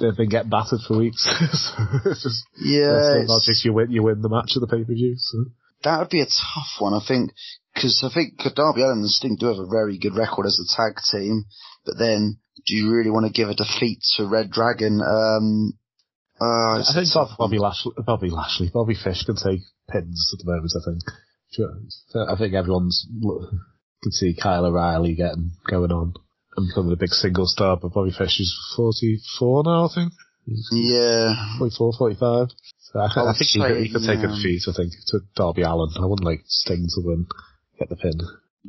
they've 0.00 0.16
been 0.16 0.28
getting 0.28 0.50
battered 0.50 0.80
for 0.86 0.98
weeks. 0.98 1.24
so 1.52 2.10
it's 2.10 2.22
just 2.22 2.46
yeah, 2.60 3.24
logic. 3.26 3.64
You 3.64 3.72
win, 3.72 3.90
you 3.90 4.02
win 4.02 4.22
the 4.22 4.28
match 4.28 4.52
of 4.56 4.60
the 4.60 4.68
pay 4.68 4.84
per 4.84 4.94
view. 4.94 5.14
So. 5.16 5.44
That 5.84 6.00
would 6.00 6.10
be 6.10 6.22
a 6.22 6.26
tough 6.26 6.80
one, 6.80 6.94
I 6.94 7.04
think, 7.06 7.32
because 7.74 8.02
I 8.02 8.12
think 8.12 8.40
Darby 8.54 8.82
Allin 8.82 9.00
and 9.00 9.10
Sting 9.10 9.36
do 9.38 9.46
have 9.46 9.58
a 9.58 9.66
very 9.66 9.98
good 9.98 10.16
record 10.16 10.46
as 10.46 10.58
a 10.58 10.76
tag 10.76 10.96
team. 11.12 11.44
But 11.84 11.98
then, 11.98 12.38
do 12.66 12.74
you 12.74 12.90
really 12.90 13.10
want 13.10 13.26
to 13.26 13.32
give 13.32 13.50
a 13.50 13.54
defeat 13.54 14.00
to 14.16 14.26
Red 14.26 14.50
Dragon? 14.50 15.00
Um, 15.02 15.74
uh, 16.40 16.80
I 16.80 16.92
think 16.94 17.08
Bobby 17.38 17.58
Lashley, 17.58 17.92
Bobby 17.98 18.30
Lashley, 18.30 18.70
Bobby 18.72 18.94
Fish 18.94 19.24
can 19.24 19.36
take 19.36 19.60
pins 19.88 20.32
at 20.32 20.44
the 20.44 20.50
moment. 20.50 20.72
I 20.74 20.84
think. 20.90 21.02
I 22.28 22.36
think 22.36 22.54
everyone's 22.54 23.06
can 24.02 24.12
see 24.12 24.34
Kyle 24.34 24.66
O'Reilly 24.66 25.14
getting 25.14 25.52
going 25.68 25.92
on 25.92 26.14
and 26.56 26.68
becoming 26.68 26.92
a 26.92 26.96
big 26.96 27.10
single 27.10 27.46
star. 27.46 27.76
But 27.76 27.92
Bobby 27.92 28.10
Fish 28.10 28.40
is 28.40 28.54
44 28.76 29.64
now, 29.64 29.86
I 29.86 29.94
think. 29.94 30.12
Yeah. 30.72 31.58
44, 31.58 31.92
45. 31.98 32.48
So 32.78 33.00
I, 33.00 33.06
I, 33.06 33.34
think 33.36 33.50
he, 33.50 33.60
could, 33.60 33.76
he 33.82 33.92
could 33.92 34.06
take 34.06 34.20
a 34.20 34.28
defeat, 34.28 34.62
I 34.68 34.72
think, 34.72 34.92
to 35.08 35.20
Darby 35.34 35.62
Allin. 35.62 35.90
I 35.96 36.06
wouldn't 36.06 36.24
like 36.24 36.44
Sting 36.46 36.86
to 36.94 37.00
win, 37.02 37.26
get 37.78 37.88
the 37.88 37.96
pin. 37.96 38.20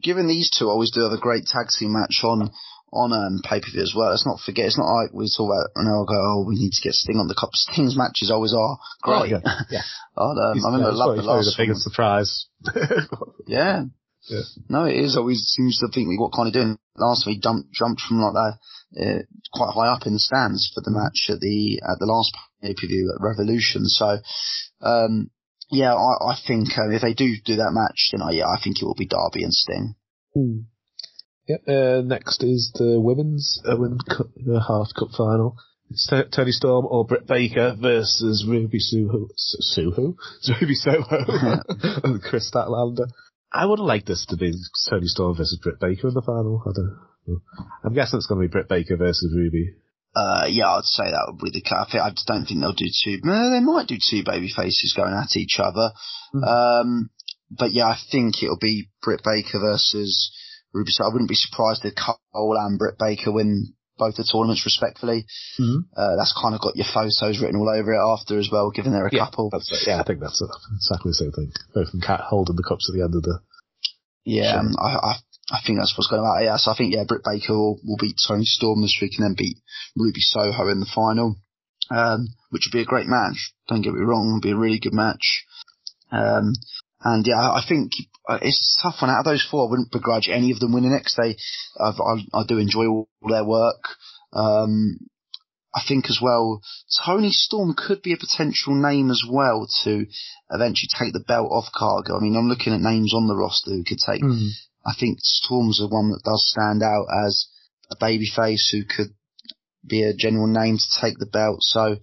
Given 0.01 0.27
these 0.27 0.49
two 0.49 0.69
always 0.69 0.91
do 0.91 1.01
have 1.01 1.11
a 1.11 1.17
great 1.17 1.45
tag 1.45 1.67
team 1.69 1.93
match 1.93 2.21
on 2.23 2.51
on 2.91 3.11
um, 3.11 3.41
pay 3.43 3.59
per 3.59 3.69
view 3.71 3.81
as 3.81 3.93
well. 3.95 4.09
Let's 4.09 4.25
not 4.25 4.39
forget. 4.39 4.65
It's 4.65 4.77
not 4.77 4.87
like 4.87 5.13
we 5.13 5.27
talk 5.27 5.51
about 5.51 5.69
and 5.75 5.87
I'll 5.87 6.05
go, 6.05 6.15
oh, 6.15 6.45
we 6.47 6.55
need 6.55 6.71
to 6.71 6.81
get 6.81 6.93
Sting 6.93 7.17
on 7.17 7.27
the 7.27 7.35
cup. 7.35 7.51
Sting's 7.53 7.97
matches 7.97 8.31
always 8.31 8.53
are 8.53 8.77
great. 9.01 9.19
Oh, 9.19 9.25
yeah, 9.25 9.41
yeah. 9.69 9.81
um, 10.17 10.37
I 10.39 10.71
remember 10.71 10.91
yeah, 10.91 10.95
love 10.95 11.15
the 11.17 11.23
last 11.23 11.45
the 11.45 11.63
biggest 11.63 11.83
surprise. 11.83 12.47
yeah. 13.47 13.83
Yeah. 14.27 14.41
No, 14.69 14.85
it 14.85 14.95
is 14.95 15.17
always 15.17 15.41
seems 15.45 15.79
to 15.79 15.87
think 15.93 16.07
what 16.19 16.33
kind 16.33 16.47
of 16.47 16.53
doing. 16.53 16.77
Last 16.97 17.27
week, 17.27 17.41
jumped 17.41 17.71
jumped 17.73 18.01
from 18.01 18.21
like 18.21 18.33
that 18.33 18.53
uh, 18.99 19.19
quite 19.53 19.73
high 19.73 19.87
up 19.87 20.05
in 20.05 20.13
the 20.13 20.19
stands 20.19 20.71
for 20.73 20.81
the 20.81 20.91
match 20.91 21.27
at 21.29 21.39
the 21.39 21.81
at 21.83 21.99
the 21.99 22.05
last 22.05 22.31
pay 22.61 22.73
per 22.73 22.87
view 22.87 23.11
at 23.13 23.21
Revolution. 23.21 23.85
So, 23.85 24.17
um, 24.81 25.29
yeah, 25.69 25.93
I, 25.93 26.31
I 26.31 26.35
think 26.47 26.69
uh, 26.77 26.89
if 26.89 27.01
they 27.01 27.13
do 27.13 27.35
do 27.43 27.57
that 27.57 27.73
match, 27.73 28.09
then 28.11 28.21
I, 28.21 28.31
yeah, 28.31 28.47
I 28.47 28.59
think 28.63 28.81
it 28.81 28.85
will 28.85 28.95
be 28.95 29.07
Darby 29.07 29.43
and 29.43 29.53
Sting. 29.53 29.95
Hmm. 30.33 30.59
Yep. 31.47 31.61
Uh, 31.67 32.01
next 32.03 32.43
is 32.43 32.71
the 32.73 32.99
women's 32.99 33.61
Owen 33.65 33.99
Cup, 33.99 34.27
uh, 34.51 34.59
Hart 34.59 34.89
Cup 34.97 35.09
final. 35.15 35.57
It's 35.91 36.07
T- 36.09 36.23
Toni 36.31 36.51
Storm 36.51 36.87
or 36.89 37.05
Britt 37.05 37.27
Baker 37.27 37.75
versus 37.79 38.45
Ruby 38.47 38.79
Suho, 38.79 39.27
Suho, 39.77 40.15
Ruby 40.61 40.73
Soho, 40.73 41.05
and 42.03 42.21
Kris 42.23 42.49
Statlander. 42.51 43.07
I 43.55 43.65
would 43.65 43.79
have 43.79 43.87
liked 43.87 44.05
this 44.05 44.25
to 44.27 44.37
be 44.37 44.51
Toni 44.89 45.07
Storm 45.07 45.35
versus 45.35 45.59
Britt 45.63 45.79
Baker 45.79 46.09
in 46.09 46.13
the 46.13 46.21
final. 46.21 46.61
I 46.65 46.71
don't 46.75 46.97
know. 47.27 47.39
I'm 47.83 47.93
guessing 47.93 48.17
it's 48.17 48.27
going 48.27 48.41
to 48.41 48.47
be 48.47 48.51
Britt 48.51 48.67
Baker 48.67 48.97
versus 48.97 49.33
Ruby. 49.35 49.73
Uh, 50.15 50.45
yeah, 50.47 50.67
I'd 50.67 50.83
say 50.83 51.05
that 51.05 51.25
would 51.27 51.39
be 51.39 51.51
the 51.51 51.61
cut. 51.61 51.95
I 51.95 52.09
just 52.11 52.27
don't 52.27 52.45
think 52.45 52.59
they'll 52.59 52.73
do 52.73 52.91
two. 53.03 53.19
They 53.23 53.59
might 53.61 53.87
do 53.87 53.97
two 53.97 54.23
baby 54.25 54.51
faces 54.53 54.93
going 54.95 55.13
at 55.13 55.35
each 55.35 55.59
other. 55.59 55.91
Mm-hmm. 56.33 56.43
Um, 56.43 57.09
but 57.49 57.71
yeah, 57.73 57.87
I 57.87 57.97
think 58.11 58.43
it'll 58.43 58.59
be 58.59 58.89
Britt 59.01 59.21
Baker 59.23 59.59
versus 59.59 60.31
Ruby. 60.73 60.91
So 60.91 61.05
I 61.05 61.09
wouldn't 61.11 61.29
be 61.29 61.35
surprised 61.35 61.83
if 61.85 61.95
Cole 61.95 62.57
and 62.59 62.77
Britt 62.77 62.95
Baker 62.99 63.31
win 63.31 63.73
both 63.97 64.15
the 64.15 64.23
tournaments 64.23 64.65
respectfully. 64.65 65.25
Mm-hmm. 65.59 65.91
Uh, 65.95 66.15
that's 66.15 66.35
kind 66.35 66.55
of 66.55 66.61
got 66.61 66.75
your 66.75 66.87
photos 66.91 67.39
written 67.39 67.59
all 67.59 67.69
over 67.69 67.93
it 67.93 68.01
after 68.01 68.39
as 68.39 68.49
well, 68.51 68.71
given 68.71 68.91
they're 68.91 69.07
a 69.07 69.13
yeah, 69.13 69.25
couple. 69.25 69.49
yeah, 69.85 69.99
I 69.99 70.03
think 70.03 70.19
that's 70.19 70.41
exactly 70.41 71.09
the 71.11 71.19
same 71.19 71.31
thing. 71.31 71.51
Both 71.73 71.93
of 71.93 72.01
Cat 72.01 72.21
holding 72.21 72.55
the 72.55 72.67
cups 72.67 72.89
at 72.89 72.95
the 72.95 73.03
end 73.03 73.15
of 73.15 73.23
the. 73.23 73.39
Yeah, 74.25 74.57
um, 74.57 74.73
I, 74.81 74.95
I, 74.97 75.13
I 75.51 75.59
think 75.65 75.77
that's 75.77 75.93
what's 75.97 76.09
going 76.09 76.21
on. 76.21 76.43
Yeah, 76.43 76.57
so 76.57 76.71
I 76.71 76.75
think 76.75 76.93
yeah, 76.93 77.03
Britt 77.07 77.23
Baker 77.23 77.53
will, 77.53 77.79
will 77.85 77.97
beat 77.99 78.17
Toni 78.17 78.45
Storm 78.45 78.81
this 78.81 78.97
week 79.01 79.13
and 79.17 79.25
then 79.25 79.35
beat 79.37 79.57
Ruby 79.95 80.21
Soho 80.21 80.69
in 80.69 80.79
the 80.79 80.89
final, 80.93 81.35
um, 81.91 82.27
which 82.49 82.65
would 82.65 82.75
be 82.75 82.81
a 82.81 82.89
great 82.89 83.07
match. 83.07 83.53
Don't 83.69 83.81
get 83.81 83.93
me 83.93 84.01
wrong, 84.01 84.27
it'll 84.27 84.41
be 84.41 84.55
a 84.55 84.57
really 84.57 84.79
good 84.79 84.93
match. 84.93 85.45
Um, 86.11 86.53
and 87.05 87.25
yeah, 87.25 87.39
I 87.39 87.63
think 87.67 87.91
uh, 88.27 88.39
it's 88.41 88.79
tough 88.81 88.95
one. 88.99 89.11
Out 89.11 89.19
of 89.19 89.25
those 89.25 89.47
four, 89.49 89.67
I 89.67 89.69
wouldn't 89.69 89.91
begrudge 89.91 90.27
any 90.27 90.51
of 90.51 90.59
them 90.59 90.73
winning 90.73 90.91
next 90.91 91.15
day. 91.15 91.37
I, 91.79 91.89
I, 91.89 92.39
I 92.41 92.43
do 92.47 92.57
enjoy 92.57 92.87
all 92.87 93.07
their 93.21 93.45
work. 93.45 93.83
Um, 94.33 94.97
I 95.73 95.81
think 95.87 96.09
as 96.09 96.19
well, 96.19 96.61
Toni 97.05 97.29
Storm 97.29 97.75
could 97.77 98.01
be 98.01 98.13
a 98.13 98.17
potential 98.17 98.73
name 98.73 99.11
as 99.11 99.21
well 99.29 99.67
to 99.83 100.07
eventually 100.49 100.89
take 100.97 101.13
the 101.13 101.23
belt 101.27 101.51
off 101.51 101.71
Cargo. 101.75 102.17
I 102.17 102.21
mean, 102.21 102.35
I'm 102.35 102.49
looking 102.49 102.73
at 102.73 102.81
names 102.81 103.13
on 103.13 103.27
the 103.27 103.35
roster 103.35 103.71
who 103.71 103.83
could 103.83 103.99
take. 103.99 104.23
Mm. 104.23 104.49
I 104.85 104.93
think 104.99 105.19
Storm's 105.21 105.77
the 105.77 105.87
one 105.87 106.09
that 106.09 106.23
does 106.23 106.49
stand 106.49 106.81
out 106.81 107.05
as 107.25 107.45
a 107.91 107.95
babyface 107.95 108.71
who 108.71 108.83
could 108.83 109.13
be 109.85 110.01
a 110.01 110.15
general 110.15 110.47
name 110.47 110.77
to 110.77 111.01
take 111.01 111.19
the 111.19 111.25
belt. 111.25 111.59
So, 111.61 111.97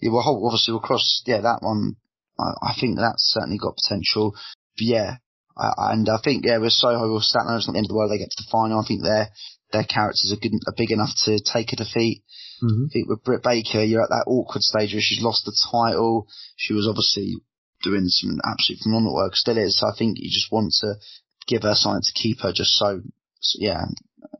yeah, 0.00 0.10
well, 0.12 0.40
obviously 0.44 0.72
we'll 0.72 0.80
cross, 0.82 1.22
yeah, 1.26 1.40
that 1.40 1.62
one. 1.62 1.96
I, 2.40 2.70
I 2.70 2.74
think 2.80 2.96
that's 2.96 3.30
certainly 3.32 3.58
got 3.58 3.76
potential. 3.76 4.34
But 4.76 4.86
yeah, 4.86 5.16
I, 5.56 5.92
and 5.92 6.08
I 6.08 6.18
think, 6.22 6.44
yeah, 6.46 6.58
with 6.58 6.72
Soho 6.72 7.12
or 7.12 7.20
Statlander, 7.20 7.58
it's 7.58 7.68
not 7.68 7.74
the 7.74 7.78
end 7.78 7.86
of 7.86 7.92
the 7.92 7.94
world. 7.94 8.10
They 8.10 8.18
get 8.18 8.30
to 8.30 8.42
the 8.42 8.50
final. 8.50 8.80
I 8.80 8.86
think 8.86 9.02
their, 9.02 9.28
their 9.72 9.84
characters 9.84 10.32
are 10.32 10.40
good, 10.40 10.56
are 10.66 10.74
big 10.76 10.90
enough 10.90 11.10
to 11.24 11.38
take 11.40 11.72
a 11.72 11.76
defeat. 11.76 12.24
Mm-hmm. 12.62 12.84
I 12.86 12.92
think 12.92 13.08
with 13.08 13.24
Britt 13.24 13.42
Baker, 13.42 13.84
you're 13.84 14.02
at 14.02 14.10
that 14.10 14.28
awkward 14.28 14.62
stage 14.62 14.92
where 14.92 15.04
she's 15.04 15.22
lost 15.22 15.44
the 15.44 15.56
title. 15.70 16.26
She 16.56 16.72
was 16.72 16.88
obviously 16.88 17.36
doing 17.82 18.08
some 18.08 18.40
absolute 18.44 18.80
phenomenal 18.82 19.14
work, 19.14 19.36
still 19.36 19.58
is. 19.58 19.78
So 19.78 19.86
I 19.88 19.96
think 19.96 20.18
you 20.18 20.28
just 20.28 20.52
want 20.52 20.72
to 20.80 20.94
give 21.46 21.62
her 21.62 21.74
something 21.74 22.02
to 22.02 22.12
keep 22.12 22.40
her 22.40 22.52
just 22.52 22.76
so, 22.76 23.00
so 23.40 23.58
yeah, 23.60 23.84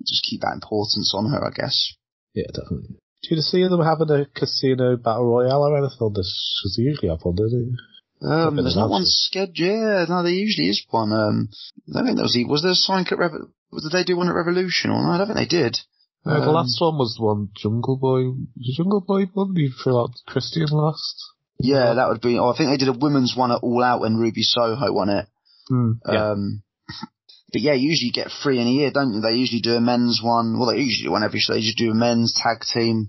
just 0.07 0.24
keep 0.24 0.42
that 0.42 0.55
importance 0.55 1.12
on 1.14 1.30
her, 1.30 1.44
I 1.44 1.51
guess. 1.51 1.94
Yeah, 2.34 2.48
definitely. 2.53 2.96
Do 3.22 3.34
you 3.34 3.42
see 3.42 3.62
them 3.64 3.82
having 3.82 4.11
a 4.11 4.26
casino 4.26 4.96
battle 4.96 5.26
royale 5.26 5.64
or 5.64 5.76
anything 5.76 6.01
on 6.01 6.12
this? 6.14 6.61
Because 6.61 6.76
they 6.76 6.84
usually 6.84 7.09
have 7.09 7.20
one, 7.22 7.36
don't 7.36 7.51
they? 7.51 7.76
Um, 8.22 8.56
there's 8.56 8.76
not 8.76 8.90
one 8.90 9.04
scheduled. 9.06 9.58
Yeah, 9.58 10.04
no, 10.08 10.22
there 10.22 10.32
usually 10.32 10.68
is 10.68 10.84
one. 10.90 11.12
Um, 11.12 11.48
I 11.88 11.98
don't 11.98 12.04
think 12.06 12.16
there 12.16 12.24
was. 12.24 12.36
Was 12.48 12.62
there 12.62 12.72
a 12.72 12.74
sign 12.74 13.06
at 13.10 13.18
Rev? 13.18 13.32
Did 13.32 13.92
they 13.92 14.04
do 14.04 14.16
one 14.16 14.28
at 14.28 14.34
Revolution 14.34 14.90
or 14.90 15.02
no? 15.02 15.10
I 15.10 15.18
don't 15.18 15.26
think 15.28 15.38
they 15.38 15.56
did. 15.56 15.78
Uh, 16.26 16.40
the 16.40 16.48
Um, 16.48 16.54
last 16.54 16.78
one 16.80 16.98
was 16.98 17.16
the 17.18 17.24
one 17.24 17.48
Jungle 17.56 17.96
Boy. 17.96 18.24
Was 18.28 18.74
Jungle 18.76 19.00
Boy 19.00 19.24
one? 19.32 19.56
You 19.56 19.70
threw 19.72 19.98
out 19.98 20.10
Christian 20.26 20.66
last. 20.70 21.16
Yeah, 21.58 21.94
that 21.94 22.08
would 22.08 22.20
be. 22.20 22.38
Oh, 22.38 22.50
I 22.50 22.56
think 22.56 22.70
they 22.70 22.76
did 22.76 22.88
a 22.94 22.98
women's 22.98 23.34
one 23.36 23.52
at 23.52 23.62
All 23.62 23.82
Out 23.82 24.00
when 24.00 24.16
Ruby 24.16 24.42
Soho 24.42 24.92
won 24.92 25.08
it. 25.08 25.26
Mm, 25.70 25.98
yeah. 26.06 26.30
Um, 26.32 26.62
but 27.52 27.60
yeah, 27.62 27.72
usually 27.74 28.06
you 28.08 28.12
get 28.12 28.30
three 28.42 28.60
in 28.60 28.66
a 28.66 28.70
year, 28.70 28.90
don't 28.90 29.14
you? 29.14 29.20
They 29.22 29.36
usually 29.36 29.60
do 29.62 29.74
a 29.76 29.80
men's 29.80 30.20
one. 30.22 30.58
Well, 30.58 30.68
they 30.72 30.80
usually 30.80 31.06
do 31.08 31.12
one 31.12 31.22
every 31.24 31.38
show. 31.40 31.54
They 31.54 31.60
just 31.60 31.78
do 31.78 31.90
a 31.90 31.94
men's 31.94 32.34
tag 32.34 32.62
team. 32.70 33.08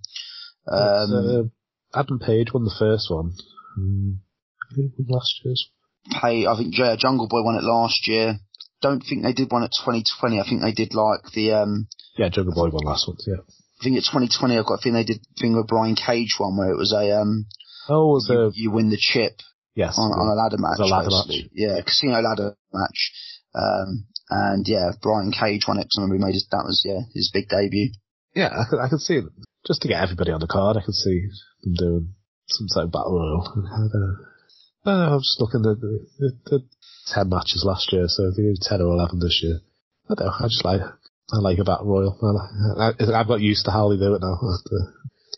Um, 0.67 1.51
uh, 1.93 1.99
Adam 1.99 2.19
Page 2.19 2.53
won 2.53 2.63
the 2.63 2.75
first 2.77 3.09
one. 3.09 3.33
Mm, 3.79 4.17
who 4.75 4.89
won 4.97 5.07
last 5.19 5.41
year's? 5.43 5.69
pay. 6.09 6.45
I 6.45 6.55
think 6.57 6.77
yeah, 6.77 6.95
Jungle 6.97 7.27
Boy 7.27 7.43
won 7.43 7.55
it 7.55 7.63
last 7.63 8.07
year. 8.07 8.39
Don't 8.81 9.01
think 9.01 9.23
they 9.23 9.33
did 9.33 9.51
one 9.51 9.63
at 9.63 9.71
2020. 9.71 10.39
I 10.39 10.43
think 10.43 10.61
they 10.61 10.71
did 10.71 10.93
like 10.93 11.21
the 11.33 11.53
um. 11.53 11.87
Yeah, 12.17 12.29
Jungle 12.29 12.53
Boy 12.53 12.69
won 12.69 12.85
last 12.85 13.07
one. 13.07 13.17
Yeah. 13.27 13.41
I 13.45 13.83
think 13.83 13.97
at 13.97 14.05
2020 14.09 14.57
I've 14.57 14.65
got 14.65 14.75
a 14.75 14.81
feeling 14.81 15.01
they 15.01 15.13
did 15.13 15.25
thing 15.39 15.55
with 15.55 15.67
Brian 15.67 15.95
Cage 15.95 16.35
one 16.37 16.57
where 16.57 16.71
it 16.71 16.77
was 16.77 16.93
a 16.93 17.19
um. 17.19 17.45
Oh, 17.89 18.13
was 18.13 18.29
you, 18.29 18.39
a 18.39 18.51
you 18.53 18.71
win 18.71 18.89
the 18.89 18.97
chip 18.97 19.41
yes 19.75 19.97
on, 19.97 20.11
on 20.11 20.27
a 20.29 20.37
ladder 20.37 20.57
match. 20.57 20.77
was 20.77 20.89
a 20.89 20.93
ladder 20.93 21.09
basically. 21.09 21.49
Yeah, 21.53 21.81
casino 21.81 22.21
ladder 22.21 22.55
match. 22.73 23.11
Um, 23.53 24.05
and 24.29 24.67
yeah, 24.67 24.91
Brian 25.01 25.31
Cage 25.31 25.65
won 25.67 25.77
it 25.77 25.89
because 25.89 25.97
I 25.97 26.01
remember 26.01 26.17
he 26.17 26.25
made 26.25 26.37
his, 26.37 26.47
that 26.51 26.63
was 26.65 26.83
yeah 26.85 27.01
his 27.13 27.31
big 27.33 27.49
debut. 27.49 27.91
Yeah, 28.33 28.49
I 28.49 28.63
could, 28.69 28.79
I 28.79 28.89
could 28.89 29.01
see 29.01 29.15
it. 29.15 29.25
Just 29.67 29.81
to 29.81 29.87
get 29.87 30.01
everybody 30.01 30.31
on 30.31 30.39
the 30.39 30.47
card, 30.47 30.77
I 30.77 30.81
could 30.81 30.95
see 30.95 31.27
them 31.63 31.73
doing 31.75 32.13
some 32.47 32.67
sort 32.69 32.85
of 32.85 32.91
battle 32.91 33.13
royal. 33.13 34.30
Uh, 34.85 35.13
I'm 35.13 35.19
just 35.19 35.39
looking 35.39 35.61
at 35.61 35.79
the, 35.79 36.07
the, 36.17 36.31
the 36.45 36.59
10 37.13 37.29
matches 37.29 37.63
last 37.65 37.93
year, 37.93 38.05
so 38.07 38.29
if 38.29 38.35
do 38.35 38.53
10 38.59 38.81
or 38.81 38.93
11 38.93 39.19
this 39.19 39.39
year. 39.43 39.59
I 40.09 40.15
don't 40.15 40.25
know, 40.25 40.33
I 40.39 40.47
just 40.47 40.65
like, 40.65 40.81
I 40.81 41.37
like 41.37 41.59
a 41.59 41.63
battle 41.63 41.85
royal. 41.85 42.17
I, 42.79 42.89
I, 42.89 43.19
I've 43.19 43.27
got 43.27 43.41
used 43.41 43.65
to 43.65 43.71
how 43.71 43.89
they 43.89 43.97
do 43.97 44.15
it 44.15 44.21
now, 44.21 44.37
the, 44.41 44.93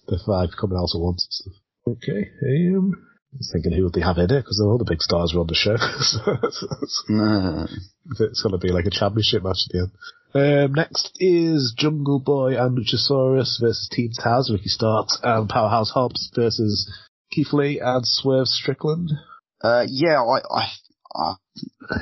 the 0.08 0.20
five 0.26 0.50
coming 0.60 0.78
out 0.78 0.96
at 0.96 1.02
once 1.02 1.28
and 1.28 1.34
stuff. 1.34 1.54
Okay, 1.86 2.32
um, 2.42 2.96
I 3.34 3.38
was 3.38 3.50
thinking 3.52 3.74
who 3.74 3.84
would 3.84 3.94
they 3.94 4.02
have 4.02 4.18
in 4.18 4.32
it, 4.32 4.40
because 4.40 4.62
all 4.64 4.78
the 4.78 4.88
big 4.88 5.02
stars 5.02 5.34
were 5.34 5.42
on 5.42 5.48
the 5.48 5.56
show. 5.56 5.76
Nah. 7.10 7.68
it's 8.20 8.42
going 8.42 8.54
to 8.54 8.58
be 8.58 8.72
like 8.72 8.86
a 8.86 8.92
championship 8.92 9.44
match 9.44 9.68
at 9.68 9.72
the 9.74 9.80
end. 9.80 9.92
Um, 10.36 10.74
next 10.74 11.12
is 11.20 11.76
Jungle 11.78 12.20
Boy 12.20 12.58
and 12.58 12.78
Luchasaurus 12.78 13.60
versus 13.60 13.90
Team 13.92 14.12
Taz, 14.18 14.50
Ricky 14.50 14.70
Starks, 14.70 15.20
and 15.22 15.50
Powerhouse 15.50 15.92
Hobbs 15.92 16.32
versus 16.34 16.90
Keith 17.32 17.52
Lee 17.52 17.80
and 17.84 18.08
Swerve 18.08 18.48
Strickland. 18.48 19.12
Uh, 19.64 19.86
yeah, 19.88 20.22
I, 20.22 20.40
I, 20.54 20.68
I, 21.16 21.34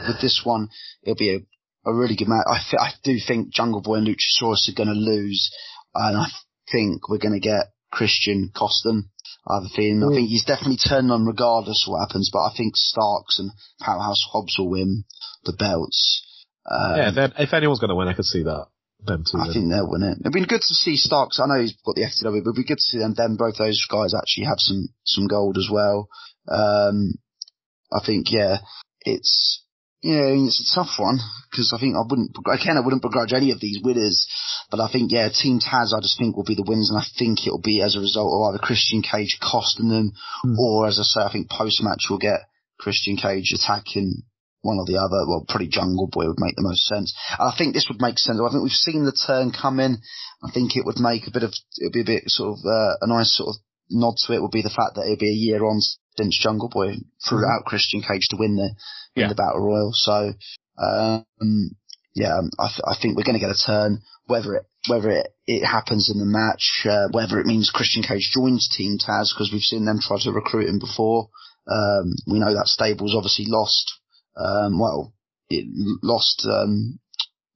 with 0.08 0.20
this 0.20 0.42
one, 0.44 0.70
it'll 1.04 1.16
be 1.16 1.36
a, 1.36 1.90
a 1.90 1.94
really 1.94 2.16
good 2.16 2.28
match. 2.28 2.46
I, 2.50 2.60
th- 2.70 2.82
I 2.82 2.92
do 3.04 3.18
think 3.26 3.54
Jungle 3.54 3.82
Boy 3.82 3.96
and 3.96 4.08
Luchasaurus 4.08 4.68
are 4.68 4.76
going 4.76 4.90
to 4.90 4.96
lose, 4.96 5.52
and 5.94 6.18
I 6.18 6.28
think 6.72 7.08
we're 7.08 7.20
going 7.20 7.40
to 7.40 7.40
get 7.40 7.72
Christian 7.92 8.52
cost. 8.56 8.88
I 8.88 9.56
have 9.56 9.64
a 9.64 9.76
feeling. 9.76 10.04
I 10.04 10.16
think 10.16 10.30
he's 10.30 10.46
definitely 10.46 10.78
turning 10.78 11.12
on 11.12 11.26
regardless 11.26 11.86
of 11.86 11.92
what 11.92 12.08
happens, 12.08 12.30
but 12.32 12.40
I 12.40 12.54
think 12.56 12.76
Starks 12.76 13.40
and 13.40 13.52
Powerhouse 13.80 14.26
Hobbs 14.32 14.56
will 14.58 14.70
win 14.70 15.04
the 15.44 15.54
belts. 15.54 16.26
Um, 16.70 16.98
yeah, 16.98 17.28
if 17.38 17.54
anyone's 17.54 17.80
going 17.80 17.90
to 17.90 17.96
win, 17.96 18.08
I 18.08 18.14
could 18.14 18.26
see 18.26 18.44
that. 18.44 18.68
Them 19.04 19.24
two. 19.26 19.40
I 19.40 19.46
then. 19.46 19.54
think 19.54 19.70
they'll 19.72 19.90
win 19.90 20.04
it. 20.04 20.18
It'd 20.22 20.34
been 20.34 20.46
good 20.46 20.62
to 20.62 20.76
see 20.76 20.96
Starks. 20.96 21.40
I 21.40 21.48
know 21.48 21.60
he's 21.60 21.76
got 21.84 21.96
the 21.96 22.06
FTW, 22.06 22.44
but 22.44 22.54
it'd 22.54 22.56
be 22.56 22.70
good 22.70 22.78
to 22.78 22.90
see 22.90 23.00
them. 23.00 23.16
Then 23.18 23.36
both 23.36 23.58
those 23.58 23.84
guys 23.90 24.14
actually 24.14 24.46
have 24.46 24.60
some 24.60 24.90
some 25.06 25.28
gold 25.28 25.58
as 25.58 25.70
well. 25.72 26.08
Um, 26.48 27.18
I 27.92 28.00
think 28.06 28.32
yeah, 28.32 28.58
it's 29.02 29.64
yeah, 30.02 30.34
it's 30.34 30.72
a 30.72 30.76
tough 30.76 30.98
one 30.98 31.20
because 31.52 31.74
I 31.76 31.80
think 31.80 31.96
I 31.96 32.02
wouldn't 32.08 32.36
again 32.52 32.78
I 32.78 32.82
wouldn't 32.82 33.02
begrudge 33.02 33.34
any 33.34 33.52
of 33.52 33.60
these 33.60 33.80
winners, 33.84 34.26
but 34.70 34.80
I 34.80 34.92
think 34.92 35.12
yeah, 35.12 35.30
Team 35.30 35.60
Taz 35.60 35.94
I 35.94 36.02
just 36.02 36.18
think 36.18 36.36
will 36.36 36.44
be 36.44 36.56
the 36.56 36.66
winners, 36.68 36.90
and 36.90 37.00
I 37.00 37.06
think 37.18 37.46
it'll 37.46 37.62
be 37.62 37.82
as 37.82 37.96
a 37.96 38.00
result 38.00 38.32
of 38.34 38.50
either 38.50 38.66
Christian 38.66 39.02
Cage 39.02 39.38
costing 39.42 39.90
them, 39.90 40.14
or 40.58 40.88
as 40.88 41.00
I 41.00 41.04
say, 41.04 41.22
I 41.22 41.32
think 41.32 41.50
post 41.50 41.84
match 41.84 42.08
we'll 42.10 42.20
get 42.20 42.48
Christian 42.80 43.18
Cage 43.18 43.54
attacking 43.54 44.24
one 44.62 44.78
or 44.78 44.86
the 44.86 44.98
other. 44.98 45.26
Well, 45.28 45.46
probably 45.48 45.68
Jungle 45.68 46.08
Boy 46.08 46.28
would 46.28 46.40
make 46.40 46.56
the 46.56 46.66
most 46.66 46.86
sense. 46.86 47.14
And 47.38 47.50
I 47.50 47.54
think 47.58 47.74
this 47.74 47.88
would 47.90 48.02
make 48.02 48.18
sense. 48.18 48.40
I 48.40 48.50
think 48.50 48.64
we've 48.64 48.72
seen 48.72 49.06
the 49.06 49.12
turn 49.14 49.52
coming. 49.52 49.98
I 50.44 50.52
think 50.52 50.76
it 50.76 50.86
would 50.86 51.00
make 51.00 51.28
a 51.28 51.32
bit 51.32 51.44
of, 51.44 51.54
it 51.78 51.90
would 51.90 51.98
be 51.98 52.06
a 52.06 52.14
bit 52.18 52.24
sort 52.28 52.58
of, 52.58 52.66
uh, 52.66 52.94
a 53.02 53.08
nice 53.08 53.36
sort 53.36 53.50
of 53.50 53.62
nod 53.90 54.16
to 54.18 54.34
it 54.34 54.42
would 54.42 54.52
be 54.52 54.62
the 54.62 54.74
fact 54.74 54.96
that 54.96 55.06
it'd 55.06 55.20
be 55.20 55.30
a 55.30 55.44
year 55.52 55.66
on 55.66 55.82
since 56.18 56.38
Jungle 56.42 56.70
Boy 56.70 56.96
threw 57.28 57.46
out 57.46 57.66
Christian 57.66 58.02
Cage 58.02 58.28
to 58.30 58.38
win 58.38 58.56
the, 58.56 58.70
win 59.16 59.24
Yeah. 59.24 59.28
the 59.30 59.36
Battle 59.36 59.62
Royal. 59.62 59.92
So, 59.94 60.34
um, 60.78 61.72
yeah, 62.14 62.40
I, 62.60 62.68
th- 62.68 62.86
I 62.86 62.96
think 63.02 63.16
we're 63.18 63.24
going 63.24 63.40
to 63.40 63.46
get 63.46 63.52
a 63.56 63.66
turn, 63.66 64.02
whether 64.26 64.56
it, 64.56 64.66
whether 64.90 65.10
it, 65.10 65.28
it 65.48 65.66
happens 65.66 66.10
in 66.10 66.20
the 66.20 66.26
match, 66.26 66.86
uh, 66.90 67.08
whether 67.12 67.40
it 67.40 67.46
means 67.46 67.72
Christian 67.74 68.04
Cage 68.04 68.32
joins 68.34 68.68
Team 68.76 68.98
Taz, 68.98 69.30
because 69.34 69.50
we've 69.52 69.62
seen 69.62 69.86
them 69.86 70.00
try 70.02 70.18
to 70.22 70.32
recruit 70.32 70.68
him 70.70 70.80
before. 70.80 71.30
Um, 71.72 72.14
we 72.28 72.40
know 72.40 72.54
that 72.54 72.68
stable's 72.68 73.16
obviously 73.16 73.46
lost, 73.48 73.94
um, 74.36 74.80
well, 74.80 75.14
it 75.50 75.66
lost, 76.02 76.46
um, 76.50 77.00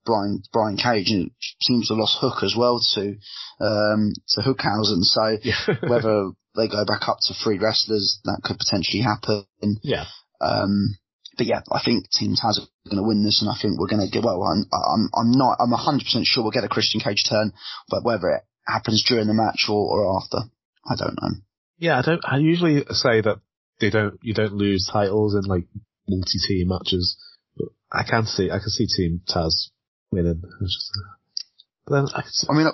Brian, 0.04 0.40
Brian 0.52 0.76
Cage 0.76 1.10
and 1.10 1.26
it 1.26 1.32
seems 1.60 1.88
to 1.88 1.94
have 1.94 1.98
lost 1.98 2.18
Hook 2.20 2.44
as 2.44 2.54
well 2.56 2.80
to, 2.94 3.16
um, 3.60 4.12
to 4.28 4.40
Hookhausen. 4.40 5.02
So 5.02 5.36
whether 5.88 6.30
they 6.56 6.68
go 6.68 6.84
back 6.84 7.08
up 7.08 7.18
to 7.22 7.34
three 7.34 7.58
wrestlers, 7.58 8.20
that 8.24 8.40
could 8.42 8.58
potentially 8.58 9.02
happen. 9.02 9.46
Yeah. 9.82 10.06
Um, 10.40 10.96
but 11.36 11.46
yeah, 11.46 11.60
I 11.70 11.80
think 11.84 12.08
Team 12.10 12.32
Taz 12.32 12.58
are 12.58 12.68
going 12.88 12.96
to 12.96 13.06
win 13.06 13.24
this, 13.24 13.42
and 13.42 13.50
I 13.50 13.56
think 13.60 13.78
we're 13.78 13.88
going 13.92 14.04
to 14.04 14.10
get. 14.10 14.24
Well, 14.24 14.42
I'm, 14.42 14.64
I'm, 14.72 15.10
I'm 15.14 15.30
not. 15.32 15.58
I'm 15.60 15.70
100 15.70 16.04
percent 16.04 16.26
sure 16.26 16.42
we'll 16.42 16.52
get 16.52 16.64
a 16.64 16.68
Christian 16.68 17.00
Cage 17.00 17.24
turn, 17.28 17.52
but 17.88 18.04
whether 18.04 18.28
it 18.30 18.42
happens 18.66 19.04
during 19.06 19.26
the 19.26 19.34
match 19.34 19.66
or, 19.68 19.76
or 19.76 20.16
after, 20.16 20.48
I 20.88 20.96
don't 20.96 21.20
know. 21.20 21.36
Yeah, 21.78 21.98
I 21.98 22.02
don't. 22.02 22.22
I 22.24 22.38
usually 22.38 22.84
say 22.90 23.20
that 23.20 23.40
they 23.80 23.90
don't. 23.90 24.18
You 24.22 24.32
don't 24.32 24.54
lose 24.54 24.88
titles 24.90 25.34
in 25.34 25.42
like 25.42 25.66
multi-team 26.08 26.68
matches, 26.68 27.18
but 27.56 27.68
I 27.92 28.02
can 28.08 28.24
see. 28.24 28.50
I 28.50 28.58
can 28.58 28.70
see 28.70 28.86
Team 28.86 29.20
Taz 29.28 29.68
winning. 30.10 30.42
Just, 30.62 30.90
but 31.86 31.94
then 31.94 32.06
I, 32.14 32.22
I 32.48 32.56
mean, 32.56 32.68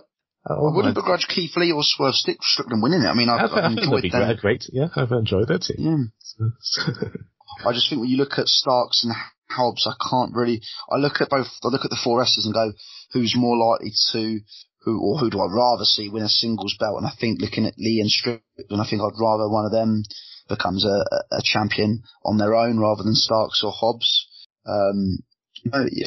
I, 0.47 0.55
I 0.55 0.75
wouldn't 0.75 0.95
begrudge 0.95 1.29
Keith 1.29 1.57
Lee 1.57 1.73
or 1.73 1.83
Swerve 1.83 2.15
Stick 2.15 2.39
Strickland 2.43 2.83
winning 2.83 3.03
it. 3.03 3.09
I 3.09 3.15
mean, 3.15 3.29
I've, 3.29 3.51
I've 3.53 3.73
enjoyed 3.73 4.05
them. 4.11 4.37
great. 4.41 4.65
Yeah, 4.73 4.89
I've 4.97 5.13
enjoyed 5.13 5.51
it 5.51 5.63
too. 5.63 5.75
Yeah. 5.79 5.97
I 7.67 7.73
just 7.73 7.89
think 7.89 8.01
when 8.01 8.11
you 8.11 8.17
look 8.17 8.39
at 8.39 8.49
Starks 8.49 9.05
and 9.05 9.15
Hobbs, 9.51 9.87
I 9.87 9.95
can't 10.11 10.35
really. 10.35 10.61
I 10.91 10.97
look 10.97 11.21
at 11.21 11.31
both. 11.31 11.47
I 11.63 11.69
look 11.69 11.85
at 11.85 11.91
the 11.91 12.01
four 12.03 12.19
wrestlers 12.19 12.47
and 12.47 12.55
go, 12.55 12.73
who's 13.13 13.35
more 13.37 13.57
likely 13.57 13.93
to, 14.13 14.41
who 14.81 15.01
or 15.01 15.19
who 15.19 15.31
do 15.31 15.41
I 15.41 15.47
rather 15.47 15.85
see 15.85 16.09
win 16.09 16.25
a 16.25 16.29
singles 16.29 16.77
belt? 16.79 16.99
And 16.99 17.07
I 17.07 17.13
think 17.21 17.41
looking 17.41 17.67
at 17.67 17.79
Lee 17.79 18.01
and 18.01 18.11
Strickland, 18.11 18.81
I 18.81 18.89
think 18.89 19.03
I'd 19.03 19.21
rather 19.21 19.49
one 19.49 19.67
of 19.67 19.73
them 19.73 20.03
becomes 20.49 20.85
a, 20.85 20.89
a 20.89 21.39
a 21.39 21.43
champion 21.45 22.03
on 22.25 22.39
their 22.39 22.55
own 22.55 22.79
rather 22.79 23.03
than 23.03 23.15
Starks 23.15 23.63
or 23.63 23.73
Hobbs. 23.73 24.27
Um, 24.67 25.19
no, 25.65 25.87
yeah, 25.93 26.07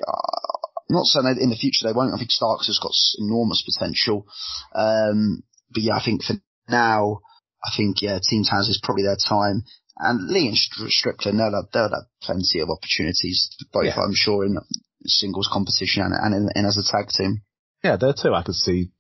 I'm 0.90 0.96
not 0.96 1.06
saying 1.06 1.26
that 1.26 1.42
in 1.42 1.50
the 1.50 1.56
future 1.56 1.88
they 1.88 1.94
won't. 1.94 2.14
I 2.14 2.18
think 2.18 2.32
Starks 2.32 2.68
has 2.68 2.80
got 2.80 2.94
enormous 3.18 3.64
potential. 3.66 4.28
Um, 4.74 5.44
but 5.72 5.84
yeah, 5.84 5.96
I 5.96 6.04
think 6.04 6.24
for 6.24 6.36
now, 6.70 7.22
I 7.64 7.72
think 7.76 8.02
yeah, 8.02 8.20
Team 8.22 8.44
Taz 8.44 8.70
is 8.70 8.80
probably 8.84 9.04
their 9.04 9.18
time. 9.18 9.64
And 9.98 10.28
Lee 10.28 10.48
and 10.50 10.58
Str- 10.58 10.90
Strickland, 10.90 11.40
they'll 11.40 11.56
have, 11.56 11.72
they'll 11.74 11.90
have 11.90 12.10
plenty 12.22 12.60
of 12.60 12.70
opportunities, 12.70 13.50
both 13.72 13.86
Yeah. 13.86 13.96
I'm 13.96 14.14
sure 14.14 14.46
in 14.46 14.58
singles 15.06 15.50
competition 15.52 16.04
and, 16.04 16.14
and, 16.14 16.36
in, 16.36 16.50
and 16.54 16.68
as 16.68 16.78
a 16.78 16.84
tag 16.84 17.10
team. 17.10 17.42
yeah, 17.84 17.96
there 17.96 18.14
two 18.14 18.34
I 18.34 18.44
could 18.44 18.56
see 18.56 18.92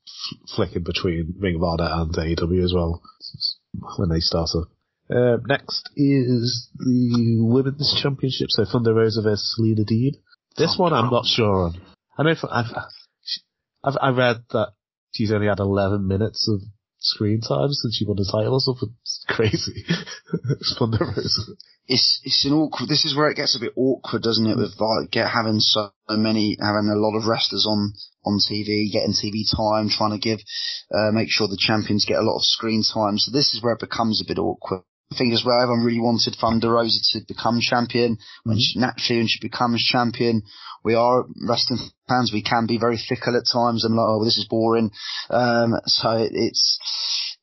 flicking 0.56 0.84
between 0.84 1.36
Ring 1.38 1.56
of 1.56 1.64
Honor 1.64 1.90
and 1.92 2.14
AEW 2.14 2.64
as 2.64 2.74
well 2.74 3.02
when 3.98 4.10
they 4.10 4.20
start 4.20 4.50
up. 4.56 4.70
Uh, 5.10 5.38
next 5.48 5.90
is 5.96 6.70
the 6.78 7.38
Women's 7.42 7.94
Championship, 8.02 8.48
so 8.50 8.66
Thunder 8.66 8.94
Rosa 8.94 9.22
versus 9.22 9.56
Serena 9.56 9.84
Deeb. 9.84 10.14
This 10.58 10.76
one 10.78 10.94
I'm 10.94 11.10
not 11.10 11.26
sure 11.26 11.66
on. 11.66 11.82
I 12.18 12.24
know 12.24 12.36
I've, 12.50 12.66
I've, 13.84 13.98
I 14.02 14.10
read 14.10 14.38
that 14.52 14.70
she's 15.14 15.32
only 15.32 15.48
had 15.48 15.60
11 15.60 16.08
minutes 16.08 16.50
of 16.50 16.62
screen 17.00 17.42
time 17.42 17.70
since 17.72 17.98
she 17.98 18.06
won 18.06 18.16
the 18.18 18.26
title 18.26 18.54
or 18.54 18.60
something. 18.60 18.96
It's 19.02 19.26
crazy. 19.28 19.84
it's 20.50 20.78
Rosa. 20.80 21.54
It's, 21.88 22.22
it's 22.24 22.46
an 22.46 22.54
awkward, 22.54 22.90
this 22.90 23.06
is 23.06 23.16
where 23.16 23.30
it 23.30 23.36
gets 23.36 23.56
a 23.56 23.60
bit 23.60 23.74
awkward, 23.76 24.24
doesn't 24.24 24.48
it, 24.48 24.58
with 24.58 24.74
like, 24.80 25.12
get, 25.12 25.30
having 25.30 25.60
so 25.60 25.92
many, 26.10 26.58
having 26.60 26.90
a 26.90 26.98
lot 26.98 27.16
of 27.16 27.28
wrestlers 27.28 27.68
on, 27.70 27.94
on 28.26 28.40
TV, 28.40 28.92
getting 28.92 29.14
TV 29.14 29.44
time, 29.56 29.90
trying 29.90 30.12
to 30.12 30.18
give, 30.18 30.40
uh, 30.92 31.12
make 31.12 31.30
sure 31.30 31.48
the 31.48 31.60
champions 31.60 32.06
get 32.06 32.18
a 32.18 32.26
lot 32.26 32.38
of 32.38 32.44
screen 32.44 32.82
time. 32.82 33.20
So 33.20 33.32
this 33.32 33.54
is 33.54 33.62
where 33.62 33.74
it 33.74 33.80
becomes 33.80 34.20
a 34.20 34.28
bit 34.28 34.40
awkward. 34.40 34.82
I 35.12 35.18
think 35.18 35.34
as 35.34 35.44
well, 35.46 35.62
everyone 35.62 35.86
really 35.86 36.00
wanted 36.00 36.36
Thunder 36.36 36.72
Rosa 36.72 37.00
to 37.14 37.26
become 37.28 37.60
champion. 37.62 38.18
When 38.44 38.58
she, 38.60 38.80
naturally, 38.80 39.20
when 39.20 39.28
she 39.28 39.40
becomes 39.40 39.84
champion, 39.84 40.42
we 40.84 40.96
are 40.96 41.26
wrestling 41.48 41.80
fans. 42.08 42.32
We 42.34 42.42
can 42.42 42.66
be 42.66 42.80
very 42.80 42.98
fickle 42.98 43.38
at 43.38 43.46
times 43.52 43.86
and 43.86 43.96
like, 43.96 44.06
oh, 44.08 44.26
this 44.26 44.38
is 44.38 44.48
boring. 44.50 44.92
Um, 45.30 45.76
so 45.86 46.12
it, 46.18 46.32
it's 46.34 46.80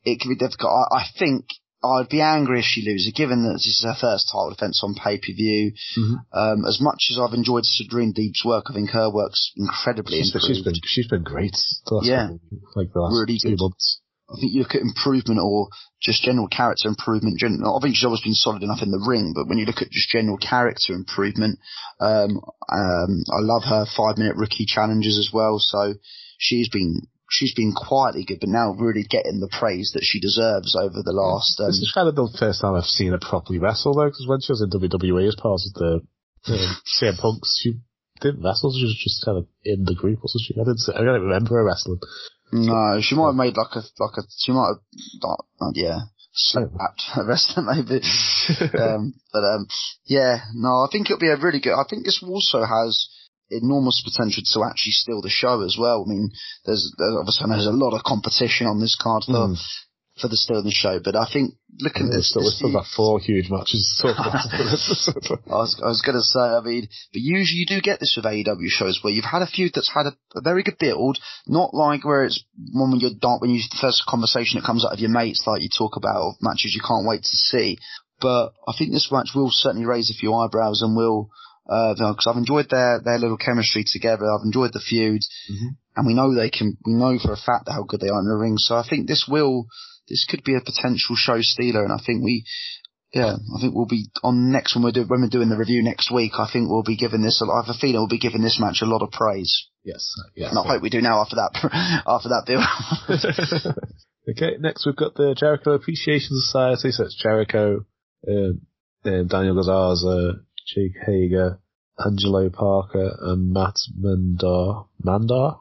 it 0.04 0.20
can 0.20 0.30
be 0.30 0.36
difficult. 0.36 0.72
I, 0.72 0.98
I, 0.98 1.04
think 1.16 1.46
I'd 1.84 2.08
be 2.08 2.20
angry 2.20 2.60
if 2.60 2.64
she 2.64 2.82
loses, 2.84 3.12
given 3.14 3.44
that 3.44 3.54
this 3.54 3.66
is 3.66 3.84
her 3.84 3.96
first 3.98 4.28
title 4.30 4.50
defense 4.50 4.80
on 4.82 4.94
pay 4.94 5.18
per 5.18 5.32
view. 5.32 5.72
Mm-hmm. 5.98 6.14
Um, 6.32 6.64
as 6.64 6.80
much 6.80 7.10
as 7.10 7.18
I've 7.18 7.34
enjoyed 7.34 7.64
Serena 7.64 8.12
Deeb's 8.12 8.44
work, 8.44 8.66
I 8.70 8.74
think 8.74 8.90
her 8.90 9.10
work's 9.10 9.52
incredibly 9.56 10.18
she's, 10.18 10.34
improved. 10.34 10.46
She's 10.46 10.64
been 10.64 10.80
she's 10.84 11.08
been 11.08 11.22
great. 11.22 11.56
yeah, 12.02 12.26
couple, 12.26 12.40
like 12.74 12.92
the 12.92 13.00
last 13.00 13.20
really 13.20 13.38
two 13.40 13.50
good. 13.50 13.60
months. 13.60 14.01
I 14.32 14.40
think 14.40 14.52
you 14.52 14.60
look 14.60 14.74
at 14.74 14.82
improvement 14.82 15.40
or 15.42 15.68
just 16.00 16.22
general 16.22 16.48
character 16.48 16.88
improvement. 16.88 17.38
Gen- 17.38 17.62
I 17.64 17.78
think 17.80 17.94
she's 17.94 18.04
always 18.04 18.22
been 18.22 18.34
solid 18.34 18.62
enough 18.62 18.82
in 18.82 18.90
the 18.90 19.04
ring, 19.06 19.32
but 19.34 19.46
when 19.46 19.58
you 19.58 19.66
look 19.66 19.82
at 19.82 19.90
just 19.90 20.10
general 20.10 20.38
character 20.38 20.94
improvement, 20.94 21.58
um, 22.00 22.40
um, 22.68 23.22
I 23.30 23.40
love 23.40 23.62
her 23.64 23.86
five 23.96 24.18
minute 24.18 24.36
rookie 24.36 24.66
challenges 24.66 25.18
as 25.18 25.30
well. 25.32 25.58
So 25.58 25.94
she's 26.38 26.68
been 26.68 27.06
she's 27.30 27.54
been 27.54 27.72
quietly 27.72 28.24
good, 28.24 28.40
but 28.40 28.48
now 28.48 28.72
really 28.72 29.04
getting 29.08 29.40
the 29.40 29.48
praise 29.48 29.92
that 29.94 30.04
she 30.04 30.20
deserves 30.20 30.76
over 30.76 31.02
the 31.02 31.12
last. 31.12 31.60
Um, 31.60 31.68
this 31.68 31.78
is 31.78 31.92
kind 31.94 32.08
of 32.08 32.14
the 32.14 32.28
first 32.38 32.60
time 32.60 32.74
I've 32.74 32.84
seen 32.84 33.12
her 33.12 33.18
properly 33.18 33.58
wrestle 33.58 33.94
though, 33.94 34.06
because 34.06 34.26
when 34.28 34.40
she 34.40 34.52
was 34.52 34.62
in 34.62 34.70
WWE 34.70 35.28
as 35.28 35.36
part 35.36 35.60
of 35.64 35.74
the 35.74 36.00
uh, 36.48 36.74
CM 37.00 37.18
Punks, 37.18 37.60
she 37.62 37.80
didn't 38.20 38.44
wrestle. 38.44 38.72
She 38.72 38.84
was 38.84 38.98
just 39.02 39.24
kind 39.24 39.38
of 39.38 39.46
in 39.64 39.84
the 39.84 39.94
group, 39.94 40.20
wasn't 40.22 40.44
she? 40.46 40.54
I 40.54 40.64
didn't. 40.64 40.82
I 40.94 41.02
don't 41.02 41.26
remember 41.26 41.56
her 41.56 41.64
wrestling. 41.64 42.00
No, 42.52 43.00
she 43.00 43.14
might 43.14 43.26
have 43.28 43.34
made 43.34 43.56
like 43.56 43.72
a 43.74 43.82
like 43.98 44.16
a 44.18 44.22
she 44.38 44.52
might 44.52 44.74
have 44.74 45.30
uh, 45.60 45.70
yeah 45.74 46.00
slapped 46.34 47.02
the 47.16 47.24
rest 47.24 47.54
wrestler 47.56 47.62
maybe. 47.64 48.00
um, 48.82 49.14
but 49.32 49.44
um, 49.44 49.66
yeah, 50.06 50.40
no, 50.54 50.68
I 50.84 50.88
think 50.90 51.06
it'll 51.10 51.20
be 51.20 51.28
a 51.28 51.36
really 51.36 51.60
good. 51.60 51.74
I 51.74 51.84
think 51.88 52.04
this 52.04 52.22
also 52.22 52.64
has 52.64 53.08
enormous 53.50 54.02
potential 54.04 54.42
to 54.52 54.64
actually 54.64 54.92
steal 54.92 55.20
the 55.20 55.28
show 55.28 55.62
as 55.62 55.76
well. 55.78 56.04
I 56.06 56.10
mean, 56.10 56.30
there's, 56.64 56.92
there's 56.98 57.16
obviously 57.18 57.50
there's 57.50 57.66
a 57.66 57.70
lot 57.70 57.94
of 57.94 58.02
competition 58.04 58.66
on 58.66 58.80
this 58.80 58.96
card 59.00 59.24
for 59.24 59.48
Mm. 59.52 59.58
for 60.20 60.28
the 60.28 60.36
steal 60.36 60.62
the 60.62 60.70
show, 60.70 61.00
but 61.02 61.16
I 61.16 61.26
think 61.30 61.54
looking 61.82 62.06
at 62.06 62.12
this, 62.12 62.30
still, 62.30 62.42
we've 62.42 62.52
still 62.52 62.72
got 62.72 62.86
four 62.96 63.18
huge 63.18 63.50
matches 63.50 63.82
to 64.00 64.14
talk 64.14 64.18
about. 64.18 65.42
I 65.50 65.58
was, 65.58 65.80
I 65.82 65.88
was 65.88 66.02
going 66.02 66.16
to 66.16 66.22
say, 66.22 66.40
I 66.40 66.60
mean, 66.60 66.88
but 67.12 67.20
usually 67.20 67.58
you 67.58 67.66
do 67.66 67.80
get 67.80 68.00
this 68.00 68.14
with 68.16 68.24
AEW 68.24 68.68
shows 68.68 69.00
where 69.02 69.12
you've 69.12 69.24
had 69.24 69.42
a 69.42 69.46
feud 69.46 69.72
that's 69.74 69.92
had 69.92 70.06
a, 70.06 70.16
a 70.34 70.40
very 70.40 70.62
good 70.62 70.78
build, 70.78 71.18
not 71.46 71.74
like 71.74 72.04
where 72.04 72.24
it's 72.24 72.42
one 72.72 72.90
when 72.90 73.00
you're 73.00 73.18
done, 73.18 73.38
when 73.40 73.50
you, 73.50 73.60
the 73.70 73.78
first 73.80 74.04
conversation 74.06 74.58
that 74.58 74.66
comes 74.66 74.84
out 74.84 74.92
of 74.92 75.00
your 75.00 75.10
mates, 75.10 75.44
like 75.46 75.62
you 75.62 75.68
talk 75.68 75.96
about 75.96 76.22
of 76.22 76.34
matches 76.40 76.74
you 76.74 76.82
can't 76.86 77.06
wait 77.06 77.22
to 77.22 77.36
see. 77.36 77.78
But 78.20 78.54
I 78.66 78.72
think 78.78 78.92
this 78.92 79.10
match 79.10 79.30
will 79.34 79.50
certainly 79.50 79.86
raise 79.86 80.08
a 80.10 80.14
few 80.14 80.32
eyebrows 80.32 80.80
and 80.82 80.96
will, 80.96 81.30
uh, 81.68 81.94
because 81.94 82.26
I've 82.28 82.36
enjoyed 82.36 82.70
their, 82.70 83.00
their 83.04 83.18
little 83.18 83.36
chemistry 83.36 83.84
together. 83.84 84.30
I've 84.30 84.46
enjoyed 84.46 84.72
the 84.72 84.80
feud 84.80 85.22
and 85.96 86.06
we 86.06 86.14
know 86.14 86.34
they 86.34 86.50
can, 86.50 86.76
we 86.86 86.94
know 86.94 87.18
for 87.18 87.32
a 87.32 87.36
fact 87.36 87.68
how 87.68 87.82
good 87.82 88.00
they 88.00 88.08
are 88.08 88.20
in 88.20 88.28
the 88.28 88.36
ring. 88.36 88.56
So 88.58 88.76
I 88.76 88.86
think 88.88 89.06
this 89.06 89.26
will, 89.28 89.66
this 90.08 90.26
could 90.28 90.44
be 90.44 90.54
a 90.54 90.60
potential 90.60 91.16
show 91.16 91.40
stealer 91.40 91.84
and 91.84 91.92
I 91.92 91.98
think 92.04 92.22
we, 92.22 92.44
yeah, 93.12 93.34
I 93.36 93.60
think 93.60 93.74
we'll 93.74 93.86
be 93.86 94.06
on 94.22 94.50
next 94.50 94.74
when 94.74 94.84
we're 94.84 94.92
do, 94.92 95.04
when 95.06 95.20
we're 95.20 95.28
doing 95.28 95.50
the 95.50 95.56
review 95.56 95.82
next 95.82 96.10
week. 96.10 96.32
I 96.38 96.48
think 96.50 96.68
we'll 96.68 96.82
be 96.82 96.96
giving 96.96 97.22
this. 97.22 97.40
a 97.40 97.44
lot- 97.44 97.60
I 97.60 97.66
have 97.66 97.74
a 97.76 97.78
feeling 97.78 97.96
we'll 97.96 98.08
be 98.08 98.18
giving 98.18 98.42
this 98.42 98.58
match 98.58 98.80
a 98.80 98.86
lot 98.86 99.02
of 99.02 99.10
praise, 99.10 99.68
yes, 99.84 100.14
yes. 100.34 100.50
and 100.50 100.58
I 100.58 100.66
hope 100.66 100.82
we 100.82 100.90
do 100.90 101.02
now 101.02 101.20
after 101.20 101.36
that 101.36 101.52
after 102.06 102.30
that 102.30 102.46
bill. 102.46 103.74
okay, 104.30 104.56
next 104.58 104.86
we've 104.86 104.96
got 104.96 105.14
the 105.14 105.34
Jericho 105.38 105.72
Appreciation 105.72 106.30
Society. 106.40 106.90
So 106.90 107.04
it's 107.04 107.22
Jericho, 107.22 107.84
um, 108.26 108.60
um, 109.04 109.26
Daniel 109.26 109.62
Garcia, 109.62 110.40
Jake 110.66 110.96
Hager, 111.06 111.60
Angelo 111.98 112.48
Parker, 112.48 113.16
and 113.20 113.52
Matt 113.52 113.76
Menard. 113.94 114.86
Menard? 115.04 115.56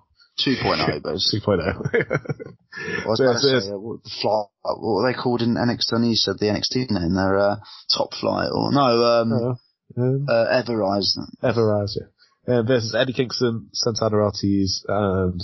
2.0, 0.46 1.04
those. 1.04 1.34
2.0. 1.34 1.58
I 3.04 3.08
was 3.08 3.18
So 3.18 3.24
going 3.26 3.36
to 3.36 3.62
say, 3.62 3.72
uh, 3.72 3.78
what, 3.78 4.04
the 4.04 4.12
fly, 4.22 4.44
what 4.64 4.80
were 4.80 5.12
they 5.12 5.18
called 5.18 5.42
in 5.42 5.56
NXT? 5.56 5.94
I 5.94 6.06
you 6.06 6.16
said 6.16 6.40
the 6.40 6.48
NXT 6.48 6.92
name. 6.92 7.16
They're 7.16 7.38
uh, 7.38 7.56
Top 7.96 8.14
Flight 8.14 8.50
or 8.54 8.72
no, 8.72 9.04
um, 9.04 9.58
um, 9.98 10.26
uh, 10.28 10.62
Everrise. 10.62 11.18
Everrise, 11.44 11.98
yeah. 11.98 12.08
Um, 12.48 12.66
versus 12.66 12.96
Eddie 12.96 13.14
Kingston, 13.14 13.70
Santana 13.74 14.18
Ortiz, 14.18 14.84
and 14.88 15.40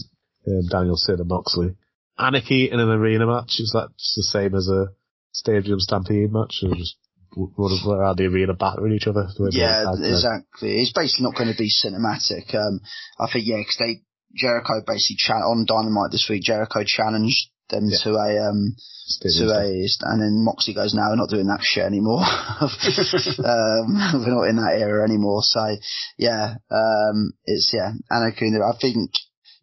um, 0.47 0.67
Danielson 0.69 1.19
and 1.19 1.27
Moxley. 1.27 1.75
Anarchy 2.17 2.71
in 2.71 2.79
an 2.79 2.89
arena 2.89 3.27
match, 3.27 3.59
is 3.59 3.71
that 3.73 3.89
just 3.97 4.15
the 4.15 4.23
same 4.23 4.55
as 4.55 4.67
a 4.67 4.87
stadium 5.31 5.79
stampede 5.79 6.31
match? 6.31 6.63
Or 6.63 6.73
just 6.73 6.97
running 7.35 7.79
around 7.85 8.17
the 8.17 8.25
arena 8.25 8.53
battering 8.53 8.93
each 8.93 9.07
other? 9.07 9.27
the 9.37 9.43
way 9.43 9.49
they 9.51 9.59
Yeah, 9.59 9.93
exactly. 9.93 10.81
It's 10.81 10.93
basically 10.93 11.25
not 11.25 11.35
going 11.35 11.51
to 11.51 11.57
be 11.57 11.69
cinematic. 11.69 12.55
Um, 12.55 12.81
I 13.19 13.29
think 13.31 13.45
yeah, 13.45 13.57
because 13.57 13.77
they 13.77 14.01
Jericho 14.35 14.81
basically 14.85 15.17
cha- 15.17 15.49
on 15.49 15.65
Dynamite 15.65 16.11
this 16.11 16.27
week. 16.29 16.43
Jericho 16.43 16.83
challenged 16.85 17.49
them 17.69 17.89
to 18.03 18.15
a 18.15 18.49
um 18.49 18.75
to 19.21 19.49
a 19.49 19.63
and 20.01 20.21
then 20.21 20.43
Moxie 20.43 20.73
goes, 20.73 20.93
"No, 20.93 21.03
we're 21.09 21.15
not 21.15 21.29
doing 21.29 21.47
that 21.47 21.63
shit 21.63 21.85
anymore. 21.85 22.19
um, 22.59 23.87
we're 24.25 24.35
not 24.35 24.49
in 24.49 24.57
that 24.57 24.77
era 24.77 25.03
anymore." 25.03 25.41
So 25.43 25.75
yeah, 26.17 26.55
um, 26.69 27.33
it's 27.45 27.71
yeah, 27.73 27.91
Anakin. 28.11 28.59
I 28.59 28.77
think 28.79 29.11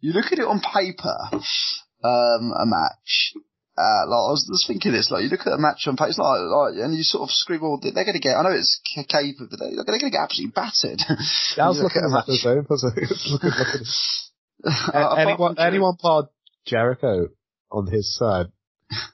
you 0.01 0.13
look 0.13 0.31
at 0.31 0.39
it 0.39 0.47
on 0.47 0.61
paper, 0.61 1.15
um, 2.03 2.53
a 2.53 2.65
match. 2.65 3.33
Uh, 3.77 4.07
like 4.07 4.23
I 4.23 4.31
was 4.31 4.47
just 4.47 4.67
thinking, 4.67 4.93
it's 4.95 5.11
like 5.11 5.23
you 5.23 5.29
look 5.29 5.45
at 5.45 5.51
a 5.51 5.59
match 5.59 5.83
on 5.85 5.97
paper, 5.97 6.09
it's 6.09 6.17
like, 6.17 6.39
like 6.39 6.79
and 6.79 6.95
you 6.95 7.03
sort 7.03 7.27
of 7.27 7.29
scream, 7.29 7.59
well, 7.61 7.77
they're 7.81 7.91
going 7.91 8.15
to 8.15 8.23
get. 8.23 8.37
I 8.37 8.43
know 8.43 8.55
it's 8.55 8.79
cave, 8.95 9.35
but 9.37 9.51
they're, 9.51 9.75
they're 9.75 9.83
going 9.83 9.99
to 9.99 10.09
get 10.09 10.23
absolutely 10.23 10.55
battered. 10.55 11.03
Yeah, 11.57 11.65
I 11.65 11.69
was 11.69 11.83
looking 11.83 12.01
at 12.01 12.15
at 12.15 12.23
a 12.23 12.31
the 12.31 12.37
same. 12.39 12.63
I 12.63 12.71
was 12.71 12.83
looking, 12.87 13.09
looking. 13.31 13.83
A- 14.65 15.15
anyone, 15.19 15.55
anyone 15.59 15.95
part 15.97 16.25
Jericho 16.65 17.27
on 17.71 17.87
his 17.87 18.15
side, 18.15 18.47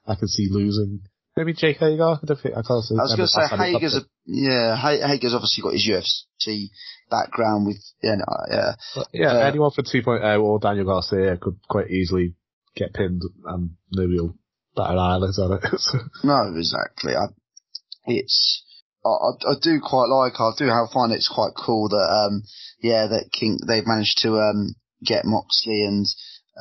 I 0.05 0.15
can 0.15 0.27
see 0.27 0.47
losing. 0.49 1.01
Maybe 1.37 1.53
Jake 1.53 1.77
Hager. 1.77 2.03
I 2.03 2.17
don't 2.25 2.39
think 2.39 2.55
I 2.55 2.61
can't 2.61 2.83
see. 2.83 2.95
I 2.95 3.03
was 3.03 3.15
going 3.15 3.27
to 3.27 3.27
say 3.27 3.73
Hager's 3.73 3.95
a 3.95 4.01
yeah. 4.25 4.75
Ha- 4.75 5.07
Hager's 5.07 5.33
obviously 5.33 5.61
got 5.63 5.73
his 5.73 5.87
UFC 5.87 6.67
background 7.09 7.67
with 7.67 7.77
yeah, 8.03 8.15
yeah. 8.49 8.71
But 8.95 9.07
yeah, 9.13 9.31
Uh, 9.33 9.39
anyone 9.47 9.71
for 9.71 9.81
2.0 9.83 10.43
or 10.43 10.59
Daniel 10.59 10.85
Garcia 10.85 11.37
could 11.37 11.57
quite 11.69 11.89
easily 11.89 12.35
get 12.75 12.93
pinned 12.93 13.21
and 13.45 13.71
maybe 13.91 14.13
he'll 14.13 14.35
bat 14.75 14.91
an 14.91 14.99
eyelid 14.99 15.31
on 15.39 15.53
it. 15.53 15.63
So, 15.79 15.99
No, 16.23 16.53
exactly. 16.55 17.13
I, 17.15 17.25
it's 18.05 18.63
I, 19.05 19.09
I, 19.09 19.51
I 19.51 19.53
do 19.61 19.79
quite 19.81 20.07
like. 20.07 20.33
I 20.39 20.51
do 20.57 20.65
have 20.67 20.89
find 20.93 21.11
it's 21.13 21.31
quite 21.33 21.53
cool 21.55 21.89
that 21.89 21.95
um 22.27 22.43
yeah 22.81 23.07
that 23.07 23.29
King 23.31 23.57
they've 23.67 23.87
managed 23.87 24.19
to 24.23 24.33
um 24.37 24.75
get 25.03 25.25
Moxley 25.25 25.83
and 25.85 26.05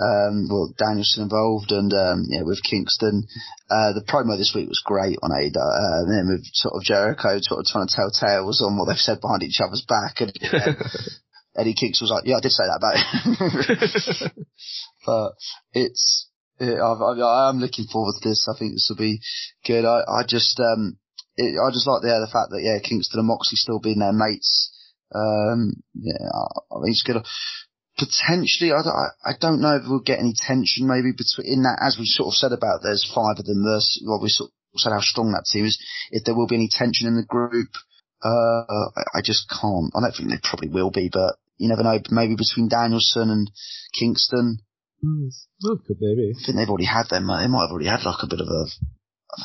um 0.01 0.49
well 0.49 0.73
Danielson 0.79 1.25
involved 1.25 1.73
and 1.73 1.93
um 1.93 2.25
yeah 2.29 2.43
with 2.43 2.63
Kingston. 2.63 3.27
Uh, 3.71 3.93
the 3.93 4.05
promo 4.07 4.37
this 4.37 4.53
week 4.55 4.69
was 4.69 4.83
great 4.85 5.19
on 5.23 5.31
AEW, 5.31 5.57
uh, 5.57 6.03
and 6.03 6.11
then 6.11 6.29
with 6.29 6.45
sort 6.53 6.75
of 6.75 6.83
Jericho 6.83 7.39
sort 7.41 7.61
of 7.61 7.67
trying 7.67 7.87
to 7.87 7.95
tell 7.95 8.11
tales 8.11 8.63
on 8.63 8.77
what 8.77 8.87
they've 8.87 8.99
said 8.99 9.21
behind 9.21 9.43
each 9.43 9.61
other's 9.61 9.85
back 9.87 10.21
and. 10.21 10.33
Eddie 11.57 11.75
Kingston 11.75 12.05
was 12.05 12.13
like, 12.13 12.23
"Yeah, 12.27 12.37
I 12.37 12.41
did 12.41 12.53
say 12.53 12.63
that 12.63 12.79
about 12.79 12.95
it." 12.95 14.33
but 15.05 15.33
it's 15.73 16.31
yeah, 16.61 16.85
I've, 16.85 17.01
I, 17.01 17.19
I 17.19 17.49
am 17.49 17.59
looking 17.59 17.87
forward 17.87 18.15
to 18.21 18.29
this. 18.29 18.47
I 18.49 18.57
think 18.59 18.73
this 18.73 18.87
will 18.89 19.01
be 19.01 19.21
good. 19.65 19.85
I, 19.85 20.05
I 20.07 20.23
just 20.27 20.61
um 20.61 20.99
it, 21.37 21.57
I 21.57 21.73
just 21.73 21.89
like 21.89 22.03
the 22.03 22.09
the 22.21 22.31
fact 22.31 22.51
that 22.51 22.63
yeah 22.63 22.79
Kingston 22.79 23.19
and 23.19 23.29
Moxley 23.29 23.57
still 23.57 23.81
being 23.81 23.99
their 23.99 24.13
mates. 24.13 24.71
Um 25.15 25.83
yeah, 25.95 26.21
I, 26.21 26.77
think 26.85 26.93
it's 26.93 27.03
gonna 27.03 27.25
potentially. 28.01 28.73
I, 28.73 28.81
don't- 28.83 28.97
I 28.97 29.09
I 29.31 29.33
don't 29.39 29.61
know 29.61 29.77
if 29.77 29.85
we'll 29.87 30.01
get 30.01 30.19
any 30.19 30.33
tension 30.35 30.89
maybe 30.89 31.13
between 31.13 31.47
in 31.47 31.63
that 31.69 31.79
as 31.85 31.99
we 32.01 32.07
sort 32.09 32.33
of 32.33 32.41
said 32.41 32.53
about 32.57 32.81
there's 32.83 33.05
five 33.05 33.37
of 33.39 33.45
them 33.45 33.63
versus 33.63 34.01
well 34.09 34.21
we 34.23 34.29
sort 34.33 34.49
of 34.51 34.81
said 34.81 34.93
how 34.97 35.01
strong 35.05 35.33
that 35.33 35.45
team 35.45 35.67
is. 35.67 35.77
If 36.11 36.25
there 36.25 36.35
will 36.35 36.49
be 36.49 36.57
any 36.57 36.69
tension 36.73 37.07
in 37.07 37.17
the 37.17 37.29
group, 37.29 37.69
uh 38.25 38.65
I, 38.97 39.19
I 39.19 39.21
just 39.23 39.45
can't. 39.51 39.93
I 39.95 40.01
don't 40.01 40.17
think 40.17 40.31
there 40.31 40.41
probably 40.43 40.69
will 40.73 40.91
be, 40.91 41.11
but 41.13 41.37
you 41.59 41.69
never 41.69 41.85
know. 41.85 42.01
Maybe 42.11 42.35
between 42.35 42.69
Danielson 42.69 43.29
and 43.31 43.51
Kingston 43.93 44.61
Mm, 45.03 45.33
could 45.87 45.97
maybe. 45.99 46.35
I 46.37 46.45
think 46.45 46.59
they've 46.59 46.69
already 46.69 46.85
had 46.85 47.09
them. 47.09 47.27
They 47.29 47.49
might 47.49 47.63
have 47.65 47.71
already 47.73 47.89
had 47.89 48.05
like 48.05 48.23
a 48.23 48.27
bit 48.29 48.41
of 48.41 48.49
a. 48.49 48.67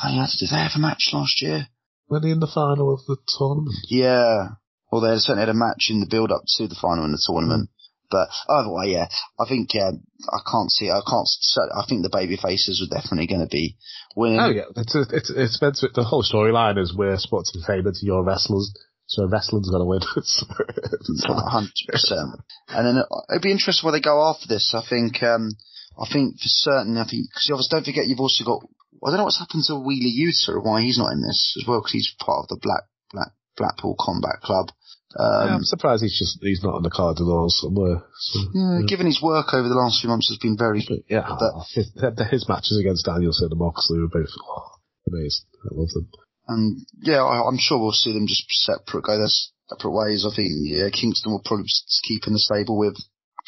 To, 0.04 0.36
did 0.38 0.50
they 0.50 0.56
have 0.60 0.76
a 0.76 0.78
match 0.78 1.08
last 1.14 1.40
year? 1.40 1.68
Were 2.10 2.20
they 2.20 2.28
in 2.30 2.40
the 2.40 2.46
final 2.52 2.92
of 2.92 3.00
the 3.06 3.16
tournament? 3.38 3.74
Yeah. 3.88 4.60
Well, 4.92 5.00
they 5.00 5.16
certainly 5.16 5.40
had 5.40 5.48
a 5.48 5.54
match 5.54 5.88
in 5.88 6.00
the 6.00 6.06
build 6.10 6.30
up 6.30 6.42
to 6.58 6.68
the 6.68 6.74
final 6.80 7.06
in 7.06 7.12
the 7.12 7.22
tournament. 7.26 7.70
But 8.10 8.28
either 8.48 8.70
way, 8.70 8.92
yeah, 8.92 9.08
I 9.38 9.48
think 9.48 9.74
yeah, 9.74 9.90
I 10.30 10.40
can't 10.50 10.70
see. 10.70 10.90
I 10.90 11.00
can't. 11.06 11.28
I 11.74 11.84
think 11.88 12.02
the 12.02 12.12
baby 12.12 12.36
faces 12.36 12.80
are 12.80 12.94
definitely 12.94 13.26
going 13.26 13.42
to 13.42 13.50
be 13.50 13.76
winning. 14.14 14.40
Oh 14.40 14.50
yeah, 14.50 14.70
it's 14.76 14.94
a, 14.94 15.04
it's 15.10 15.30
it's 15.30 15.60
meant 15.60 15.76
to, 15.76 15.88
the 15.94 16.04
whole 16.04 16.22
storyline 16.22 16.78
is 16.78 16.94
we're 16.94 17.18
supposed 17.18 17.52
to 17.54 17.92
you're 18.02 18.24
wrestlers, 18.24 18.72
so 19.06 19.26
wrestling's 19.26 19.70
going 19.70 19.82
to 19.82 19.90
win. 19.90 20.02
hundred 21.50 21.72
percent. 21.88 22.40
And 22.68 22.86
then 22.86 23.02
it'd 23.30 23.42
be 23.42 23.52
interesting 23.52 23.86
where 23.86 23.92
they 23.92 24.00
go 24.00 24.22
after 24.22 24.46
this. 24.48 24.74
I 24.74 24.82
think. 24.88 25.22
um 25.22 25.50
I 25.98 26.06
think 26.12 26.36
for 26.36 26.48
certain. 26.48 26.96
I 26.98 27.08
think 27.08 27.28
because 27.32 27.48
obviously 27.50 27.76
don't 27.76 27.84
forget 27.84 28.06
you've 28.06 28.20
also 28.20 28.44
got. 28.44 28.60
I 29.04 29.10
don't 29.10 29.18
know 29.18 29.24
what's 29.24 29.38
happened 29.38 29.64
to 29.68 29.76
Wheeler 29.76 30.12
Yuta 30.12 30.64
why 30.64 30.82
he's 30.82 30.98
not 30.98 31.12
in 31.12 31.22
this 31.22 31.56
as 31.60 31.66
well 31.66 31.80
because 31.80 31.92
he's 31.92 32.14
part 32.18 32.44
of 32.44 32.48
the 32.48 32.60
Black 32.60 32.84
Black 33.12 33.32
Blackpool 33.56 33.96
Combat 33.98 34.40
Club. 34.42 34.72
Um, 35.14 35.48
yeah, 35.48 35.54
I'm 35.54 35.64
surprised 35.64 36.02
he's 36.02 36.18
just 36.18 36.38
he's 36.42 36.62
not 36.62 36.74
on 36.74 36.82
the 36.82 36.90
card 36.90 37.16
at 37.20 37.30
all 37.30 37.48
somewhere. 37.48 38.02
So, 38.18 38.40
yeah, 38.52 38.80
yeah, 38.80 38.86
given 38.86 39.06
his 39.06 39.22
work 39.22 39.54
over 39.54 39.68
the 39.68 39.78
last 39.78 40.00
few 40.00 40.10
months 40.10 40.28
has 40.28 40.38
been 40.38 40.58
very. 40.58 40.84
But 40.86 41.06
yeah, 41.08 41.24
his, 41.74 41.92
his, 42.30 42.48
matches 42.48 42.78
against 42.78 43.06
Danielson 43.06 43.48
and 43.50 43.58
Moxley 43.58 44.00
were 44.00 44.12
both 44.12 44.34
oh, 44.34 44.82
amazing. 45.06 45.46
I 45.64 45.68
love 45.72 45.90
them. 45.94 46.08
And 46.48 46.78
yeah, 47.00 47.22
I, 47.22 47.46
am 47.46 47.58
sure 47.58 47.78
we'll 47.78 47.92
see 47.92 48.12
them 48.12 48.26
just 48.26 48.44
separate, 48.50 49.04
go 49.04 49.16
their 49.16 49.30
separate 49.70 49.94
ways. 49.94 50.26
I 50.26 50.34
think 50.34 50.50
yeah, 50.64 50.90
Kingston 50.90 51.32
will 51.32 51.42
probably 51.44 51.70
keep 52.02 52.26
in 52.26 52.34
the 52.34 52.42
stable 52.42 52.78
with 52.78 52.98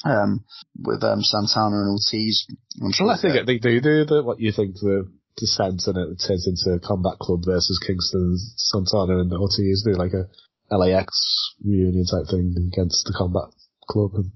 um, 0.04 0.44
with 0.78 1.02
um, 1.02 1.22
Santana 1.22 1.82
and 1.82 1.90
Ortiz. 1.90 2.46
I'm 2.80 2.92
sure 2.92 3.06
well, 3.06 3.18
I 3.18 3.20
think 3.20 3.46
they 3.46 3.58
do 3.58 3.80
do 3.80 4.04
the, 4.04 4.22
what 4.22 4.40
you 4.40 4.52
think 4.52 4.74
the 4.74 5.10
descent 5.36 5.86
and 5.86 5.96
it 5.96 6.22
turns 6.26 6.46
into 6.46 6.78
Combat 6.80 7.18
Club 7.18 7.42
versus 7.46 7.78
Kingston, 7.84 8.36
Santana 8.56 9.20
and 9.20 9.32
Ortiz. 9.32 9.84
Do 9.84 9.94
like 9.94 10.12
a 10.12 10.26
LAX 10.70 11.54
reunion 11.64 12.04
type 12.04 12.26
thing 12.30 12.54
against 12.72 13.04
the 13.06 13.14
Combat 13.16 13.48
Club. 13.88 14.12
And... 14.14 14.32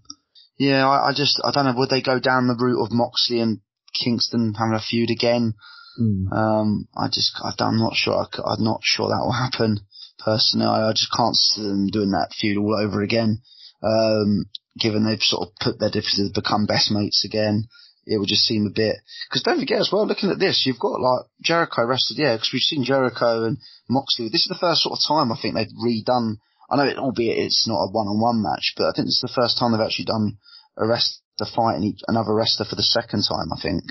Yeah, 0.58 0.88
I, 0.88 1.10
I, 1.10 1.12
just 1.14 1.40
I 1.44 1.50
don't 1.52 1.64
know. 1.64 1.74
Would 1.76 1.90
they 1.90 2.02
go 2.02 2.18
down 2.18 2.46
the 2.46 2.56
route 2.58 2.82
of 2.82 2.92
Moxley 2.92 3.40
and 3.40 3.60
Kingston 3.92 4.54
having 4.54 4.74
a 4.74 4.80
feud 4.80 5.10
again? 5.10 5.54
Mm. 6.00 6.32
Um, 6.32 6.88
I 6.96 7.08
just 7.08 7.32
I, 7.42 7.52
am 7.64 7.78
not 7.78 7.94
sure. 7.94 8.14
I, 8.14 8.54
am 8.54 8.64
not 8.64 8.80
sure 8.82 9.08
that 9.08 9.22
will 9.22 9.32
happen. 9.32 9.80
Personally, 10.18 10.66
I, 10.66 10.88
I, 10.88 10.92
just 10.92 11.12
can't 11.14 11.36
see 11.36 11.62
them 11.62 11.88
doing 11.88 12.12
that 12.12 12.32
feud 12.38 12.56
all 12.56 12.76
over 12.78 13.02
again. 13.02 13.42
Um, 13.82 14.46
given 14.78 15.04
they've 15.04 15.20
sort 15.20 15.48
of 15.48 15.54
put 15.60 15.78
their 15.78 15.90
differences, 15.90 16.30
become 16.32 16.66
best 16.66 16.90
mates 16.90 17.24
again 17.24 17.68
it 18.06 18.18
would 18.18 18.28
just 18.28 18.44
seem 18.44 18.66
a 18.66 18.70
bit. 18.70 18.96
Because 19.28 19.42
don't 19.42 19.60
forget 19.60 19.80
as 19.80 19.90
well, 19.92 20.06
looking 20.06 20.30
at 20.30 20.38
this, 20.38 20.64
you've 20.66 20.78
got 20.78 21.00
like 21.00 21.26
Jericho 21.40 21.84
wrestled, 21.84 22.18
yeah, 22.18 22.34
because 22.34 22.50
we've 22.52 22.62
seen 22.62 22.84
Jericho 22.84 23.44
and 23.44 23.58
Moxley. 23.88 24.28
This 24.28 24.42
is 24.42 24.48
the 24.48 24.60
first 24.60 24.82
sort 24.82 24.98
of 24.98 25.06
time 25.06 25.32
I 25.32 25.38
think 25.40 25.54
they've 25.54 25.80
redone. 25.82 26.38
I 26.70 26.76
know 26.76 26.84
it, 26.84 26.98
albeit 26.98 27.38
it's 27.38 27.66
not 27.68 27.84
a 27.84 27.90
one-on-one 27.90 28.42
match, 28.42 28.74
but 28.76 28.88
I 28.88 28.92
think 28.92 29.06
this 29.06 29.20
is 29.22 29.26
the 29.28 29.40
first 29.40 29.58
time 29.58 29.72
they've 29.72 29.80
actually 29.80 30.06
done 30.06 30.38
a 30.76 30.86
wrestler 30.86 31.20
fighting 31.54 31.96
another 32.08 32.34
wrestler 32.34 32.66
for 32.66 32.76
the 32.76 32.82
second 32.82 33.24
time. 33.28 33.52
I 33.52 33.60
think 33.60 33.82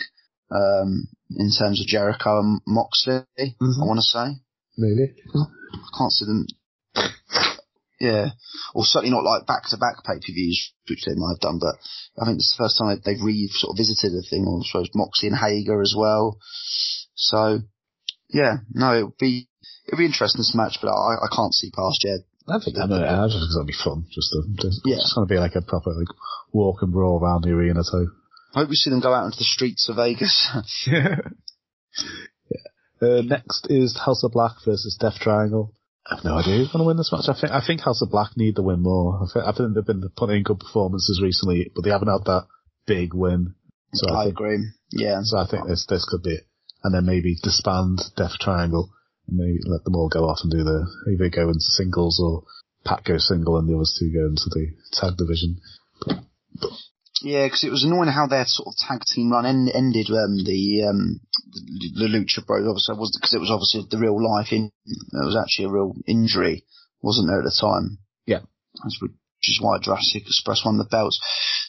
um, 0.51 1.07
in 1.37 1.51
terms 1.51 1.81
of 1.81 1.87
Jericho 1.87 2.39
and 2.39 2.61
Moxley, 2.65 3.23
mm-hmm. 3.39 3.81
I 3.81 3.85
want 3.85 3.99
to 3.99 4.03
say. 4.03 4.41
Maybe. 4.77 5.13
I 5.35 5.97
can't 5.97 6.11
see 6.11 6.25
them 6.25 6.47
yeah, 8.01 8.33
or 8.73 8.83
certainly 8.83 9.13
not 9.13 9.23
like 9.23 9.45
back 9.45 9.69
to 9.69 9.77
back 9.77 10.01
pay 10.01 10.17
per 10.17 10.33
views, 10.33 10.73
which 10.89 11.05
they 11.05 11.13
might 11.13 11.37
have 11.37 11.45
done. 11.45 11.61
But 11.61 11.77
I 12.17 12.25
think 12.25 12.41
it's 12.41 12.57
the 12.57 12.65
first 12.65 12.81
time 12.81 12.97
they've 13.05 13.21
re 13.21 13.47
sort 13.53 13.73
of 13.73 13.77
visited 13.77 14.17
the 14.17 14.25
thing. 14.25 14.49
Or 14.49 14.57
I 14.57 14.65
suppose 14.65 14.89
Moxley 14.97 15.29
and 15.29 15.37
Hager 15.37 15.81
as 15.81 15.93
well. 15.95 16.41
So 17.13 17.61
yeah, 18.33 18.65
no, 18.73 18.97
it'll 18.97 19.15
be 19.19 19.47
it'll 19.85 20.01
be 20.01 20.09
interesting 20.09 20.41
this 20.41 20.57
match, 20.57 20.81
but 20.81 20.89
I, 20.89 21.21
I 21.21 21.29
can't 21.29 21.53
see 21.53 21.69
past 21.69 22.01
yet. 22.03 22.25
I 22.49 22.57
think 22.57 22.81
I, 22.81 22.89
mean, 22.89 23.05
I 23.05 23.29
just 23.29 23.37
think 23.37 23.53
it'll 23.53 23.69
be 23.69 23.77
fun. 23.77 24.09
Just 24.09 24.33
to, 24.33 24.41
just, 24.57 24.81
yeah. 24.83 24.97
it's 24.97 25.13
going 25.13 25.27
to 25.27 25.31
be 25.31 25.39
like 25.39 25.53
a 25.53 25.61
proper 25.61 25.93
like 25.93 26.09
walk 26.51 26.81
and 26.81 26.91
brawl 26.91 27.21
around 27.21 27.43
the 27.43 27.53
arena 27.53 27.85
too. 27.85 28.09
I 28.55 28.65
hope 28.65 28.69
we 28.69 28.75
see 28.75 28.89
them 28.89 28.99
go 28.99 29.13
out 29.13 29.25
into 29.25 29.37
the 29.37 29.45
streets 29.45 29.87
of 29.89 29.97
Vegas. 29.97 30.49
yeah. 30.87 31.21
yeah. 32.49 33.07
Uh, 33.07 33.21
next 33.21 33.67
is 33.69 33.97
House 33.97 34.23
of 34.23 34.31
Black 34.33 34.57
versus 34.65 34.97
Death 34.99 35.19
Triangle. 35.21 35.73
I 36.09 36.15
have 36.15 36.25
no 36.25 36.37
idea 36.37 36.57
who's 36.57 36.71
going 36.71 36.81
to 36.81 36.87
win 36.87 36.97
this 36.97 37.11
match. 37.11 37.29
I 37.29 37.39
think 37.39 37.53
I 37.53 37.61
think 37.65 37.81
House 37.81 38.01
of 38.01 38.09
Black 38.09 38.35
need 38.35 38.55
the 38.55 38.63
win 38.63 38.81
more. 38.81 39.21
I 39.21 39.25
think, 39.31 39.45
I 39.45 39.51
think 39.51 39.75
they've 39.75 39.85
been 39.85 40.09
putting 40.17 40.37
in 40.37 40.43
good 40.43 40.59
performances 40.59 41.21
recently, 41.21 41.71
but 41.75 41.83
they 41.83 41.91
haven't 41.91 42.09
had 42.09 42.25
that 42.25 42.47
big 42.87 43.13
win. 43.13 43.53
So 43.93 44.09
I, 44.09 44.21
I 44.21 44.23
think, 44.25 44.35
agree. 44.35 44.59
Yeah. 44.91 45.19
So 45.23 45.37
I 45.37 45.45
think 45.47 45.67
this 45.67 45.85
this 45.87 46.07
could 46.09 46.23
be 46.23 46.35
it. 46.35 46.47
And 46.83 46.95
then 46.95 47.05
maybe 47.05 47.37
disband 47.43 48.01
Death 48.17 48.33
Triangle 48.39 48.89
and 49.27 49.37
maybe 49.37 49.59
let 49.65 49.83
them 49.83 49.95
all 49.95 50.09
go 50.09 50.25
off 50.25 50.39
and 50.41 50.51
do 50.51 50.63
the 50.63 50.87
either 51.13 51.29
go 51.29 51.47
into 51.49 51.61
singles 51.61 52.19
or 52.19 52.43
Pat 52.83 53.03
go 53.03 53.17
single 53.17 53.57
and 53.57 53.69
the 53.69 53.75
others 53.75 53.95
two 53.99 54.11
go 54.11 54.25
into 54.25 54.49
the 54.49 54.73
tag 54.91 55.17
division. 55.17 55.61
But, 56.01 56.17
but 56.59 56.71
yeah, 57.21 57.45
because 57.45 57.63
it 57.63 57.71
was 57.71 57.83
annoying 57.83 58.09
how 58.09 58.27
their 58.27 58.45
sort 58.45 58.67
of 58.67 58.75
tag 58.77 59.01
team 59.05 59.31
run 59.31 59.45
end, 59.45 59.71
ended. 59.73 60.09
Um, 60.09 60.37
the 60.43 60.89
um, 60.89 61.19
the, 61.53 62.05
the 62.05 62.07
Lucha 62.09 62.45
Bros 62.45 62.67
obviously 62.67 62.97
was 62.97 63.15
because 63.15 63.33
it 63.33 63.39
was 63.39 63.51
obviously 63.51 63.85
the 63.89 64.01
real 64.01 64.17
life 64.17 64.51
in. 64.51 64.71
It 64.85 65.25
was 65.25 65.37
actually 65.37 65.65
a 65.65 65.71
real 65.71 65.93
injury, 66.07 66.65
wasn't 67.01 67.27
there 67.27 67.39
at 67.39 67.45
the 67.45 67.53
time? 67.53 67.99
Yeah, 68.25 68.41
which 68.81 69.49
is 69.49 69.61
why 69.61 69.77
Jurassic 69.79 70.23
Express 70.23 70.65
won 70.65 70.77
the 70.77 70.85
belts. 70.89 71.19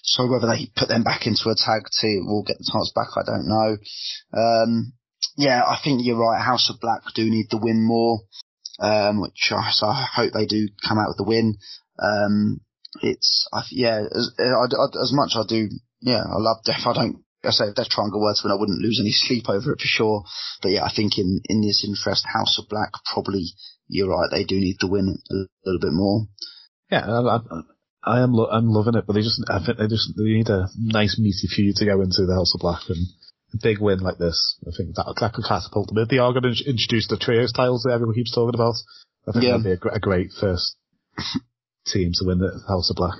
So 0.03 0.27
whether 0.27 0.47
they 0.47 0.73
put 0.75 0.89
them 0.89 1.05
back 1.05 1.27
into 1.27 1.49
a 1.49 1.55
tag 1.57 1.85
team 2.01 2.27
or 2.29 2.45
get 2.45 2.59
the 2.59 2.69
titles 2.71 2.93
back, 2.95 3.09
I 3.17 3.23
don't 3.25 3.49
know. 3.49 3.77
Um, 4.33 4.93
yeah, 5.37 5.63
I 5.65 5.79
think 5.83 6.01
you're 6.05 6.19
right. 6.19 6.43
House 6.43 6.69
of 6.71 6.81
Black 6.81 7.01
do 7.15 7.25
need 7.25 7.47
the 7.51 7.61
win 7.61 7.87
more, 7.87 8.21
um, 8.81 9.21
which 9.21 9.53
I, 9.53 9.71
so 9.71 9.87
I 9.87 10.07
hope 10.15 10.33
they 10.33 10.47
do 10.47 10.69
come 10.87 10.99
out 10.99 11.09
with 11.09 11.17
the 11.19 11.25
win. 11.25 11.57
Um, 11.99 12.61
it's 13.01 13.49
I, 13.53 13.63
yeah, 13.71 14.03
as, 14.05 14.31
eh, 14.39 14.45
I, 14.45 14.65
I, 14.65 14.87
as 15.03 15.13
much 15.13 15.33
I 15.35 15.45
do, 15.49 15.69
yeah, 16.01 16.23
I 16.23 16.39
love 16.39 16.59
Death. 16.65 16.87
I 16.87 16.93
don't. 16.93 17.25
I 17.45 17.51
say 17.51 17.65
if 17.67 17.75
Death 17.75 17.89
Triangle 17.89 18.21
were 18.21 18.35
to 18.35 18.41
win, 18.45 18.53
I 18.53 18.61
wouldn't 18.61 18.83
lose 18.83 19.01
any 19.01 19.11
sleep 19.11 19.49
over 19.49 19.73
it 19.73 19.81
for 19.81 19.87
sure. 19.87 20.25
But 20.61 20.71
yeah, 20.73 20.85
I 20.85 20.93
think 20.95 21.19
in 21.19 21.41
in 21.47 21.61
this 21.63 21.85
interest, 21.87 22.27
House 22.27 22.59
of 22.59 22.69
Black 22.69 22.93
probably 23.13 23.55
you're 23.89 24.09
right. 24.09 24.29
They 24.31 24.45
do 24.45 24.57
need 24.57 24.79
to 24.81 24.87
win 24.87 25.19
a 25.31 25.35
little 25.65 25.81
bit 25.81 25.93
more. 25.93 26.27
Yeah, 26.91 27.05
I, 27.07 27.37
I, 27.37 27.63
I 28.05 28.23
am 28.23 28.33
lo- 28.33 28.51
I'm 28.51 28.69
loving 28.69 28.95
it, 28.95 29.07
but 29.07 29.15
they 29.15 29.23
just 29.23 29.43
I 29.49 29.65
think 29.65 29.79
they 29.79 29.89
just 29.89 30.13
they 30.17 30.25
need 30.25 30.51
a 30.51 30.69
nice 30.77 31.19
meaty 31.19 31.49
feud 31.49 31.77
to 31.77 31.87
go 31.87 32.01
into 32.01 32.27
the 32.27 32.35
House 32.35 32.55
of 32.55 32.61
Black 32.61 32.83
and 32.89 33.07
a 33.55 33.59
big 33.63 33.81
win 33.81 34.01
like 34.01 34.19
this. 34.19 34.57
I 34.67 34.71
think 34.77 34.95
that 34.95 35.15
that 35.21 35.33
could 35.33 35.45
catapult 35.45 35.89
them. 35.89 35.99
If 35.99 36.09
they 36.09 36.19
are 36.19 36.33
going 36.33 36.55
to 36.55 36.65
introduce 36.69 37.09
the 37.09 37.17
trio 37.17 37.47
styles 37.47 37.83
that 37.83 37.93
everyone 37.93 38.15
keeps 38.15 38.35
talking 38.35 38.55
about, 38.55 38.75
I 39.27 39.33
think 39.33 39.45
yeah. 39.45 39.59
that'd 39.59 39.81
be 39.81 39.89
a, 39.89 39.95
a 39.95 40.01
great 40.01 40.31
first 40.39 40.77
team 41.87 42.13
to 42.15 42.27
win 42.27 42.39
the 42.39 42.61
House 42.69 42.91
of 42.91 42.97
Black. 42.97 43.19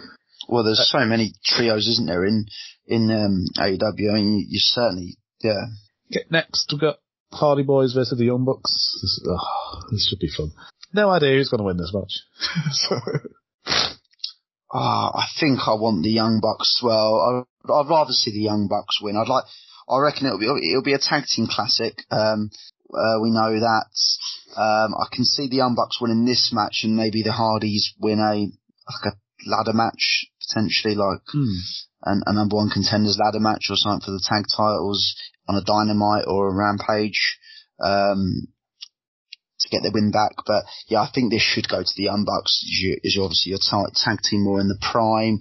Well, 0.49 0.65
there's 0.65 0.91
so 0.91 1.05
many 1.05 1.33
trios, 1.45 1.87
isn't 1.89 2.07
there, 2.07 2.25
in 2.25 2.47
in 2.87 3.11
um, 3.11 3.45
AEW? 3.59 4.11
I 4.11 4.15
mean, 4.15 4.47
you, 4.49 4.59
certainly, 4.59 5.17
yeah. 5.43 5.67
Okay, 6.11 6.25
next, 6.31 6.69
we've 6.73 6.81
got 6.81 6.99
Hardy 7.33 7.63
Boys 7.63 7.93
versus 7.95 8.19
the 8.19 8.25
Young 8.25 8.45
Bucks. 8.45 8.99
This, 9.01 9.27
oh, 9.29 9.83
this 9.91 10.09
should 10.09 10.19
be 10.19 10.29
fun. 10.29 10.53
No 10.93 11.11
idea 11.11 11.37
who's 11.37 11.49
going 11.49 11.61
to 11.61 11.65
win 11.65 11.79
this 11.79 11.95
match. 11.95 12.21
so. 12.73 13.01
Oh, 14.75 15.11
I 15.15 15.27
think 15.39 15.61
I 15.67 15.75
want 15.75 16.03
the 16.03 16.11
Young 16.11 16.41
Bucks. 16.41 16.81
Well, 16.83 17.47
I'd, 17.69 17.73
I'd 17.73 17.91
rather 17.91 18.13
see 18.13 18.31
the 18.31 18.41
Young 18.41 18.69
Bucks 18.69 19.01
win. 19.03 19.17
I'd 19.17 19.29
like. 19.29 19.45
I 19.89 19.99
reckon 19.99 20.27
it'll 20.27 20.39
be 20.39 20.47
it'll 20.47 20.83
be 20.83 20.95
a 20.95 20.99
tag 20.99 21.25
team 21.27 21.47
classic. 21.47 22.05
Um, 22.11 22.51
uh, 22.93 23.21
we 23.21 23.31
know 23.31 23.53
that. 23.53 23.87
Um, 24.57 24.95
I 24.95 25.07
can 25.13 25.25
see 25.25 25.49
the 25.49 25.57
Young 25.57 25.75
Bucks 25.75 26.01
winning 26.01 26.25
this 26.25 26.51
match 26.53 26.81
and 26.85 26.97
maybe 26.97 27.23
the 27.23 27.33
Hardys 27.33 27.95
win 27.99 28.19
a 28.19 28.47
like 28.91 29.15
a 29.15 29.17
ladder 29.49 29.73
match 29.73 30.27
potentially, 30.47 30.95
like 30.95 31.21
mm. 31.35 31.57
an, 32.05 32.23
a 32.27 32.33
number 32.33 32.57
one 32.57 32.71
contenders 32.71 33.19
ladder 33.19 33.41
match 33.41 33.69
or 33.71 33.77
something 33.77 34.05
for 34.05 34.13
the 34.13 34.25
tag 34.25 34.45
titles 34.55 35.15
on 35.49 35.57
a 35.57 35.65
Dynamite 35.65 36.25
or 36.27 36.49
a 36.49 36.55
Rampage. 36.55 37.39
Um, 37.81 38.49
to 39.63 39.69
get 39.69 39.83
their 39.83 39.93
win 39.93 40.11
back, 40.11 40.33
but 40.45 40.65
yeah, 40.89 41.01
I 41.01 41.11
think 41.15 41.31
this 41.31 41.43
should 41.43 41.69
go 41.69 41.83
to 41.83 41.95
the 41.97 42.05
Young 42.05 42.25
Bucks. 42.25 42.65
Is 43.05 43.17
obviously 43.17 43.51
your 43.51 43.61
tag 43.63 44.19
team 44.29 44.43
more 44.43 44.61
in 44.61 44.69
the 44.69 44.79
prime. 44.81 45.39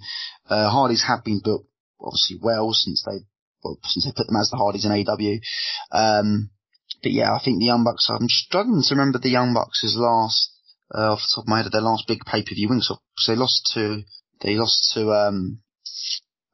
Uh, 0.48 0.70
Hardys 0.70 1.02
have 1.06 1.24
been 1.24 1.40
booked 1.42 1.68
obviously 2.00 2.38
well 2.40 2.72
since 2.72 3.02
they 3.04 3.24
well, 3.62 3.78
since 3.84 4.04
they 4.04 4.12
put 4.14 4.26
them 4.26 4.36
as 4.36 4.50
the 4.50 4.56
Hardys 4.56 4.84
in 4.84 4.92
AW. 4.92 5.38
Um, 5.96 6.50
but 7.02 7.12
yeah, 7.12 7.34
I 7.34 7.40
think 7.42 7.58
the 7.58 7.66
Young 7.66 7.84
Bucks. 7.84 8.08
I'm 8.10 8.28
struggling 8.28 8.82
to 8.82 8.94
remember 8.94 9.18
the 9.18 9.30
Young 9.30 9.54
Bucks' 9.54 9.94
last 9.96 10.50
uh, 10.94 11.12
off 11.12 11.20
the 11.20 11.32
top 11.34 11.44
of 11.44 11.48
my 11.48 11.62
head 11.62 11.72
their 11.72 11.80
last 11.80 12.06
big 12.06 12.24
pay 12.24 12.42
per 12.42 12.54
view 12.54 12.68
win. 12.68 12.80
So 12.80 12.98
they 13.26 13.36
lost 13.36 13.70
to 13.74 14.02
they 14.40 14.54
lost 14.54 14.92
to 14.94 15.10
um 15.12 15.62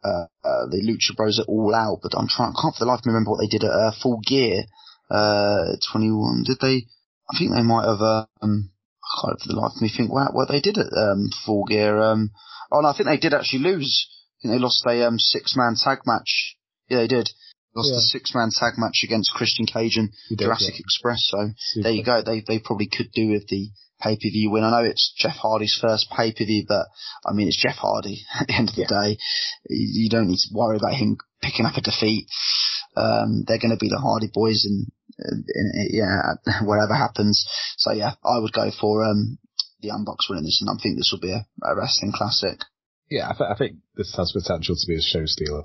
uh, 0.05 0.26
uh, 0.44 0.66
the 0.70 0.80
Lucha 0.82 1.16
Bros 1.16 1.40
at 1.40 1.49
All 1.49 1.74
Out, 1.74 2.01
but 2.03 2.16
I'm 2.16 2.28
trying. 2.28 2.55
I 2.57 2.61
can't 2.62 2.74
for 2.74 2.84
the 2.84 2.90
life 2.90 3.01
of 3.01 3.07
me 3.07 3.12
remember 3.12 3.30
what 3.32 3.40
they 3.40 3.51
did 3.51 3.64
at 3.64 3.72
uh, 3.72 3.92
Full 4.03 4.20
Gear. 4.24 4.64
Uh, 5.11 5.76
21. 5.90 6.44
Did 6.44 6.59
they? 6.61 6.86
I 7.32 7.38
think 7.38 7.53
they 7.53 7.62
might 7.62 7.86
have. 7.86 8.01
Um, 8.42 8.70
I 9.03 9.09
can't 9.20 9.40
for 9.40 9.49
the 9.49 9.59
life 9.59 9.72
of 9.74 9.82
me 9.82 9.88
think 9.88 10.12
wow, 10.12 10.28
what 10.32 10.49
they 10.49 10.61
did 10.61 10.78
at 10.78 10.92
um, 10.92 11.30
Full 11.44 11.64
Gear. 11.64 11.99
Um, 11.99 12.30
oh 12.70 12.80
no, 12.80 12.88
I 12.88 12.96
think 12.96 13.09
they 13.09 13.16
did 13.16 13.34
actually 13.34 13.61
lose. 13.61 14.09
I 14.38 14.42
think 14.42 14.55
they 14.55 14.62
lost 14.62 14.84
a 14.86 15.07
um, 15.07 15.18
six 15.18 15.57
man 15.57 15.74
tag 15.74 16.01
match 16.07 16.57
Yeah, 16.88 16.99
they 16.99 17.09
did. 17.09 17.30
Lost 17.79 17.93
Yeah. 17.93 17.99
a 17.99 18.01
six 18.01 18.35
man 18.35 18.51
tag 18.51 18.74
match 18.76 19.03
against 19.05 19.31
Christian 19.33 19.66
Cage 19.66 19.97
and 19.97 20.11
did, 20.29 20.41
Jurassic 20.41 20.74
yeah. 20.74 20.81
Express. 20.81 21.22
So 21.31 21.51
Super. 21.57 21.83
there 21.85 21.93
you 21.93 22.03
go. 22.03 22.22
They 22.22 22.41
they 22.47 22.59
probably 22.59 22.89
could 22.89 23.12
do 23.12 23.29
with 23.31 23.47
the 23.47 23.70
pay 24.03 24.16
per 24.16 24.29
view 24.31 24.51
win. 24.51 24.64
I 24.64 24.70
know 24.70 24.85
it's 24.85 25.14
Jeff 25.16 25.37
Hardy's 25.37 25.79
first 25.81 26.11
pay 26.11 26.33
per 26.33 26.45
view, 26.45 26.64
but 26.66 26.87
I 27.24 27.33
mean 27.33 27.47
it's 27.47 27.62
Jeff 27.62 27.76
Hardy. 27.76 28.22
At 28.41 28.49
the 28.49 28.55
end 28.55 28.68
of 28.70 28.74
the 28.74 28.85
day, 28.87 29.18
you 29.70 30.11
don't 30.11 30.26
need 30.26 30.39
to 30.43 30.55
worry 30.55 30.76
about 30.76 30.95
him 30.95 31.18
picking 31.41 31.66
up 31.66 31.76
a 31.76 31.81
defeat. 31.81 32.26
Um, 32.97 33.45
they're 33.47 33.62
going 33.62 33.70
to 33.70 33.79
be 33.79 33.89
the 33.89 34.03
Hardy 34.03 34.29
boys, 34.33 34.64
and, 34.66 34.91
and, 35.18 35.45
and 35.47 35.89
yeah, 35.91 36.35
whatever 36.66 36.95
happens. 36.95 37.47
So 37.76 37.93
yeah, 37.93 38.14
I 38.24 38.39
would 38.39 38.53
go 38.53 38.70
for 38.72 39.05
um 39.05 39.39
the 39.81 39.89
Young 39.89 40.05
Bucks 40.05 40.29
winning 40.29 40.45
this, 40.45 40.59
and 40.61 40.68
I 40.68 40.83
think 40.83 40.97
this 40.97 41.11
will 41.12 41.20
be 41.20 41.31
a, 41.33 41.47
a 41.62 41.76
wrestling 41.76 42.11
classic. 42.12 42.59
Yeah, 43.09 43.31
I, 43.31 43.33
th- 43.33 43.51
I 43.51 43.55
think 43.57 43.76
this 43.97 44.12
has 44.16 44.33
potential 44.33 44.74
to 44.74 44.87
be 44.87 44.97
a 44.97 45.01
show 45.01 45.24
stealer. 45.24 45.62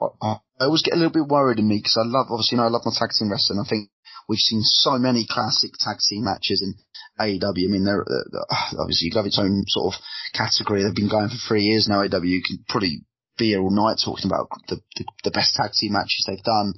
I 0.00 0.38
I 0.60 0.64
always 0.64 0.82
get 0.82 0.94
a 0.94 0.96
little 0.96 1.12
bit 1.12 1.28
worried 1.28 1.58
in 1.58 1.68
me 1.68 1.78
because 1.78 1.96
I 1.96 2.06
love, 2.06 2.26
obviously, 2.30 2.56
you 2.56 2.60
know, 2.60 2.66
I 2.66 2.70
love 2.70 2.82
my 2.84 2.92
tag 2.96 3.10
team 3.12 3.30
wrestling. 3.30 3.60
I 3.60 3.68
think 3.68 3.90
we've 4.28 4.38
seen 4.38 4.62
so 4.62 4.98
many 4.98 5.26
classic 5.28 5.72
tag 5.78 5.98
team 6.00 6.24
matches 6.24 6.62
in 6.64 6.74
AEW. 7.20 7.68
I 7.68 7.70
mean, 7.70 7.84
they're, 7.84 8.02
uh, 8.02 8.24
they're 8.32 8.80
obviously 8.80 9.08
you 9.08 9.16
have 9.16 9.26
its 9.26 9.38
own 9.38 9.64
sort 9.68 9.94
of 9.94 10.00
category. 10.32 10.82
They've 10.82 10.94
been 10.94 11.12
going 11.12 11.28
for 11.28 11.36
three 11.36 11.64
years 11.64 11.88
now. 11.88 12.02
AEW 12.02 12.44
can 12.44 12.64
probably 12.68 13.04
be 13.36 13.52
here 13.52 13.60
all 13.60 13.70
night 13.70 14.00
talking 14.02 14.24
about 14.24 14.48
the, 14.68 14.80
the 14.96 15.04
the 15.24 15.30
best 15.30 15.54
tag 15.54 15.72
team 15.72 15.92
matches 15.92 16.24
they've 16.26 16.42
done. 16.42 16.72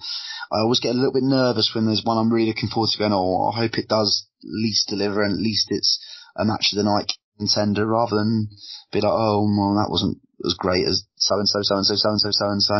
I 0.51 0.59
always 0.59 0.81
get 0.81 0.95
a 0.95 0.99
little 0.99 1.13
bit 1.13 1.23
nervous 1.23 1.71
when 1.75 1.87
there's 1.87 2.05
one 2.05 2.19
I'm 2.19 2.33
really 2.33 2.49
looking 2.49 2.69
forward 2.69 2.91
to. 2.91 2.99
Going, 2.99 3.13
oh, 3.13 3.53
I 3.55 3.57
hope 3.57 3.79
it 3.79 3.89
does 3.89 4.27
at 4.43 4.51
least 4.51 4.89
deliver 4.89 5.23
and 5.23 5.35
at 5.35 5.41
least 5.41 5.69
it's 5.71 6.03
a 6.37 6.45
match 6.45 6.73
of 6.73 6.79
the 6.79 6.85
night 6.85 7.13
contender 7.39 7.87
rather 7.87 8.17
than 8.17 8.49
be 8.91 9.01
like, 9.01 9.13
oh, 9.13 9.47
well, 9.47 9.79
that 9.79 9.91
wasn't 9.91 10.19
as 10.45 10.55
great 10.59 10.87
as 10.87 11.05
so 11.17 11.37
and 11.39 11.49
so, 11.49 11.61
so 11.63 11.77
and 11.77 11.87
so, 11.87 11.95
so 11.95 12.11
and 12.11 12.21
so, 12.21 12.31
so 12.33 12.47
and 12.51 12.63
so. 12.63 12.79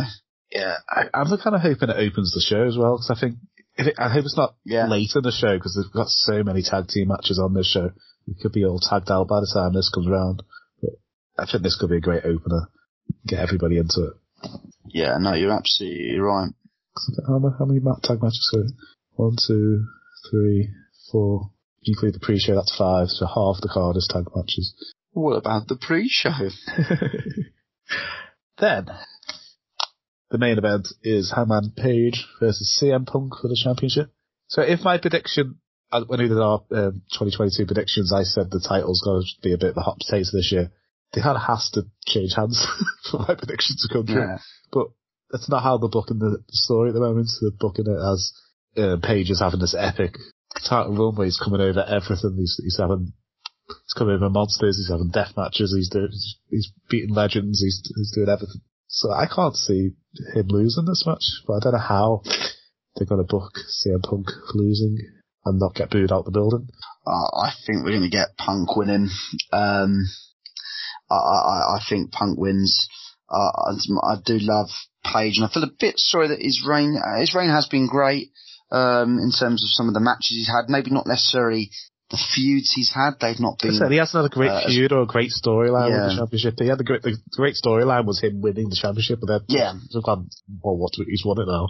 Yeah, 0.51 0.75
I, 0.89 1.03
I'm 1.13 1.27
kind 1.37 1.55
of 1.55 1.61
hoping 1.61 1.89
it 1.89 1.97
opens 1.97 2.33
the 2.33 2.41
show 2.41 2.63
as 2.67 2.77
well 2.77 2.97
because 2.97 3.11
I 3.15 3.19
think 3.19 3.37
if 3.77 3.87
it, 3.87 3.95
I 3.99 4.09
hope 4.09 4.25
it's 4.25 4.37
not 4.37 4.55
Yeah. 4.65 4.87
late 4.87 5.11
in 5.15 5.21
the 5.21 5.31
show 5.31 5.55
because 5.55 5.75
they've 5.75 5.93
got 5.93 6.09
so 6.09 6.43
many 6.43 6.63
tag 6.63 6.87
team 6.87 7.09
matches 7.09 7.39
on 7.39 7.53
this 7.53 7.67
show. 7.69 7.91
It 8.27 8.37
could 8.41 8.51
be 8.51 8.65
all 8.65 8.79
tagged 8.79 9.11
out 9.11 9.27
by 9.27 9.39
the 9.41 9.51
time 9.53 9.73
this 9.73 9.91
comes 9.93 10.07
around. 10.07 10.43
But 10.81 10.91
I 11.37 11.45
think 11.49 11.63
this 11.63 11.77
could 11.79 11.89
be 11.89 11.97
a 11.97 12.01
great 12.01 12.25
opener. 12.25 12.69
Get 13.27 13.39
everybody 13.39 13.77
into 13.77 14.05
it. 14.09 14.13
Yeah, 14.87 15.17
no, 15.19 15.33
you're 15.33 15.51
absolutely 15.53 16.19
right. 16.19 16.49
How 17.27 17.39
many, 17.39 17.53
how 17.57 17.65
many 17.65 17.79
tag 18.03 18.21
matches 18.21 18.51
are 18.55 18.65
One, 19.15 19.35
two, 19.47 19.85
three, 20.29 20.69
four. 21.11 21.51
If 21.81 21.87
you 21.87 21.93
include 21.93 22.15
the 22.15 22.19
pre-show, 22.19 22.55
that's 22.55 22.75
five. 22.75 23.07
So 23.09 23.25
half 23.25 23.61
the 23.61 23.69
card 23.71 23.95
is 23.97 24.07
tag 24.11 24.25
matches. 24.35 24.73
What 25.11 25.37
about 25.37 25.67
the 25.67 25.75
pre-show? 25.77 26.31
Then, 28.59 28.87
the 30.31 30.37
main 30.37 30.57
event 30.57 30.87
is 31.03 31.31
Hangman 31.35 31.73
Page 31.75 32.25
versus 32.39 32.79
CM 32.81 33.05
Punk 33.05 33.33
for 33.41 33.47
the 33.47 33.59
championship. 33.61 34.11
So 34.47 34.61
if 34.61 34.81
my 34.81 34.97
prediction, 34.97 35.59
uh, 35.91 36.03
when 36.05 36.19
we 36.19 36.27
did 36.27 36.37
our 36.37 36.61
um, 36.71 37.01
2022 37.13 37.65
predictions, 37.65 38.13
I 38.13 38.23
said 38.23 38.49
the 38.49 38.65
title's 38.65 39.01
going 39.03 39.23
to 39.23 39.41
be 39.41 39.53
a 39.53 39.57
bit 39.57 39.71
of 39.71 39.77
a 39.77 39.81
hot 39.81 39.99
potato 39.99 40.29
this 40.33 40.51
year. 40.51 40.71
They 41.13 41.21
kind 41.21 41.37
of 41.37 41.43
has 41.43 41.69
to 41.73 41.83
change 42.05 42.33
hands 42.35 42.65
for 43.11 43.19
my 43.19 43.35
prediction 43.35 43.75
to 43.79 43.93
come 43.93 44.05
true. 44.05 44.21
Yeah. 44.21 44.37
But 44.71 44.87
that's 45.31 45.49
not 45.49 45.63
how 45.63 45.77
they're 45.77 45.89
booking 45.89 46.19
the 46.19 46.43
story 46.49 46.89
at 46.89 46.93
the 46.93 47.01
moment. 47.01 47.29
They're 47.41 47.51
booking 47.59 47.85
it 47.87 47.97
as 47.97 48.33
uh, 48.77 48.97
Page 49.01 49.31
is 49.31 49.41
having 49.41 49.59
this 49.59 49.75
epic 49.77 50.15
title 50.67 50.95
run 50.95 51.15
where 51.15 51.25
he's 51.25 51.41
coming 51.43 51.61
over 51.61 51.83
everything. 51.83 52.35
He's, 52.37 52.59
he's 52.61 52.77
having 52.79 53.13
He's 53.69 53.93
coming 53.93 54.15
over 54.15 54.29
monsters. 54.29 54.77
He's 54.77 54.89
having 54.89 55.11
death 55.11 55.33
matches. 55.37 55.73
He's 55.75 55.89
doing, 55.89 56.09
he's 56.49 56.71
beating 56.89 57.13
legends. 57.13 57.61
He's, 57.61 57.81
he's 57.95 58.11
doing 58.11 58.29
everything. 58.29 58.61
So 58.89 59.11
I 59.11 59.27
can't 59.27 59.55
see 59.55 59.91
him 60.33 60.47
losing 60.47 60.85
this 60.85 61.05
match, 61.05 61.23
but 61.47 61.53
I 61.53 61.59
don't 61.61 61.73
know 61.73 61.79
how 61.79 62.21
they're 62.95 63.05
going 63.07 63.23
to 63.23 63.27
book 63.27 63.53
CM 63.69 64.01
Punk 64.01 64.27
losing 64.55 64.97
and 65.45 65.59
not 65.59 65.75
get 65.75 65.91
booed 65.91 66.11
out 66.11 66.25
the 66.25 66.31
building. 66.31 66.67
Uh, 67.05 67.37
I 67.37 67.51
think 67.65 67.83
we're 67.83 67.91
going 67.91 68.09
to 68.09 68.09
get 68.09 68.35
Punk 68.37 68.75
winning. 68.75 69.09
Um, 69.53 70.05
I, 71.09 71.15
I, 71.15 71.77
I 71.77 71.79
think 71.87 72.11
Punk 72.11 72.39
wins. 72.39 72.89
Uh, 73.29 73.51
I, 73.55 74.13
I 74.13 74.15
do 74.25 74.39
love 74.39 74.69
Page, 75.05 75.37
and 75.37 75.45
I 75.45 75.53
feel 75.53 75.63
a 75.63 75.71
bit 75.79 75.95
sorry 75.97 76.27
that 76.29 76.41
his 76.41 76.65
reign, 76.67 76.99
his 77.19 77.33
reign 77.33 77.49
has 77.49 77.67
been 77.67 77.87
great 77.87 78.31
um, 78.71 79.17
in 79.19 79.31
terms 79.31 79.63
of 79.63 79.69
some 79.69 79.87
of 79.87 79.93
the 79.93 80.01
matches 80.01 80.31
he's 80.31 80.49
had. 80.49 80.67
Maybe 80.67 80.91
not 80.91 81.07
necessarily 81.07 81.71
the 82.09 82.17
feuds 82.17 82.71
he's 82.75 82.91
had. 82.93 83.19
They've 83.21 83.39
not 83.39 83.59
been. 83.61 83.75
said 83.75 83.91
he 83.91 83.97
hasn't 83.97 84.23
had 84.23 84.31
a 84.31 84.33
great 84.35 84.49
uh, 84.51 84.67
feud 84.67 84.91
or 84.91 85.01
a 85.03 85.05
great 85.05 85.31
storyline 85.31 85.89
Yeah. 85.91 86.01
with 86.05 86.09
the 86.11 86.17
championship. 86.17 86.53
He 86.59 86.67
had 86.67 86.79
the 86.79 86.83
great, 86.83 87.01
the 87.03 87.17
great 87.31 87.55
storyline 87.55 88.05
was 88.05 88.19
him 88.19 88.41
winning 88.41 88.69
the 88.69 88.75
championship, 88.79 89.19
but 89.21 89.27
then 89.27 89.41
Yeah. 89.47 89.73
he's 89.73 89.95
well, 89.95 90.77
what, 90.77 90.93
he's 90.95 91.23
won 91.25 91.39
it 91.41 91.47
now. 91.47 91.67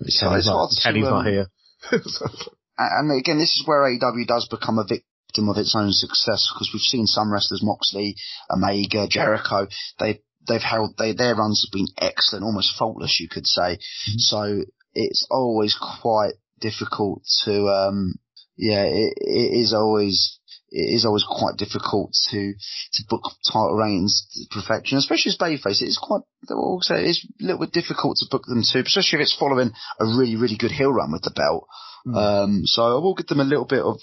It's- 0.00 0.20
Kenny's 0.20 0.46
not, 0.46 0.70
to, 0.70 0.82
Kenny's 0.82 1.04
not 1.04 1.26
um, 1.26 1.32
here. 1.32 1.46
And 2.78 3.10
again, 3.18 3.38
this 3.38 3.52
is 3.52 3.62
where 3.66 3.82
AEW 3.82 4.26
does 4.26 4.48
become 4.48 4.78
a 4.78 4.84
victim 4.84 5.48
of 5.48 5.56
its 5.58 5.74
own 5.76 5.92
success 5.92 6.48
because 6.52 6.70
we've 6.72 6.80
seen 6.80 7.06
some 7.06 7.32
wrestlers, 7.32 7.62
Moxley, 7.62 8.16
Omega, 8.50 9.06
Jericho, 9.08 9.68
they, 9.98 10.20
they've 10.48 10.62
held, 10.62 10.96
they, 10.98 11.12
their 11.12 11.34
runs 11.34 11.64
have 11.66 11.72
been 11.72 11.88
excellent, 11.98 12.44
almost 12.44 12.76
faultless, 12.78 13.20
you 13.20 13.28
could 13.28 13.46
say. 13.46 13.78
So 14.16 14.62
it's 14.94 15.26
always 15.30 15.76
quite 15.78 16.32
difficult 16.60 17.22
to, 17.44 17.68
um, 17.68 18.14
yeah, 18.56 18.84
it, 18.84 19.14
it 19.16 19.60
is 19.60 19.72
always, 19.72 20.38
it 20.70 20.94
is 20.94 21.04
always 21.04 21.24
quite 21.28 21.56
difficult 21.56 22.12
to, 22.30 22.54
to 22.92 23.02
book 23.08 23.22
title 23.46 23.76
reigns 23.76 24.26
to 24.32 24.60
perfection, 24.60 24.98
especially 24.98 25.30
as 25.30 25.38
babyface. 25.38 25.82
It's 25.82 25.98
quite, 26.00 26.22
also, 26.50 26.94
it's 26.94 27.26
a 27.40 27.44
little 27.44 27.60
bit 27.60 27.72
difficult 27.72 28.16
to 28.18 28.26
book 28.30 28.44
them 28.46 28.62
too, 28.62 28.80
especially 28.86 29.20
if 29.20 29.22
it's 29.24 29.36
following 29.38 29.72
a 30.00 30.04
really, 30.04 30.36
really 30.36 30.56
good 30.56 30.72
heel 30.72 30.92
run 30.92 31.12
with 31.12 31.22
the 31.22 31.30
belt. 31.30 31.66
Um, 32.04 32.62
so 32.64 32.82
I 32.82 33.00
will 33.00 33.14
give 33.14 33.28
them 33.28 33.38
a 33.38 33.44
little 33.44 33.64
bit 33.64 33.82
of 33.82 33.96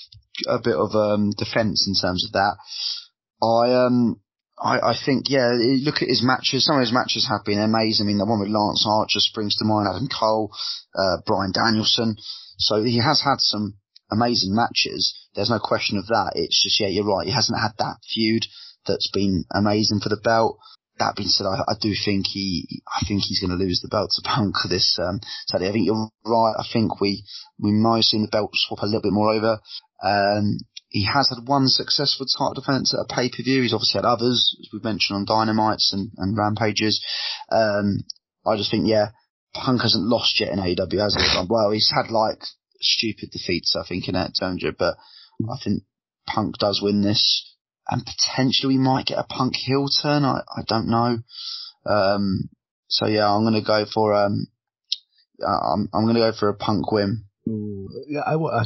a 0.47 0.57
bit 0.63 0.75
of 0.75 0.95
um, 0.95 1.31
defence 1.31 1.85
in 1.85 1.95
terms 1.99 2.23
of 2.25 2.31
that. 2.31 2.55
I 3.43 3.73
um 3.85 4.21
I, 4.61 4.91
I 4.91 4.95
think 4.95 5.29
yeah, 5.29 5.51
look 5.55 6.01
at 6.01 6.07
his 6.07 6.23
matches. 6.23 6.65
Some 6.65 6.77
of 6.77 6.81
his 6.81 6.93
matches 6.93 7.27
have 7.27 7.43
been 7.43 7.59
amazing. 7.59 8.05
I 8.05 8.07
mean, 8.07 8.17
the 8.17 8.25
one 8.25 8.39
with 8.39 8.49
Lance 8.49 8.85
Archer 8.87 9.19
springs 9.19 9.55
to 9.57 9.65
mind. 9.65 9.87
Adam 9.87 10.07
Cole, 10.07 10.51
uh, 10.95 11.17
Brian 11.25 11.51
Danielson. 11.51 12.15
So 12.57 12.83
he 12.83 12.99
has 12.99 13.21
had 13.21 13.39
some 13.39 13.78
amazing 14.11 14.55
matches. 14.55 15.13
There's 15.35 15.49
no 15.49 15.59
question 15.59 15.97
of 15.97 16.07
that. 16.07 16.33
It's 16.35 16.61
just 16.63 16.79
yeah, 16.79 16.87
you're 16.87 17.05
right. 17.05 17.27
He 17.27 17.33
hasn't 17.33 17.59
had 17.59 17.73
that 17.77 17.97
feud 18.13 18.45
that's 18.85 19.09
been 19.11 19.45
amazing 19.51 19.99
for 20.01 20.09
the 20.09 20.21
belt. 20.23 20.57
That 20.97 21.15
being 21.15 21.29
said, 21.29 21.45
I, 21.45 21.63
I 21.65 21.75
do 21.79 21.93
think 21.93 22.27
he, 22.27 22.81
I 22.85 23.05
think 23.07 23.21
he's 23.21 23.39
going 23.39 23.57
to 23.57 23.63
lose 23.63 23.79
the 23.81 23.87
belt 23.87 24.11
to 24.15 24.21
Punk 24.27 24.55
this 24.69 24.97
um, 25.01 25.21
Saturday. 25.47 25.69
I 25.69 25.71
think 25.71 25.85
you're 25.85 26.09
right. 26.25 26.55
I 26.57 26.65
think 26.71 26.99
we 26.99 27.23
we 27.57 27.71
might 27.71 27.97
have 27.97 28.05
seen 28.05 28.23
the 28.23 28.27
belt 28.27 28.51
swap 28.53 28.81
a 28.81 28.85
little 28.85 29.01
bit 29.01 29.13
more 29.13 29.33
over. 29.33 29.59
Um, 30.03 30.59
he 30.89 31.05
has 31.05 31.29
had 31.29 31.47
one 31.47 31.67
successful 31.67 32.25
title 32.25 32.55
defense 32.55 32.93
at 32.93 33.05
a 33.05 33.13
pay 33.13 33.29
per 33.29 33.43
view. 33.43 33.61
He's 33.61 33.73
obviously 33.73 33.99
had 33.99 34.05
others, 34.05 34.57
as 34.59 34.69
we've 34.73 34.83
mentioned 34.83 35.17
on 35.17 35.25
Dynamites 35.25 35.93
and, 35.93 36.11
and 36.17 36.35
Rampages. 36.35 37.03
Um, 37.51 38.03
I 38.45 38.57
just 38.57 38.71
think, 38.71 38.87
yeah, 38.87 39.09
Punk 39.53 39.81
hasn't 39.81 40.03
lost 40.03 40.39
yet 40.39 40.49
in 40.49 40.59
AEW, 40.59 40.99
has 40.99 41.15
he? 41.15 41.45
Well, 41.47 41.71
he's 41.71 41.91
had 41.93 42.11
like 42.11 42.41
stupid 42.81 43.31
defeats, 43.31 43.75
I 43.75 43.87
think, 43.87 44.07
in 44.07 44.13
that 44.13 44.33
Challenger, 44.33 44.71
but 44.71 44.95
I 45.43 45.57
think 45.63 45.83
Punk 46.25 46.57
does 46.57 46.81
win 46.81 47.01
this. 47.01 47.55
And 47.89 48.05
potentially 48.05 48.75
we 48.75 48.81
might 48.81 49.07
get 49.07 49.17
a 49.17 49.23
Punk 49.23 49.55
heel 49.55 49.87
turn. 50.01 50.23
I, 50.23 50.41
I 50.55 50.61
don't 50.67 50.87
know. 50.87 51.19
Um, 51.85 52.49
so 52.87 53.07
yeah, 53.07 53.33
I'm 53.33 53.51
to 53.51 53.61
go 53.61 53.85
for, 53.91 54.13
um, 54.13 54.47
uh, 55.41 55.73
I'm, 55.73 55.89
I'm 55.93 56.13
to 56.13 56.13
go 56.13 56.31
for 56.37 56.49
a 56.49 56.53
Punk 56.53 56.91
win. 56.91 57.25
Yeah, 58.07 58.21
I, 58.21 58.35
I, 58.35 58.63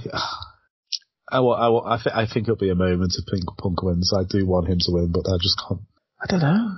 I, 1.31 1.39
I, 1.39 1.95
I, 1.95 2.23
I 2.23 2.25
think 2.25 2.47
it'll 2.47 2.55
be 2.57 2.69
a 2.69 2.75
moment 2.75 3.15
if 3.17 3.25
Pink 3.31 3.45
Punk 3.57 3.81
wins. 3.81 4.13
I 4.15 4.23
do 4.29 4.45
want 4.45 4.67
him 4.67 4.79
to 4.79 4.91
win, 4.91 5.11
but 5.11 5.25
I 5.27 5.37
just 5.41 5.61
can't. 5.67 5.81
I 6.21 6.25
don't 6.27 6.41
know. 6.41 6.77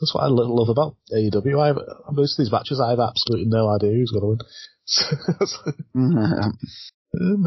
That's 0.00 0.14
what 0.14 0.24
I 0.24 0.28
love 0.28 0.68
about 0.68 0.96
AEW. 1.14 1.62
I 1.62 1.68
have, 1.68 1.78
most 2.10 2.38
of 2.38 2.42
these 2.42 2.50
matches, 2.50 2.80
I 2.80 2.90
have 2.90 2.98
absolutely 2.98 3.46
no 3.46 3.68
idea 3.68 3.92
who's 3.92 4.10
going 4.10 4.22
to 4.22 4.28
win. 4.28 4.38
Um, 7.14 7.44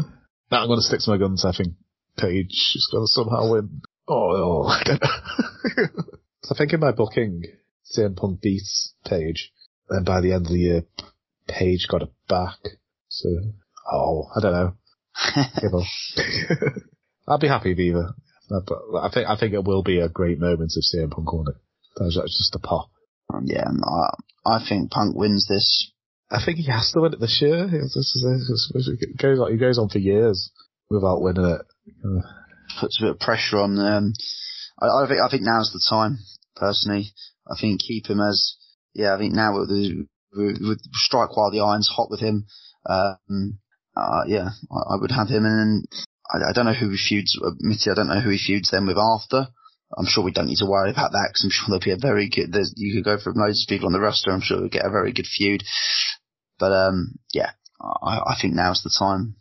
now 0.50 0.62
I'm 0.62 0.68
going 0.68 0.78
to 0.78 0.82
stick 0.82 1.00
to 1.00 1.10
my 1.10 1.18
guns. 1.18 1.44
I 1.44 1.50
think 1.50 1.74
Page 2.16 2.72
is 2.74 2.88
going 2.92 3.02
to 3.02 3.08
somehow 3.08 3.50
win. 3.52 3.82
Oh, 4.08 4.62
oh 4.64 4.66
I 4.68 4.82
don't 4.84 5.02
know. 5.02 5.86
so 6.44 6.54
I 6.54 6.58
think 6.58 6.72
in 6.72 6.80
my 6.80 6.92
booking, 6.92 7.42
CM 7.84 8.16
Punk 8.16 8.40
beats 8.40 8.94
Page, 9.04 9.50
and 9.90 10.06
by 10.06 10.20
the 10.20 10.32
end 10.32 10.46
of 10.46 10.52
the 10.52 10.58
year, 10.58 10.82
Page 11.48 11.88
got 11.90 12.02
it 12.02 12.12
back. 12.28 12.58
So, 13.08 13.28
oh, 13.92 14.28
I 14.36 14.40
don't 14.40 14.52
know. 14.52 14.74
I'll 17.28 17.38
be 17.38 17.48
happy 17.48 17.70
with 17.70 17.80
either. 17.80 18.14
Uh, 18.50 18.60
But 18.66 18.78
I 19.00 19.10
think 19.12 19.28
I 19.28 19.36
think 19.36 19.54
it 19.54 19.64
will 19.64 19.82
be 19.82 19.98
a 19.98 20.08
great 20.08 20.38
moment 20.38 20.72
if 20.76 20.84
CM 20.84 21.10
Punk 21.10 21.32
won 21.32 21.46
it. 21.48 21.56
That's 21.96 22.16
that's 22.16 22.38
just 22.38 22.54
a 22.54 22.60
pop. 22.60 22.90
Um, 23.32 23.44
yeah, 23.46 23.66
I, 23.66 24.56
I 24.58 24.64
think 24.66 24.90
Punk 24.90 25.16
wins 25.16 25.46
this. 25.48 25.90
I 26.30 26.44
think 26.44 26.58
he 26.58 26.70
has 26.70 26.90
to 26.92 27.00
win 27.00 27.12
it 27.12 27.20
this 27.20 27.40
year. 27.40 27.64
It's- 27.66 27.96
it's- 27.96 28.70
it's- 28.74 28.88
It 28.88 29.16
goes 29.16 29.38
on, 29.38 29.52
he 29.52 29.58
goes 29.58 29.78
on 29.78 29.88
for 29.88 29.98
years 29.98 30.50
without 30.90 31.22
winning 31.22 31.44
it. 31.44 31.62
Uh, 32.04 32.20
Puts 32.80 32.98
a 32.98 33.02
bit 33.04 33.10
of 33.10 33.20
pressure 33.20 33.58
on. 33.58 33.78
Um, 33.78 34.12
I, 34.82 34.86
I 34.86 35.06
think 35.08 35.20
I 35.20 35.28
think 35.28 35.42
now's 35.42 35.72
the 35.72 35.80
time. 35.88 36.18
Personally, 36.56 37.12
I 37.48 37.54
think 37.58 37.80
keep 37.80 38.08
him 38.08 38.20
as 38.20 38.56
yeah, 38.92 39.14
I 39.14 39.18
think 39.18 39.34
now 39.34 39.52
the, 39.52 40.06
with 40.32 40.80
strike 40.94 41.36
while 41.36 41.50
the 41.50 41.60
iron's 41.60 41.88
hot 41.88 42.10
with 42.10 42.20
him, 42.20 42.46
um, 42.88 43.58
uh, 43.96 44.24
yeah, 44.26 44.50
I, 44.70 44.94
I, 44.94 44.96
would 45.00 45.10
have 45.10 45.28
him. 45.28 45.44
And 45.44 45.86
I, 46.28 46.50
I, 46.50 46.52
don't 46.52 46.66
know 46.66 46.72
who 46.72 46.90
he 46.90 46.96
feuds. 46.96 47.38
Admittedly, 47.38 47.92
I 47.92 47.94
don't 47.94 48.08
know 48.08 48.20
who 48.20 48.30
he 48.30 48.38
feuds 48.38 48.70
then 48.70 48.86
with 48.86 48.96
after. 48.98 49.48
I'm 49.96 50.06
sure 50.06 50.24
we 50.24 50.32
don't 50.32 50.46
need 50.46 50.58
to 50.58 50.66
worry 50.66 50.90
about 50.90 51.12
that 51.12 51.28
because 51.30 51.44
I'm 51.44 51.50
sure 51.50 51.66
there'll 51.68 51.84
be 51.84 51.92
a 51.92 52.00
very 52.00 52.28
good. 52.28 52.54
you 52.76 52.94
could 52.96 53.04
go 53.04 53.18
for 53.22 53.32
loads 53.32 53.62
of 53.64 53.68
people 53.68 53.86
on 53.86 53.92
the 53.92 54.00
roster. 54.00 54.30
I'm 54.32 54.40
sure 54.40 54.58
we'll 54.58 54.68
get 54.68 54.84
a 54.84 54.90
very 54.90 55.12
good 55.12 55.26
feud. 55.26 55.62
But 56.58 56.72
um, 56.72 57.18
yeah, 57.32 57.50
I, 57.80 58.18
I 58.18 58.36
think 58.40 58.54
now's 58.54 58.82
the 58.82 58.94
time. 58.96 59.36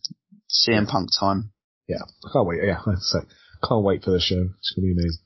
CM 0.49 0.87
Punk 0.87 1.09
time. 1.19 1.51
Yeah, 1.87 2.03
I 2.23 2.29
can't 2.31 2.47
wait. 2.47 2.59
Yeah, 2.63 2.79
like 2.85 2.97
I 2.97 2.99
say, 2.99 3.19
can't 3.67 3.83
wait 3.83 4.03
for 4.03 4.11
the 4.11 4.19
show. 4.19 4.49
It's 4.57 4.73
gonna 4.75 4.85
be 4.85 4.93
amazing. 4.93 5.21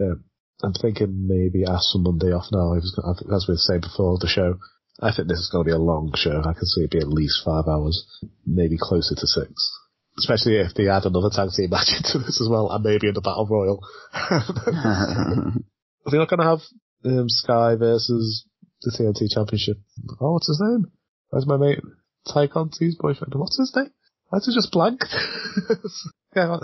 Um, 0.00 0.24
I'm 0.62 0.72
thinking 0.72 1.26
maybe 1.28 1.64
ask 1.64 1.92
for 1.92 1.98
Monday 1.98 2.32
off 2.32 2.46
now. 2.52 2.72
I 2.72 2.80
was, 2.80 3.18
as 3.34 3.46
we 3.48 3.56
said 3.56 3.82
before 3.82 4.18
the 4.18 4.28
show, 4.28 4.58
I 5.02 5.12
think 5.12 5.28
this 5.28 5.40
is 5.40 5.50
going 5.50 5.64
to 5.64 5.68
be 5.68 5.74
a 5.74 5.78
long 5.78 6.12
show. 6.14 6.40
I 6.40 6.54
can 6.54 6.66
see 6.66 6.82
it 6.82 6.90
be 6.90 6.98
at 6.98 7.08
least 7.08 7.42
five 7.44 7.64
hours, 7.66 8.06
maybe 8.46 8.76
closer 8.80 9.14
to 9.14 9.26
six. 9.26 9.52
Especially 10.16 10.56
if 10.56 10.74
they 10.74 10.88
add 10.88 11.04
another 11.04 11.30
tag 11.30 11.50
team 11.50 11.70
match 11.74 11.90
into 11.96 12.18
this 12.18 12.40
as 12.40 12.48
well, 12.48 12.70
and 12.70 12.84
maybe 12.84 13.08
in 13.08 13.14
the 13.14 13.20
Battle 13.20 13.46
Royal. 13.50 13.84
Are 14.14 16.10
they 16.10 16.18
not 16.18 16.30
going 16.30 16.40
to 16.40 16.46
have 16.46 16.60
um, 17.04 17.28
Sky 17.28 17.74
versus 17.74 18.46
the 18.82 18.92
TNT 18.92 19.28
Championship? 19.34 19.78
Oh, 20.20 20.34
what's 20.34 20.46
his 20.46 20.62
name? 20.62 20.92
Where's 21.34 21.48
my 21.48 21.56
mate? 21.56 21.80
Tay 22.32 22.46
Conti's 22.46 22.94
boyfriend. 22.94 23.34
What's 23.34 23.58
his 23.58 23.74
name? 23.74 23.90
Why 24.28 24.38
is 24.38 24.46
it 24.46 24.54
just 24.54 24.70
blank? 24.70 25.00
yeah, 26.36 26.58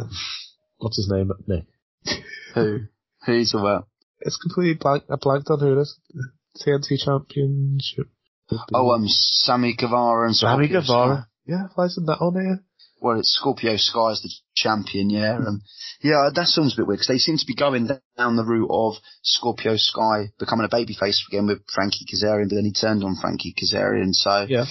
what's 0.79 0.97
his 0.97 1.11
name? 1.11 1.33
Nick. 1.49 1.65
Who? 2.55 2.83
Who's 3.27 3.53
about? 3.53 3.89
It's 4.21 4.37
completely 4.37 4.75
blank. 4.75 5.03
I 5.11 5.17
blanked 5.17 5.51
on 5.51 5.59
who 5.59 5.77
it 5.77 5.83
is. 5.83 5.99
TNT 6.65 7.05
Championship. 7.05 8.07
Oh, 8.73 8.93
um, 8.93 9.07
Sammy 9.09 9.75
Guevara 9.77 10.27
and 10.27 10.37
so. 10.37 10.47
Sammy 10.47 10.69
Scorpio 10.69 10.81
Guevara. 10.83 11.17
Sky. 11.17 11.27
Yeah, 11.47 11.67
why 11.75 11.87
isn't 11.87 12.07
that 12.07 12.21
on 12.21 12.35
here? 12.35 12.63
Well, 13.01 13.19
it's 13.19 13.37
Scorpio 13.41 13.77
Sky 13.77 14.13
as 14.13 14.23
the 14.23 14.31
champion, 14.63 15.11
yeah. 15.11 15.37
Um, 15.37 15.63
yeah, 16.03 16.31
that 16.35 16.47
sounds 16.47 16.75
a 16.75 16.77
bit 16.77 16.87
weird 16.87 16.99
because 16.99 17.09
they 17.09 17.19
seem 17.19 17.37
to 17.37 17.47
be 17.47 17.55
going 17.55 17.89
down 18.17 18.37
the 18.37 18.45
route 18.45 18.71
of 18.71 18.95
Scorpio 19.23 19.77
Sky 19.77 20.33
becoming 20.39 20.67
a 20.67 20.75
babyface 20.75 21.19
again 21.29 21.47
with 21.47 21.63
Frankie 21.73 22.07
Kazarian, 22.07 22.49
but 22.49 22.57
then 22.57 22.65
he 22.65 22.73
turned 22.73 23.05
on 23.05 23.17
Frankie 23.21 23.55
Kazarian, 23.55 24.13
so. 24.13 24.47
Yeah. 24.49 24.67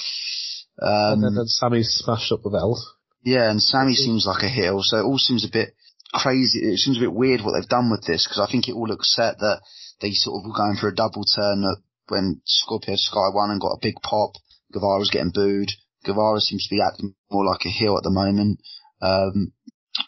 Um, 0.81 1.13
and 1.13 1.23
then, 1.23 1.35
then 1.35 1.47
Sammy 1.47 1.83
smashed 1.83 2.31
up 2.31 2.41
with 2.43 2.53
belt. 2.53 2.79
Yeah, 3.23 3.49
and 3.49 3.61
Sammy 3.61 3.95
seems 3.95 4.25
like 4.25 4.43
a 4.43 4.49
heel, 4.49 4.81
so 4.81 4.97
it 4.97 5.03
all 5.03 5.17
seems 5.17 5.45
a 5.45 5.51
bit 5.51 5.75
crazy. 6.13 6.59
It 6.59 6.77
seems 6.77 6.97
a 6.97 7.01
bit 7.01 7.13
weird 7.13 7.41
what 7.41 7.53
they've 7.53 7.69
done 7.69 7.91
with 7.91 8.05
this 8.05 8.25
because 8.25 8.39
I 8.39 8.49
think 8.49 8.67
it 8.67 8.73
all 8.73 8.87
looks 8.87 9.13
set 9.13 9.39
that 9.39 9.61
they 10.01 10.11
sort 10.11 10.39
of 10.39 10.47
were 10.47 10.55
going 10.55 10.77
for 10.79 10.87
a 10.87 10.95
double 10.95 11.23
turn 11.23 11.63
when 12.07 12.41
Scorpio 12.45 12.95
Sky 12.95 13.29
won 13.33 13.51
and 13.51 13.61
got 13.61 13.75
a 13.75 13.81
big 13.81 13.95
pop. 14.01 14.33
Guevara 14.71 14.99
was 14.99 15.11
getting 15.11 15.31
booed. 15.33 15.71
Guevara 16.05 16.39
seems 16.39 16.67
to 16.67 16.75
be 16.75 16.81
acting 16.81 17.13
more 17.29 17.45
like 17.45 17.65
a 17.65 17.69
heel 17.69 17.97
at 17.97 18.03
the 18.03 18.09
moment. 18.09 18.59
Um, 19.01 19.53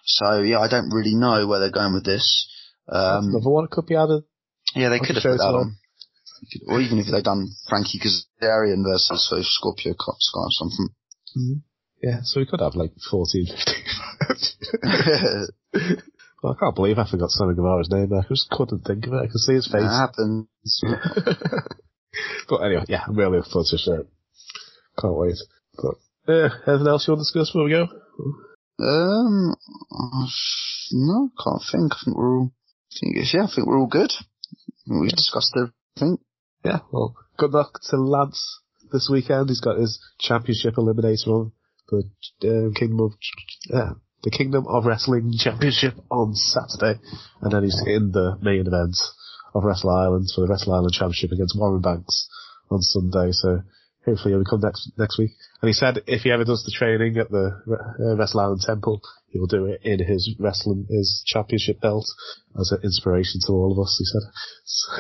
so 0.03 0.41
yeah, 0.41 0.59
I 0.59 0.67
don't 0.67 0.93
really 0.93 1.15
know 1.15 1.47
where 1.47 1.59
they're 1.59 1.71
going 1.71 1.93
with 1.93 2.05
this. 2.05 2.47
Um, 2.87 3.29
another 3.29 3.49
one 3.49 3.67
could 3.69 3.85
be 3.85 3.95
added. 3.95 4.23
Yeah, 4.75 4.89
they 4.89 4.99
could 4.99 5.15
have 5.15 5.23
put 5.23 5.37
that 5.37 5.55
on. 5.55 5.77
Or 6.67 6.81
even 6.81 6.97
if 6.97 7.05
they'd 7.11 7.23
done 7.23 7.49
Frankie 7.69 7.99
Kazarian 7.99 8.83
versus 8.83 9.27
so 9.29 9.41
Scorpio 9.41 9.93
Sky 9.93 10.39
or 10.39 10.51
something. 10.51 10.89
Mm-hmm. 11.37 11.59
Yeah, 12.01 12.21
so 12.23 12.39
we 12.39 12.47
could 12.47 12.61
have 12.61 12.73
like 12.75 12.91
14, 13.11 13.45
15. 13.45 13.77
well, 16.41 16.55
I 16.55 16.59
can't 16.59 16.75
believe 16.75 16.97
I 16.97 17.09
forgot 17.09 17.29
Sammy 17.29 17.53
Guevara's 17.53 17.91
name. 17.91 18.11
I 18.11 18.23
just 18.27 18.49
couldn't 18.49 18.85
think 18.85 19.05
of 19.05 19.13
it. 19.13 19.17
I 19.17 19.27
could 19.27 19.39
see 19.39 19.53
his 19.53 19.67
face. 19.67 19.83
That 19.83 20.09
happens. 20.09 20.47
but 22.49 22.57
anyway, 22.57 22.85
yeah, 22.87 23.03
I'm 23.07 23.15
really 23.15 23.37
looking 23.37 23.51
forward 23.51 23.67
to 23.69 23.77
the 23.77 24.07
Can't 24.99 25.15
wait. 25.15 25.37
But, 25.75 26.33
uh, 26.33 26.49
anything 26.67 26.87
else 26.87 27.07
you 27.07 27.13
want 27.13 27.19
to 27.19 27.29
discuss 27.29 27.49
before 27.49 27.65
we 27.65 27.71
go? 27.71 27.87
Um, 28.79 29.55
no, 30.91 31.29
I 31.37 31.43
can't 31.43 31.63
think. 31.71 31.93
I 31.93 31.97
think 32.03 32.17
we're 32.17 32.37
all, 32.37 32.51
I 32.91 32.95
think, 32.99 33.33
yeah, 33.33 33.43
I 33.43 33.47
think 33.53 33.67
we're 33.67 33.79
all 33.79 33.87
good. 33.87 34.11
We've 34.87 35.09
yeah. 35.09 35.15
discussed 35.15 35.55
everything. 35.55 36.17
Yeah, 36.65 36.79
well, 36.91 37.15
good 37.37 37.51
luck 37.51 37.79
to 37.89 37.97
Lance 37.97 38.61
this 38.91 39.09
weekend. 39.11 39.49
He's 39.49 39.61
got 39.61 39.77
his 39.77 39.99
championship 40.19 40.75
eliminator 40.75 41.27
on 41.27 41.51
the 41.89 42.03
uh, 42.43 42.79
Kingdom 42.79 42.99
of, 43.01 43.13
uh, 43.73 43.93
the 44.23 44.31
Kingdom 44.31 44.65
of 44.67 44.85
Wrestling 44.85 45.33
Championship 45.37 45.95
on 46.09 46.35
Saturday, 46.35 46.99
and 47.41 47.51
then 47.51 47.63
he's 47.63 47.81
in 47.85 48.11
the 48.11 48.37
main 48.41 48.67
event 48.67 48.97
of 49.53 49.63
Wrestle 49.63 49.89
Island 49.89 50.29
for 50.33 50.41
the 50.41 50.47
Wrestle 50.47 50.73
Island 50.73 50.93
Championship 50.93 51.31
against 51.31 51.57
Warren 51.57 51.81
Banks 51.81 52.29
on 52.69 52.81
Sunday. 52.81 53.31
So 53.31 53.61
hopefully 54.05 54.33
he'll 54.33 54.43
come 54.43 54.61
next 54.61 54.91
next 54.97 55.17
week. 55.17 55.31
And 55.61 55.69
he 55.69 55.73
said 55.73 56.01
if 56.07 56.21
he 56.21 56.31
ever 56.31 56.43
does 56.43 56.63
the 56.63 56.75
training 56.75 57.17
at 57.17 57.29
the 57.29 57.61
uh, 57.67 58.15
Wrestle 58.15 58.39
Island 58.39 58.61
Temple, 58.61 59.01
he 59.27 59.39
will 59.39 59.47
do 59.47 59.65
it 59.65 59.81
in 59.83 59.99
his 60.05 60.35
wrestling 60.39 60.87
his 60.89 61.23
championship 61.25 61.79
belt 61.81 62.07
as 62.59 62.71
an 62.71 62.79
inspiration 62.83 63.41
to 63.45 63.53
all 63.53 63.71
of 63.71 63.79
us. 63.79 63.95
He 63.99 64.05
said. 64.05 64.21
So, 64.65 64.91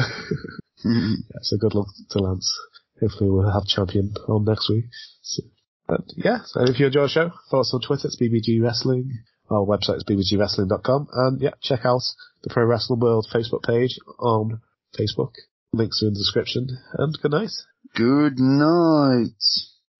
yeah, 0.89 1.15
so 1.41 1.57
good 1.57 1.75
luck 1.75 1.87
to 2.11 2.19
Lance. 2.19 2.53
Hopefully 2.99 3.29
we'll 3.29 3.51
have 3.51 3.65
champion 3.65 4.13
on 4.27 4.45
next 4.45 4.69
week. 4.69 4.85
So, 5.21 5.43
but 5.87 6.01
yeah, 6.15 6.39
so 6.45 6.63
if 6.63 6.79
you 6.79 6.87
enjoy 6.87 7.03
the 7.03 7.09
show, 7.09 7.31
follow 7.49 7.61
us 7.61 7.73
on 7.73 7.81
Twitter, 7.81 8.07
it's 8.07 8.21
BBG 8.21 8.61
Wrestling. 8.61 9.11
Our 9.49 9.65
website 9.65 9.97
is 9.97 10.05
bbgwrestling.com. 10.05 11.07
And 11.11 11.41
yeah, 11.41 11.51
check 11.61 11.81
out 11.83 12.03
the 12.43 12.49
Pro 12.49 12.63
Wrestling 12.63 13.01
World 13.01 13.27
Facebook 13.33 13.63
page 13.63 13.99
on 14.17 14.61
Facebook. 14.97 15.33
Links 15.73 16.01
are 16.01 16.07
in 16.07 16.13
the 16.13 16.19
description. 16.19 16.67
And 16.93 17.17
good 17.21 17.31
night. 17.31 17.51
Good 17.93 18.39
night. 18.39 19.43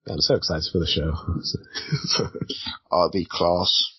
I'm 0.08 0.20
so 0.20 0.36
excited 0.36 0.70
for 0.72 0.80
the 0.80 0.88
show. 0.88 1.14
I'll 2.92 3.12
be 3.12 3.26
class. 3.30 3.98